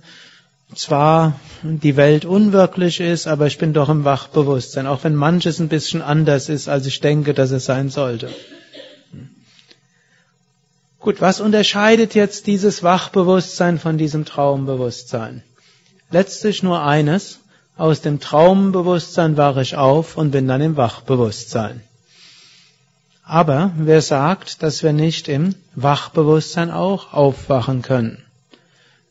zwar 0.76 1.40
die 1.64 1.96
Welt 1.96 2.26
unwirklich 2.26 3.00
ist, 3.00 3.28
aber 3.28 3.48
ich 3.48 3.58
bin 3.58 3.72
doch 3.72 3.88
im 3.88 4.04
Wachbewusstsein, 4.04 4.88
auch 4.88 5.06
wenn 5.06 5.16
manches 5.16 5.60
ein 5.60 5.70
bisschen 5.70 6.02
anders 6.02 6.50
ist, 6.50 6.68
als 6.68 6.86
ich 6.86 7.00
denke, 7.00 7.34
dass 7.34 7.52
es 7.52 7.64
sein 7.64 7.88
sollte. 7.90 8.30
Gut, 11.08 11.22
was 11.22 11.40
unterscheidet 11.40 12.16
jetzt 12.16 12.48
dieses 12.48 12.84
Wachbewusstsein 12.84 13.80
von 13.80 13.98
diesem 13.98 14.26
Traumbewusstsein? 14.26 15.42
Letztlich 16.12 16.64
nur 16.64 16.84
eines, 16.84 17.40
aus 17.78 18.02
dem 18.02 18.20
Traumbewusstsein 18.20 19.38
wache 19.38 19.62
ich 19.62 19.78
auf 19.78 20.18
und 20.18 20.32
bin 20.32 20.50
dann 20.50 20.60
im 20.60 20.76
Wachbewusstsein. 20.76 21.82
Aber 23.24 23.72
wer 23.78 24.02
sagt, 24.02 24.62
dass 24.64 24.84
wir 24.84 24.92
nicht 24.92 25.30
im 25.30 25.56
Wachbewusstsein 25.76 26.72
auch 26.72 27.14
aufwachen 27.14 27.84
können? 27.84 28.26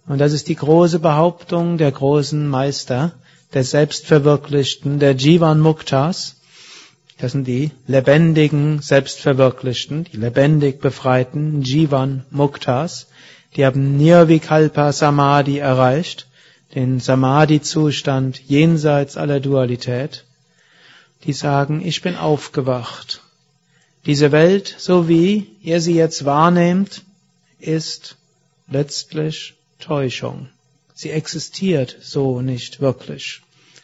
Und 0.06 0.18
das 0.18 0.34
ist 0.34 0.48
die 0.48 0.56
große 0.56 0.98
Behauptung 0.98 1.78
der 1.78 1.92
großen 1.92 2.46
Meister, 2.46 3.12
der 3.54 3.64
Selbstverwirklichten, 3.64 4.98
der 4.98 5.14
Jivan 5.14 5.60
Muktas. 5.60 6.36
Das 7.18 7.32
sind 7.32 7.46
die 7.46 7.70
lebendigen 7.86 8.82
Selbstverwirklichten, 8.82 10.04
die 10.04 10.18
lebendig 10.18 10.80
befreiten 10.80 11.62
Jivan 11.62 12.24
Muktas. 12.30 13.06
Die 13.56 13.64
haben 13.64 13.96
Nirvikalpa 13.96 14.92
Samadhi 14.92 15.58
erreicht, 15.58 16.26
den 16.74 17.00
Samadhi-Zustand 17.00 18.42
jenseits 18.46 19.16
aller 19.16 19.40
Dualität. 19.40 20.24
Die 21.24 21.32
sagen, 21.32 21.80
ich 21.84 22.02
bin 22.02 22.16
aufgewacht. 22.16 23.22
Diese 24.04 24.30
Welt, 24.30 24.74
so 24.78 25.08
wie 25.08 25.48
ihr 25.62 25.80
sie 25.80 25.94
jetzt 25.94 26.26
wahrnehmt, 26.26 27.02
ist 27.58 28.16
letztlich 28.68 29.54
Täuschung. 29.78 30.48
Sie 30.94 31.10
existiert 31.10 31.96
so 32.00 32.42
nicht 32.42 32.80
wirklich. 32.80 33.40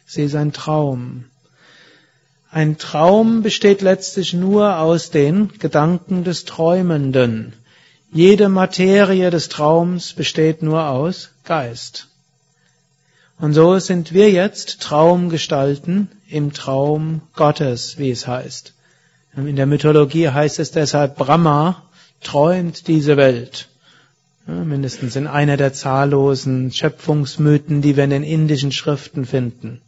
Sie 0.07 0.23
ist 0.23 0.35
ein 0.35 0.53
Traum. 0.53 1.25
Ein 2.55 2.77
Traum 2.77 3.41
besteht 3.41 3.81
letztlich 3.81 4.35
nur 4.35 4.77
aus 4.79 5.09
den 5.09 5.49
Gedanken 5.59 6.23
des 6.23 6.45
Träumenden. 6.45 7.55
Jede 8.13 8.51
Materie 8.51 9.31
des 9.31 9.49
Traums 9.49 10.13
besteht 10.13 10.63
nur 10.63 10.87
aus 10.87 11.31
Geist. 11.45 12.09
Und 13.39 13.55
so 13.55 13.79
sind 13.79 14.13
wir 14.13 14.31
jetzt 14.31 14.83
Traumgestalten 14.83 16.11
im 16.29 16.53
Traum 16.53 17.23
Gottes, 17.35 17.97
wie 17.97 18.11
es 18.11 18.27
heißt. 18.27 18.75
In 19.35 19.57
der 19.57 19.65
Mythologie 19.65 20.29
heißt 20.29 20.59
es 20.59 20.73
deshalb, 20.73 21.17
Brahma 21.17 21.85
träumt 22.23 22.87
diese 22.87 23.17
Welt. 23.17 23.71
Mindestens 24.45 25.17
in 25.17 25.27
einer 25.27 25.57
der 25.57 25.73
zahllosen 25.73 26.71
Schöpfungsmythen, 26.71 27.81
die 27.81 27.97
wir 27.97 28.05
in 28.05 28.11
den 28.11 28.25
indischen 28.25 28.73
Schriften 28.73 29.25
finden. 29.25 29.81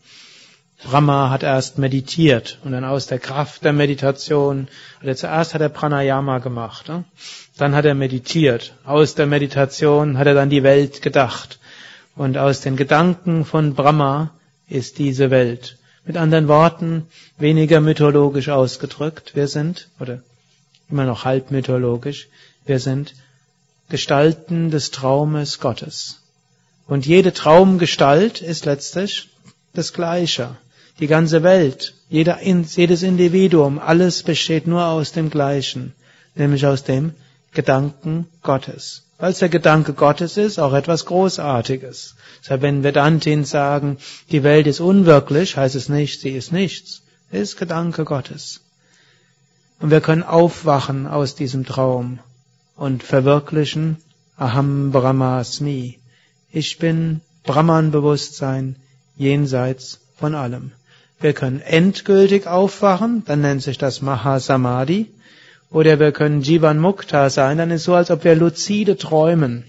Brahma 0.83 1.31
hat 1.31 1.43
erst 1.43 1.79
meditiert 1.79 2.59
und 2.65 2.73
dann 2.73 2.85
aus 2.85 3.07
der 3.07 3.19
Kraft 3.19 3.65
der 3.65 3.73
Meditation, 3.73 4.69
oder 5.03 5.17
zuerst 5.17 5.55
hat 5.55 5.61
er 5.61 5.69
Pranayama 5.69 6.39
gemacht, 6.39 6.91
dann 7.57 7.75
hat 7.75 7.85
er 7.85 7.95
meditiert. 7.95 8.75
Aus 8.85 9.15
der 9.15 9.27
Meditation 9.27 10.19
hat 10.19 10.27
er 10.27 10.35
dann 10.35 10.51
die 10.51 10.63
Welt 10.63 11.01
gedacht. 11.01 11.59
Und 12.17 12.37
aus 12.39 12.61
den 12.61 12.77
Gedanken 12.77 13.45
von 13.45 13.75
Brahma 13.75 14.31
ist 14.69 14.99
diese 14.99 15.31
Welt. 15.31 15.79
Mit 16.05 16.17
anderen 16.17 16.49
Worten, 16.49 17.07
weniger 17.39 17.81
mythologisch 17.81 18.51
ausgedrückt, 18.51 19.35
wir 19.35 19.49
sind, 19.49 19.89
oder 20.01 20.21
immer 20.91 21.05
noch 21.05 21.25
halb 21.25 21.51
mythologisch, 21.51 22.29
wir 22.67 22.79
sind 22.79 23.15
Gestalten 23.89 24.71
des 24.71 24.91
Traumes 24.91 25.61
Gottes. 25.61 26.21
Und 26.87 27.07
jede 27.07 27.33
Traumgestalt 27.33 28.43
ist 28.43 28.67
letztlich 28.67 29.31
das 29.73 29.93
Gleiche. 29.93 30.57
Die 31.01 31.07
ganze 31.07 31.43
Welt, 31.43 31.95
jeder, 32.09 32.41
jedes 32.43 33.03
Individuum, 33.03 33.79
alles 33.79 34.23
besteht 34.23 34.67
nur 34.67 34.87
aus 34.87 35.13
dem 35.13 35.31
Gleichen, 35.31 35.93
nämlich 36.35 36.67
aus 36.67 36.85
dem 36.85 37.15
Gedanken 37.53 38.27
Gottes. 38.43 39.05
weil 39.19 39.31
es 39.31 39.39
der 39.39 39.49
Gedanke 39.49 39.93
Gottes 39.93 40.37
ist, 40.37 40.59
auch 40.59 40.73
etwas 40.73 41.07
Großartiges. 41.07 42.17
Deshalb, 42.43 42.63
wenn 42.63 42.83
Vedantin 42.83 43.45
sagen, 43.45 43.99
die 44.31 44.43
Welt 44.43 44.67
ist 44.67 44.81
unwirklich, 44.81 45.57
heißt 45.57 45.77
es 45.77 45.89
nicht, 45.89 46.21
sie 46.21 46.31
ist 46.31 46.53
nichts. 46.53 47.03
Es 47.31 47.51
ist 47.51 47.57
Gedanke 47.57 48.05
Gottes. 48.05 48.61
Und 49.81 49.91
wir 49.91 50.01
können 50.01 50.23
aufwachen 50.23 51.07
aus 51.07 51.35
diesem 51.35 51.65
Traum 51.65 52.19
und 52.77 53.03
verwirklichen 53.03 53.99
Aham 54.37 54.91
Brahmasmi. 54.91 55.99
Ich 56.51 56.79
bin 56.79 57.21
Brahman-Bewusstsein 57.45 58.77
jenseits 59.17 60.01
von 60.17 60.35
allem. 60.35 60.73
Wir 61.25 61.33
können 61.33 61.63
endgültig 61.63 62.47
aufwachen, 62.47 63.23
dann 63.25 63.41
nennt 63.41 63.63
sich 63.63 63.79
das 63.79 64.03
Mahasamadhi. 64.03 65.07
Oder 65.71 65.99
wir 65.99 66.13
können 66.13 66.43
Jivan 66.43 66.79
Mukta 66.79 67.31
sein, 67.31 67.57
dann 67.57 67.71
ist 67.71 67.81
es 67.81 67.85
so, 67.85 67.95
als 67.95 68.11
ob 68.11 68.25
wir 68.25 68.35
luzide 68.35 68.99
träumen. 68.99 69.65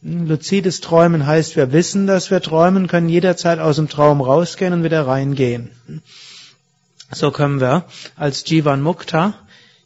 Hm, 0.00 0.28
luzides 0.28 0.80
Träumen 0.80 1.26
heißt, 1.26 1.56
wir 1.56 1.72
wissen, 1.72 2.06
dass 2.06 2.30
wir 2.30 2.40
träumen, 2.40 2.86
können 2.86 3.08
jederzeit 3.08 3.58
aus 3.58 3.74
dem 3.74 3.88
Traum 3.88 4.20
rausgehen 4.20 4.72
und 4.74 4.84
wieder 4.84 5.08
reingehen. 5.08 5.72
So 7.10 7.32
können 7.32 7.60
wir 7.60 7.86
als 8.14 8.48
Jivan 8.48 8.80
Mukta 8.80 9.34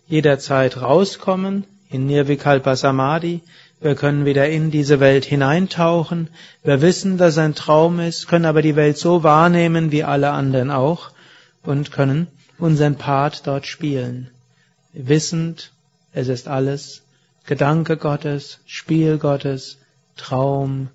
jederzeit 0.06 0.82
rauskommen 0.82 1.64
in 1.88 2.04
Nirvikalpa 2.04 2.76
Samadhi. 2.76 3.40
Wir 3.80 3.94
können 3.94 4.24
wieder 4.26 4.48
in 4.48 4.70
diese 4.70 5.00
Welt 5.00 5.24
hineintauchen. 5.24 6.28
Wir 6.62 6.82
wissen, 6.82 7.16
dass 7.18 7.38
ein 7.38 7.54
Traum 7.54 7.98
ist, 7.98 8.28
können 8.28 8.44
aber 8.44 8.62
die 8.62 8.76
Welt 8.76 8.98
so 8.98 9.22
wahrnehmen 9.22 9.90
wie 9.90 10.04
alle 10.04 10.30
anderen 10.30 10.70
auch 10.70 11.10
und 11.62 11.90
können 11.90 12.26
unseren 12.58 12.96
Part 12.96 13.46
dort 13.46 13.66
spielen 13.66 14.30
wissend, 14.92 15.72
es 16.12 16.28
ist 16.28 16.48
alles 16.48 17.02
Gedanke 17.46 17.96
Gottes, 17.96 18.58
Spiel 18.66 19.18
Gottes, 19.18 19.78
Traum 20.16 20.88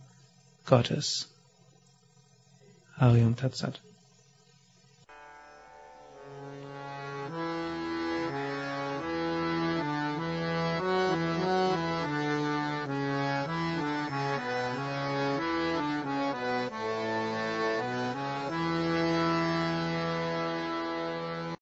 Gottes. 0.66 1.30
Arium 2.98 3.36
Tatsat. 3.36 3.82